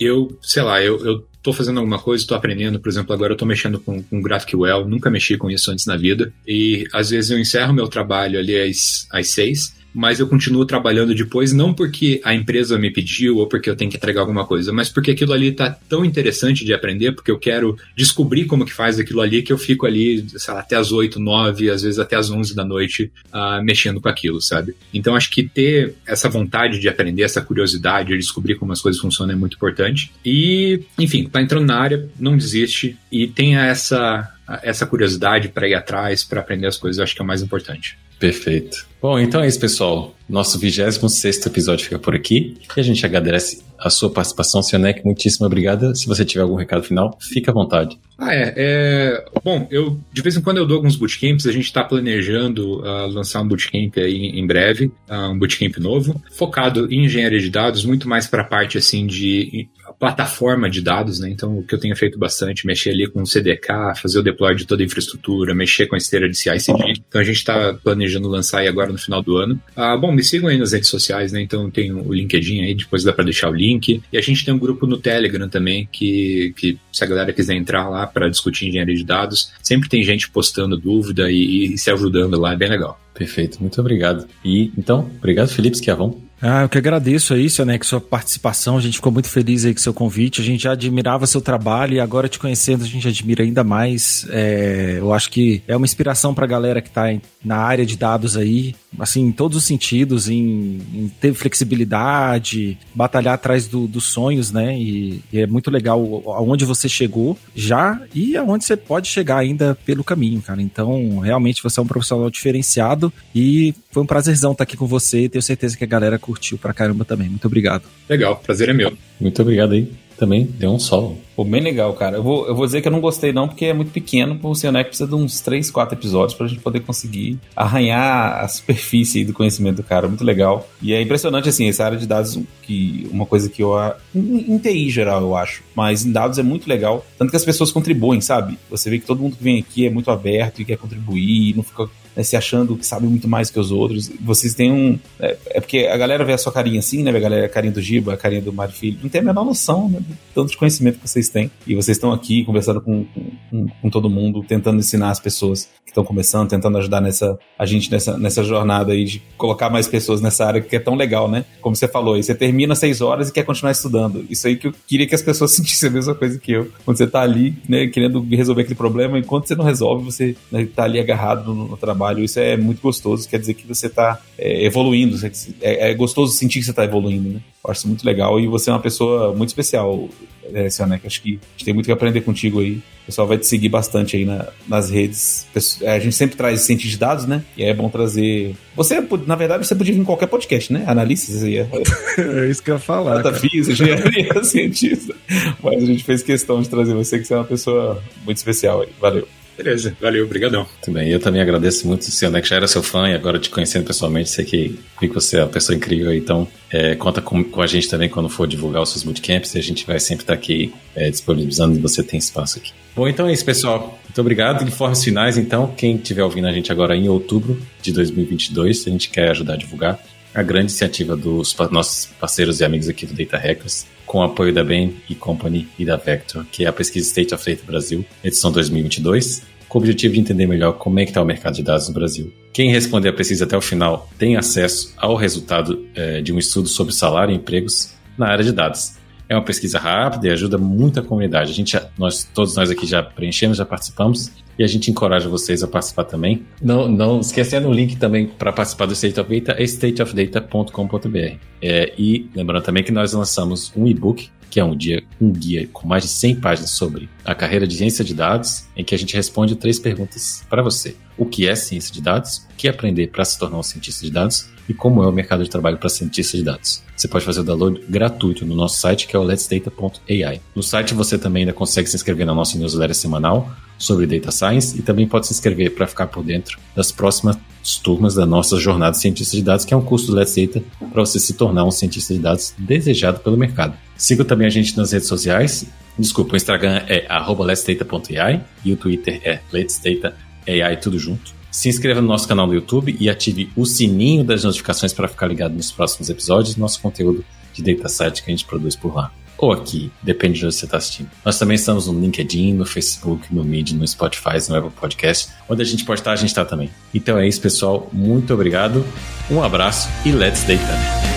eu, 0.06 0.38
sei 0.42 0.64
lá, 0.64 0.82
eu, 0.82 1.06
eu 1.06 1.28
tô 1.42 1.54
fazendo 1.54 1.80
alguma 1.80 2.00
coisa, 2.00 2.24
estou 2.24 2.38
aprendendo, 2.38 2.80
por 2.80 2.90
exemplo, 2.90 3.14
agora 3.14 3.34
eu 3.34 3.38
tô 3.38 3.46
mexendo 3.46 3.80
com, 3.80 4.04
com 4.04 4.22
GraphQL, 4.22 4.86
nunca 4.86 5.10
mexi 5.10 5.38
com 5.38 5.50
isso 5.50 5.72
antes 5.72 5.86
na 5.86 5.96
vida, 5.96 6.34
e 6.46 6.86
às 6.94 7.10
vezes 7.10 7.32
eu 7.32 7.40
encerro 7.40 7.74
meu 7.74 7.88
trabalho 7.88 8.38
ali 8.38 8.60
às, 8.60 9.08
às 9.12 9.30
seis, 9.30 9.77
mas 9.98 10.20
eu 10.20 10.28
continuo 10.28 10.64
trabalhando 10.64 11.16
depois, 11.16 11.52
não 11.52 11.74
porque 11.74 12.22
a 12.24 12.32
empresa 12.32 12.78
me 12.78 12.92
pediu 12.92 13.38
ou 13.38 13.48
porque 13.48 13.68
eu 13.68 13.76
tenho 13.76 13.90
que 13.90 13.98
entregar 13.98 14.22
alguma 14.22 14.46
coisa, 14.46 14.72
mas 14.72 14.90
porque 14.90 15.10
aquilo 15.10 15.34
ali 15.34 15.52
tá 15.52 15.76
tão 15.90 16.06
interessante 16.06 16.64
de 16.64 16.72
aprender, 16.72 17.14
porque 17.14 17.32
eu 17.32 17.40
quero 17.40 17.76
descobrir 17.96 18.46
como 18.46 18.64
que 18.64 18.72
faz 18.72 19.00
aquilo 19.00 19.22
ali, 19.22 19.42
que 19.42 19.52
eu 19.52 19.58
fico 19.58 19.88
ali, 19.88 20.24
sei 20.38 20.54
lá, 20.54 20.60
até 20.60 20.76
as 20.76 20.92
8, 20.92 21.20
9, 21.20 21.72
às 21.72 21.82
vezes 21.82 21.98
até 21.98 22.16
as 22.16 22.30
11 22.30 22.54
da 22.54 22.64
noite, 22.64 23.12
uh, 23.34 23.64
mexendo 23.64 24.00
com 24.00 24.08
aquilo, 24.08 24.40
sabe? 24.40 24.76
Então 24.94 25.16
acho 25.16 25.32
que 25.32 25.42
ter 25.42 25.96
essa 26.06 26.30
vontade 26.30 26.80
de 26.80 26.88
aprender, 26.88 27.24
essa 27.24 27.42
curiosidade, 27.42 28.10
de 28.10 28.18
descobrir 28.20 28.54
como 28.54 28.74
as 28.74 28.82
coisas 28.82 29.02
funcionam 29.02 29.34
é 29.34 29.36
muito 29.36 29.56
importante. 29.56 30.12
E, 30.24 30.80
enfim, 31.00 31.28
tá 31.28 31.42
entrando 31.42 31.66
na 31.66 31.80
área, 31.80 32.08
não 32.20 32.38
desiste 32.38 32.96
e 33.12 33.26
tenha 33.26 33.66
essa, 33.66 34.32
essa 34.62 34.86
curiosidade 34.86 35.48
para 35.50 35.68
ir 35.68 35.74
atrás, 35.74 36.24
para 36.24 36.40
aprender 36.40 36.68
as 36.68 36.78
coisas, 36.78 37.00
eu 37.00 37.04
acho 37.04 37.16
que 37.16 37.22
é 37.22 37.24
o 37.24 37.28
mais 37.28 37.42
importante. 37.42 37.98
Perfeito. 38.20 38.88
Bom, 39.02 39.20
então 39.20 39.42
é 39.42 39.48
isso, 39.48 39.60
pessoal. 39.60 40.16
Nosso 40.28 40.60
26 40.60 41.46
episódio 41.46 41.86
fica 41.86 42.00
por 42.00 42.16
aqui. 42.16 42.58
E 42.76 42.80
a 42.80 42.84
gente 42.84 43.06
agradece 43.06 43.64
a 43.78 43.90
sua 43.90 44.10
participação, 44.10 44.62
Sionec. 44.62 45.06
Muitíssimo 45.06 45.46
obrigada. 45.46 45.94
Se 45.94 46.08
você 46.08 46.26
tiver 46.26 46.42
algum 46.42 46.56
recado 46.56 46.84
final, 46.84 47.18
fique 47.22 47.50
à 47.50 47.54
vontade. 47.54 47.98
Ah, 48.18 48.34
é. 48.34 48.54
é... 48.58 49.26
Bom, 49.44 49.68
eu 49.70 50.00
de 50.12 50.22
vez 50.22 50.36
em 50.36 50.42
quando 50.42 50.58
eu 50.58 50.66
dou 50.66 50.78
alguns 50.78 50.96
bootcamps. 50.96 51.46
A 51.46 51.52
gente 51.52 51.66
está 51.66 51.84
planejando 51.84 52.80
uh, 52.80 53.08
lançar 53.08 53.42
um 53.42 53.48
bootcamp 53.48 53.98
aí 53.98 54.32
em 54.38 54.46
breve, 54.46 54.92
uh, 55.10 55.32
um 55.32 55.38
bootcamp 55.38 55.78
novo, 55.78 56.20
focado 56.32 56.92
em 56.92 57.06
engenharia 57.06 57.40
de 57.40 57.50
dados, 57.50 57.86
muito 57.86 58.10
mais 58.10 58.26
para 58.26 58.42
a 58.42 58.46
parte 58.46 58.78
assim 58.78 59.06
de 59.06 59.70
plataforma 60.00 60.70
de 60.70 60.82
dados, 60.82 61.20
né? 61.20 61.30
Então, 61.30 61.58
o 61.58 61.64
que 61.64 61.74
eu 61.74 61.80
tenho 61.80 61.96
feito 61.96 62.20
bastante, 62.20 62.68
mexer 62.68 62.92
ali 62.92 63.08
com 63.08 63.22
o 63.22 63.26
CDK, 63.26 63.96
fazer 64.02 64.20
o 64.20 64.24
deploy 64.24 64.56
de 64.56 64.66
toda 64.66 64.84
a 64.84 64.86
infraestrutura, 64.86 65.56
mexer 65.56 65.88
com 65.88 65.96
a 65.96 65.98
esteira 65.98 66.30
de 66.30 66.38
CI/CD. 66.38 66.94
Então, 67.08 67.20
a 67.20 67.24
gente 67.24 67.38
está 67.38 67.74
planejando 67.74 68.28
lançar 68.28 68.60
aí 68.60 68.68
agora 68.68 68.92
no 68.92 68.98
final 68.98 69.22
do 69.22 69.38
ano. 69.38 69.60
Ah, 69.76 69.98
bom, 69.98 70.12
me 70.12 70.24
sigam 70.24 70.50
aí 70.50 70.58
nas 70.58 70.72
redes 70.72 70.90
sociais, 70.90 71.32
né? 71.32 71.42
Então, 71.42 71.70
tem 71.72 71.92
o 71.92 72.14
LinkedIn 72.14 72.62
aí, 72.62 72.76
depois 72.76 73.04
dá 73.04 73.12
para 73.12 73.26
deixar 73.26 73.50
o 73.50 73.54
link. 73.54 74.02
E 74.12 74.18
a 74.18 74.22
gente 74.22 74.46
tem 74.46 74.54
um 74.54 74.60
grupo 74.60 74.86
no 74.86 74.98
Telegram 74.98 75.50
também, 75.50 75.88
que, 75.92 76.54
que 76.56 76.78
se 76.92 77.04
a 77.04 77.08
galera 77.08 77.34
quiser 77.34 77.56
entrar 77.56 77.90
lá 77.90 78.06
para 78.06 78.30
discutir 78.30 78.68
engenharia 78.68 78.96
de 78.96 79.04
dados, 79.04 79.52
sempre 79.62 79.90
tem 79.90 80.04
gente 80.04 80.30
postando 80.30 80.78
dúvida 80.78 81.32
e, 81.32 81.74
e 81.74 81.78
se 81.78 81.90
ajudando 81.90 82.40
lá, 82.40 82.54
é 82.54 82.56
bem 82.56 82.70
legal. 82.70 83.00
Perfeito, 83.14 83.60
muito 83.60 83.82
obrigado. 83.82 84.28
E 84.46 84.72
então, 84.78 85.10
obrigado, 85.18 85.50
Felipe 85.50 85.78
Schiavon. 85.78 86.27
Ah, 86.42 86.64
eu 86.64 86.70
que 86.70 86.78
agradeço 86.78 87.34
aí, 87.34 87.50
que 87.78 87.86
sua 87.86 88.00
participação. 88.00 88.78
A 88.78 88.82
gente 88.82 88.96
ficou 88.96 89.12
muito 89.12 89.28
feliz 89.28 89.66
aí 89.66 89.74
com 89.74 89.80
seu 89.80 89.94
convite. 89.94 90.42
A 90.42 90.44
gente 90.44 90.64
já 90.64 90.74
admirava 90.74 91.26
seu 91.26 91.42
trabalho 91.42 91.96
e 91.96 92.00
agora 92.00 92.30
te 92.30 92.38
conhecendo 92.38 92.84
a 92.84 92.88
gente 92.88 93.08
admira 93.08 93.44
ainda 93.44 93.64
mais. 93.64 94.28
É, 94.30 94.98
eu 95.00 95.14
acho 95.14 95.32
que 95.32 95.64
é 95.68 95.76
uma 95.76 95.86
inspiração 95.86 96.34
para 96.34 96.46
a 96.46 96.48
galera 96.48 96.82
que 96.82 96.90
está 96.90 97.06
na 97.44 97.58
área 97.58 97.86
de 97.86 97.98
dados 97.98 98.38
aí, 98.38 98.76
assim, 99.00 99.22
em 99.22 99.32
todos 99.32 99.58
os 99.58 99.64
sentidos, 99.64 100.30
em, 100.30 100.80
em 100.94 101.12
ter 101.20 101.34
flexibilidade, 101.34 102.78
batalhar 102.94 103.34
atrás 103.34 103.68
do, 103.68 103.88
dos 103.88 104.06
sonhos, 104.06 104.52
né? 104.52 104.78
E, 104.78 105.22
e, 105.32 105.40
é 105.40 105.48
muito 105.48 105.70
legal 105.72 106.24
aonde 106.28 106.66
você 106.66 106.90
chegou 106.90 107.38
já 107.56 108.02
e 108.14 108.36
aonde 108.38 108.66
você 108.66 108.78
pode 108.78 109.08
chegar 109.08 109.38
ainda 109.38 109.78
pelo 109.86 110.04
caminho, 110.04 110.42
cara. 110.42 110.62
Então, 110.62 111.20
realmente 111.20 111.62
você 111.64 111.80
é 111.80 111.84
um 111.84 111.88
profissional 111.88 112.30
diferenciado 112.30 113.12
e 113.34 113.74
foi 113.92 114.04
um 114.04 114.08
prazerzão 114.08 114.52
estar 114.52 114.64
aqui 114.64 114.78
com 114.78 114.88
você 114.88 115.24
e 115.24 115.30
tenho 115.30 115.42
certeza 115.42 115.78
que 115.78 115.84
a 115.84 115.88
galera 115.88 116.20
curtiu 116.20 116.58
pra 116.58 116.74
caramba 116.74 117.06
também. 117.06 117.30
Muito 117.30 117.46
obrigado. 117.46 117.84
Legal, 118.10 118.38
prazer 118.38 118.70
é 118.70 118.74
meu. 118.74 118.98
Muito 119.20 119.42
obrigado 119.42 119.74
aí. 119.74 119.92
Também 120.18 120.44
deu 120.46 120.72
um 120.72 120.80
solo. 120.80 121.18
Pô, 121.36 121.44
bem 121.44 121.62
legal, 121.62 121.94
cara. 121.94 122.18
Eu 122.18 122.24
vou, 122.24 122.48
eu 122.48 122.56
vou 122.56 122.66
dizer 122.66 122.82
que 122.82 122.88
eu 122.88 122.92
não 122.92 123.00
gostei 123.00 123.32
não, 123.32 123.48
porque 123.48 123.66
é 123.66 123.74
muito 123.74 123.92
pequeno. 123.92 124.40
O 124.42 124.56
Sionec 124.56 124.90
precisa 124.90 125.08
de 125.08 125.14
uns 125.14 125.40
3, 125.42 125.70
4 125.70 125.96
episódios 125.96 126.36
pra 126.36 126.48
gente 126.48 126.62
poder 126.62 126.80
conseguir 126.80 127.40
arranhar 127.56 128.44
a 128.44 128.48
superfície 128.48 129.24
do 129.24 129.34
conhecimento 129.34 129.78
do 129.78 129.84
cara. 129.84 130.08
Muito 130.08 130.24
legal. 130.24 130.68
E 130.82 130.94
é 130.94 131.02
impressionante, 131.02 131.48
assim, 131.48 131.70
essa 131.70 131.86
área 131.86 131.98
de 131.98 132.08
dados, 132.08 132.40
que 132.64 133.08
uma 133.12 133.26
coisa 133.26 133.50
que 133.50 133.62
eu... 133.62 133.74
Em, 134.16 134.54
em 134.54 134.58
TI 134.58 134.90
geral, 134.90 135.22
eu 135.22 135.36
acho. 135.36 135.62
Mas 135.76 136.04
em 136.04 136.12
dados 136.12 136.40
é 136.40 136.44
muito 136.44 136.68
legal. 136.68 137.06
Tanto 137.20 137.30
que 137.30 137.38
as 137.38 137.46
pessoas 137.46 137.72
contribuem, 137.72 138.20
sabe? 138.20 138.58
Você 138.72 138.90
vê 138.90 138.98
que 138.98 139.06
todo 139.06 139.22
mundo 139.22 139.36
que 139.36 139.44
vem 139.44 139.60
aqui 139.60 139.86
é 139.86 139.90
muito 139.92 140.10
aberto 140.10 140.62
e 140.62 140.66
quer 140.66 140.78
contribuir, 140.78 141.56
não 141.56 141.62
fica 141.62 141.88
né, 142.18 142.24
se 142.24 142.36
achando 142.36 142.76
que 142.76 142.84
sabe 142.84 143.06
muito 143.06 143.28
mais 143.28 143.52
que 143.52 143.60
os 143.60 143.72
outros. 143.72 144.10
Vocês 144.20 144.56
têm 144.56 144.72
um. 144.72 145.00
É, 145.20 145.38
é, 145.52 145.62
porque 145.62 145.86
a 145.86 145.96
galera 145.96 146.26
vê 146.26 146.34
a 146.34 146.38
sua 146.38 146.52
carinha 146.52 146.80
assim, 146.80 147.04
né? 147.04 147.12
A 147.12 147.20
galera 147.20 147.46
a 147.46 147.50
carinha 147.50 147.72
do 147.72 147.80
Giba, 147.80 148.14
a 148.14 148.18
carinha 148.18 148.42
do 148.42 148.52
Mário 148.52 148.74
Filho. 148.74 148.98
Não 149.04 149.10
tem 149.10 149.22
a 149.22 149.24
menor 149.24 149.46
noção 149.46 149.88
né, 149.88 150.00
do 150.00 150.18
tanto 150.34 150.50
de 150.50 150.58
conhecimento 150.58 151.00
que 151.00 151.08
vocês 151.08 151.30
têm. 151.30 151.52
E 151.68 151.76
vocês 151.76 151.96
estão 151.96 152.12
aqui 152.12 152.44
conversando 152.44 152.82
com, 152.82 153.06
com, 153.52 153.68
com 153.82 153.90
todo 153.90 154.10
mundo, 154.10 154.44
tentando 154.44 154.80
ensinar 154.80 155.12
as 155.12 155.20
pessoas 155.20 155.70
que 155.86 155.92
estão 155.92 156.04
começando, 156.04 156.50
tentando 156.50 156.78
ajudar 156.80 157.02
nessa, 157.02 157.38
a 157.58 157.66
gente 157.66 157.92
nessa, 157.92 158.18
nessa 158.18 158.44
jornada 158.44 158.94
aí 158.94 159.06
de 159.06 159.22
colocar 159.38 159.70
mais 159.70 159.88
pessoas 159.88 160.20
nessa 160.20 160.46
área 160.46 160.60
que 160.60 160.76
é 160.76 160.80
tão 160.80 160.96
legal, 160.96 161.30
né? 161.30 161.46
Como 161.62 161.76
você 161.76 161.88
falou, 161.88 162.16
aí 162.16 162.24
você 162.24 162.34
termina 162.34 162.76
seis 162.76 163.00
horas 163.00 163.30
e 163.30 163.34
quer 163.34 163.44
continuar 163.44 163.72
estudando. 163.72 164.26
Isso 164.30 164.48
aí 164.48 164.58
que 164.58 164.68
eu 164.68 164.74
queria 164.88 165.08
que 165.08 165.16
as 165.16 165.22
pessoas 165.22 165.52
sentissem 165.56 165.90
a 165.90 165.94
mesma 165.94 166.16
coisa 166.16 166.40
que 166.40 166.52
eu. 166.52 166.70
Quando 166.84 166.98
você 166.98 167.08
tá 167.08 167.22
ali, 167.22 167.56
né, 167.70 167.88
querendo 167.88 168.22
resolver 168.22 168.64
aquele 168.64 168.76
problema, 168.76 169.20
enquanto 169.20 169.48
você 169.48 169.56
não 169.56 169.64
resolve, 169.64 170.04
você 170.04 170.36
né, 170.52 170.68
tá 170.76 170.84
ali 170.84 171.00
agarrado 171.00 171.54
no, 171.54 171.68
no 171.68 171.78
trabalho. 171.78 172.07
Isso 172.18 172.40
é 172.40 172.56
muito 172.58 172.82
gostoso, 172.82 173.28
quer 173.28 173.40
dizer 173.40 173.54
que 173.54 173.68
você 173.68 173.88
está 173.88 174.22
é, 174.38 174.66
evoluindo, 174.66 175.18
é, 175.62 175.92
é, 175.92 175.94
gostoso 175.94 176.34
sentir 176.34 176.60
que 176.60 176.66
você 176.66 176.72
está 176.72 176.84
evoluindo, 176.84 177.30
né? 177.30 177.42
Eu 177.64 177.72
acho 177.72 177.88
muito 177.88 178.06
legal 178.06 178.40
e 178.40 178.48
você 178.48 178.70
é 178.70 178.74
uma 178.74 178.80
pessoa 178.80 179.34
muito 179.34 179.50
especial, 179.50 180.10
é. 180.54 180.68
Acho 180.68 181.22
que 181.22 181.30
a 181.30 181.58
gente 181.58 181.66
tem 181.66 181.74
muito 181.74 181.86
que 181.86 181.92
aprender 181.92 182.22
contigo 182.22 182.60
aí. 182.60 182.78
O 183.04 183.06
pessoal 183.08 183.28
vai 183.28 183.38
te 183.38 183.48
seguir 183.48 183.70
bastante 183.70 184.18
aí 184.18 184.26
na, 184.26 184.48
nas 184.68 184.90
redes. 184.90 185.48
É, 185.82 185.92
a 185.92 186.00
gente 186.00 186.16
sempre 186.16 186.36
traz 186.36 186.62
cientista 186.62 186.92
de 186.92 186.98
dados, 186.98 187.26
né? 187.26 187.44
E 187.56 187.64
é 187.64 187.74
bom 187.74 187.90
trazer. 187.90 188.56
Você, 188.76 189.02
na 189.26 189.36
verdade, 189.36 189.66
você 189.66 189.76
podia 189.76 189.94
vir 189.94 190.02
em 190.02 190.06
qualquer 190.06 190.28
podcast, 190.28 190.72
né? 190.72 190.84
Analista, 190.88 191.32
ia. 191.48 191.70
é 192.18 192.50
isso 192.50 192.62
que 192.62 192.70
eu 192.70 192.76
ia 192.76 192.80
falar. 192.80 193.22
Data 193.22 193.34
física, 193.40 193.72
engenharia, 193.72 194.44
cientista. 194.44 195.16
Mas 195.64 195.84
a 195.84 195.86
gente 195.86 196.04
fez 196.04 196.22
questão 196.22 196.62
de 196.62 196.70
trazer 196.70 196.94
você, 196.94 197.20
que 197.20 197.26
você 197.26 197.34
é 197.34 197.38
uma 197.38 197.46
pessoa 197.46 198.02
muito 198.26 198.38
especial 198.38 198.82
aí. 198.82 198.90
Valeu. 199.00 199.28
Beleza, 199.58 199.98
valeu, 200.00 200.24
obrigadão. 200.24 200.62
Muito 200.62 200.92
bem, 200.92 201.10
eu 201.10 201.20
também 201.20 201.42
agradeço 201.42 201.88
muito, 201.88 202.06
Senhor, 202.06 202.32
né, 202.32 202.42
que 202.42 202.48
já 202.48 202.58
era 202.58 202.68
seu 202.68 202.84
fã 202.84 203.10
e 203.10 203.16
agora 203.16 203.40
te 203.40 203.50
conhecendo 203.50 203.86
pessoalmente, 203.86 204.30
sei 204.30 204.46
que 204.46 204.80
que 205.00 205.08
você 205.08 205.38
é 205.38 205.44
uma 205.44 205.50
pessoa 205.50 205.76
incrível, 205.76 206.14
então 206.14 206.48
é, 206.70 206.96
conta 206.96 207.22
com, 207.22 207.44
com, 207.44 207.62
a 207.62 207.68
gente 207.68 207.90
também 207.90 208.10
quando 208.10 208.30
for 208.30 208.48
divulgar 208.48 208.82
os 208.82 208.90
seus 208.92 209.04
bootcamps 209.04 209.56
e 209.56 209.60
a 209.60 209.64
gente 209.64 209.86
vai 209.86 210.00
sempre 210.00 210.24
estar 210.24 210.34
aqui 210.34 210.74
é, 210.96 211.10
disponibilizando 211.10 211.76
e 211.78 211.80
você 211.80 212.04
tem 212.04 212.20
espaço 212.20 212.60
aqui. 212.60 212.72
Bom, 212.96 213.08
então 213.08 213.28
é 213.28 213.34
isso, 213.34 213.46
pessoal. 213.46 214.00
Muito 214.04 214.20
obrigado. 214.20 214.68
Informes 214.68 215.04
finais, 215.04 215.38
então, 215.38 215.74
quem 215.78 215.96
estiver 215.96 216.24
ouvindo 216.24 216.48
a 216.48 216.52
gente 216.52 216.72
agora 216.72 216.96
em 216.96 217.08
outubro 217.08 217.62
de 217.82 217.92
2022, 217.94 218.88
a 218.88 218.90
gente 218.90 219.10
quer 219.10 219.30
ajudar 219.30 219.54
a 219.54 219.58
divulgar, 219.58 220.00
a 220.38 220.44
grande 220.44 220.72
iniciativa 220.72 221.16
dos 221.16 221.56
nossos 221.72 222.06
parceiros 222.20 222.60
e 222.60 222.64
amigos 222.64 222.88
aqui 222.88 223.08
do 223.08 223.14
Data 223.16 223.38
Hackers, 223.38 223.88
com 224.06 224.20
o 224.20 224.22
apoio 224.22 224.54
da 224.54 224.64
Bain 224.64 224.96
e 225.10 225.16
Company 225.16 225.68
e 225.80 225.84
da 225.84 225.98
Vector, 225.98 226.46
que 226.52 226.64
é 226.64 226.68
a 226.68 226.72
pesquisa 226.72 227.08
State 227.08 227.34
of 227.34 227.44
Data 227.44 227.64
Brasil, 227.66 228.06
edição 228.24 228.52
2022, 228.52 229.42
com 229.68 229.80
o 229.80 229.82
objetivo 229.82 230.14
de 230.14 230.20
entender 230.20 230.46
melhor 230.46 230.74
como 230.74 231.00
é 231.00 231.06
que 231.06 231.10
está 231.10 231.24
o 231.24 231.26
mercado 231.26 231.56
de 231.56 231.64
dados 231.64 231.88
no 231.88 231.94
Brasil. 231.96 232.32
Quem 232.54 232.72
responder 232.72 233.10
a 233.10 233.14
pesquisa 233.14 233.46
até 233.46 233.58
o 233.58 233.62
final 233.62 234.08
tem 234.20 234.38
acesso 234.38 234.94
ao 234.96 235.16
resultado 235.16 235.88
é, 235.96 236.22
de 236.22 236.32
um 236.32 236.38
estudo 236.38 236.68
sobre 236.68 236.94
salário 236.94 237.34
e 237.34 237.36
empregos 237.36 237.96
na 238.16 238.28
área 238.28 238.44
de 238.44 238.52
dados. 238.52 238.94
É 239.28 239.36
uma 239.36 239.44
pesquisa 239.44 239.80
rápida 239.80 240.28
e 240.28 240.30
ajuda 240.30 240.60
muito 240.60 241.00
a 241.00 241.04
comunidade. 241.04 241.50
A 241.50 241.56
gente, 241.56 241.76
nós, 241.98 242.24
todos 242.24 242.56
nós 242.56 242.70
aqui 242.70 242.86
já 242.86 243.02
preenchemos, 243.02 243.58
já 243.58 243.66
participamos 243.66 244.32
e 244.58 244.64
a 244.64 244.68
gente 244.68 244.90
encoraja 244.90 245.30
vocês 245.30 245.64
a 245.64 245.68
participar 245.68 246.06
também. 246.06 246.46
Não, 246.62 246.88
não 246.88 247.20
esquecendo 247.20 247.68
o 247.68 247.74
link 247.74 247.96
também 247.98 248.28
para 248.28 248.52
participar 248.52 248.86
do 248.86 248.94
State 248.94 249.20
of 249.20 249.40
Data, 249.40 249.62
é 249.62 249.64
stateofdata.com.br. 249.64 251.38
É, 251.62 251.94
e 251.98 252.30
lembrando 252.36 252.64
também 252.64 252.84
que 252.84 252.92
nós 252.92 253.14
lançamos 253.14 253.72
um 253.76 253.88
e-book 253.88 254.30
que 254.50 254.60
é 254.60 254.64
um, 254.64 254.76
dia, 254.76 255.04
um 255.20 255.32
guia 255.32 255.68
com 255.72 255.88
mais 255.88 256.04
de 256.04 256.10
100 256.10 256.38
páginas 256.38 256.72
sobre 256.72 257.10
a 257.24 257.36
carreira 257.36 257.68
de 257.68 257.76
ciência 257.76 258.04
de 258.04 258.14
dados, 258.14 258.66
em 258.76 258.84
que 258.84 258.96
a 258.96 258.98
gente 258.98 259.16
responde 259.16 259.56
três 259.56 259.78
perguntas 259.78 260.44
para 260.50 260.64
você. 260.64 260.96
O 261.18 261.26
que 261.26 261.48
é 261.48 261.56
ciência 261.56 261.94
de 261.94 262.02
dados? 262.02 262.48
O 262.52 262.56
que 262.56 262.68
aprender 262.68 263.08
para 263.08 263.26
se 263.26 263.38
tornar 263.38 263.60
um 263.60 263.64
cientista 263.64 264.06
de 264.06 264.12
dados? 264.12 264.50
E 264.68 264.74
como 264.74 265.04
é 265.04 265.08
o 265.08 265.12
mercado 265.12 265.44
de 265.44 265.50
trabalho 265.50 265.78
para 265.78 265.90
cientista 265.90 266.38
de 266.38 266.44
dados? 266.44 266.84
Você 266.96 267.08
pode 267.08 267.24
fazer 267.26 267.42
o 267.42 267.44
download 267.44 267.82
gratuito 267.88 268.46
no 268.46 268.56
nosso 268.56 268.80
site, 268.80 269.08
que 269.08 269.16
é 269.16 269.20
o 269.20 269.24
letsdata.ai. 269.24 270.42
No 270.56 270.64
site 270.64 270.94
você 270.94 271.18
também 271.18 271.42
ainda 271.42 271.54
consegue 271.54 271.90
se 271.90 271.96
inscrever 271.96 272.26
na 272.26 272.34
nossa 272.34 272.58
newsletter 272.58 272.96
semanal 272.96 273.56
sobre 273.78 274.06
Data 274.06 274.32
Science 274.32 274.78
e 274.78 274.82
também 274.82 275.08
pode 275.08 275.28
se 275.28 275.34
inscrever 275.34 275.74
para 275.74 275.88
ficar 275.88 276.08
por 276.08 276.24
dentro 276.24 276.58
das 276.76 276.92
próximas 276.92 277.38
turmas 277.84 278.16
da 278.16 278.26
nossa 278.26 278.58
jornada 278.58 278.92
de 278.92 279.00
cientista 279.00 279.36
de 279.36 279.44
dados, 279.44 279.66
que 279.66 279.74
é 279.74 279.78
um 279.78 279.82
curso 279.84 280.08
do 280.08 280.16
Let's 280.16 280.36
Data 280.36 280.64
para 280.92 281.02
você 281.02 281.20
se 281.20 281.34
tornar 281.34 281.66
um 281.66 281.72
cientista 281.72 282.14
de 282.14 282.20
dados 282.20 282.54
desejado 282.58 283.20
pelo 283.20 283.36
mercado. 283.38 283.78
Siga 283.96 284.24
também 284.24 284.48
a 284.48 284.50
gente 284.50 284.78
nas 284.78 284.92
redes 284.92 285.08
sociais. 285.08 285.66
Desculpa, 285.98 286.34
o 286.34 286.38
Instagram 286.38 286.84
é 286.88 287.08
letsdata.ai 287.44 288.44
e 288.64 288.72
o 288.72 288.78
Twitter 288.78 289.20
é 289.24 289.40
letsdata.ai, 289.52 290.78
tudo 290.78 290.98
junto. 290.98 291.36
Se 291.50 291.70
inscreva 291.70 292.02
no 292.02 292.08
nosso 292.08 292.28
canal 292.28 292.46
do 292.46 292.54
YouTube 292.54 292.96
e 293.00 293.10
ative 293.10 293.50
o 293.56 293.66
sininho 293.66 294.24
das 294.24 294.44
notificações 294.44 294.94
para 294.94 295.08
ficar 295.08 295.28
ligado 295.28 295.56
nos 295.56 295.72
próximos 295.72 296.10
episódios 296.10 296.56
do 296.56 296.62
nosso 296.62 296.80
conteúdo 296.80 297.26
de 297.62 297.76
data 297.76 297.90
site 297.90 298.24
que 298.24 298.32
a 298.32 298.34
gente 298.36 298.46
produz 298.46 298.76
por 298.76 298.96
lá. 298.96 299.12
Ou 299.38 299.52
aqui, 299.52 299.92
depende 300.02 300.40
de 300.40 300.46
onde 300.46 300.56
você 300.56 300.66
está 300.66 300.78
assistindo. 300.78 301.10
Nós 301.24 301.38
também 301.38 301.56
estamos 301.56 301.86
no 301.86 302.00
LinkedIn, 302.00 302.54
no 302.54 302.66
Facebook, 302.66 303.34
no 303.34 303.44
Medium, 303.44 303.78
no 303.78 303.88
Spotify, 303.88 304.38
no 304.50 304.56
Apple 304.56 304.72
Podcast. 304.72 305.30
Onde 305.48 305.62
a 305.62 305.66
gente 305.66 305.86
pode 305.86 306.02
estar, 306.02 306.12
a 306.12 306.16
gente 306.16 306.30
está 306.30 306.44
também. 306.44 306.72
Então 306.94 307.18
é 307.18 307.28
isso, 307.28 307.40
pessoal. 307.40 307.88
Muito 307.94 308.34
obrigado. 308.34 308.84
Um 309.30 309.44
abraço 309.44 309.90
e 310.06 310.12
let's 310.12 310.44
data! 310.44 311.17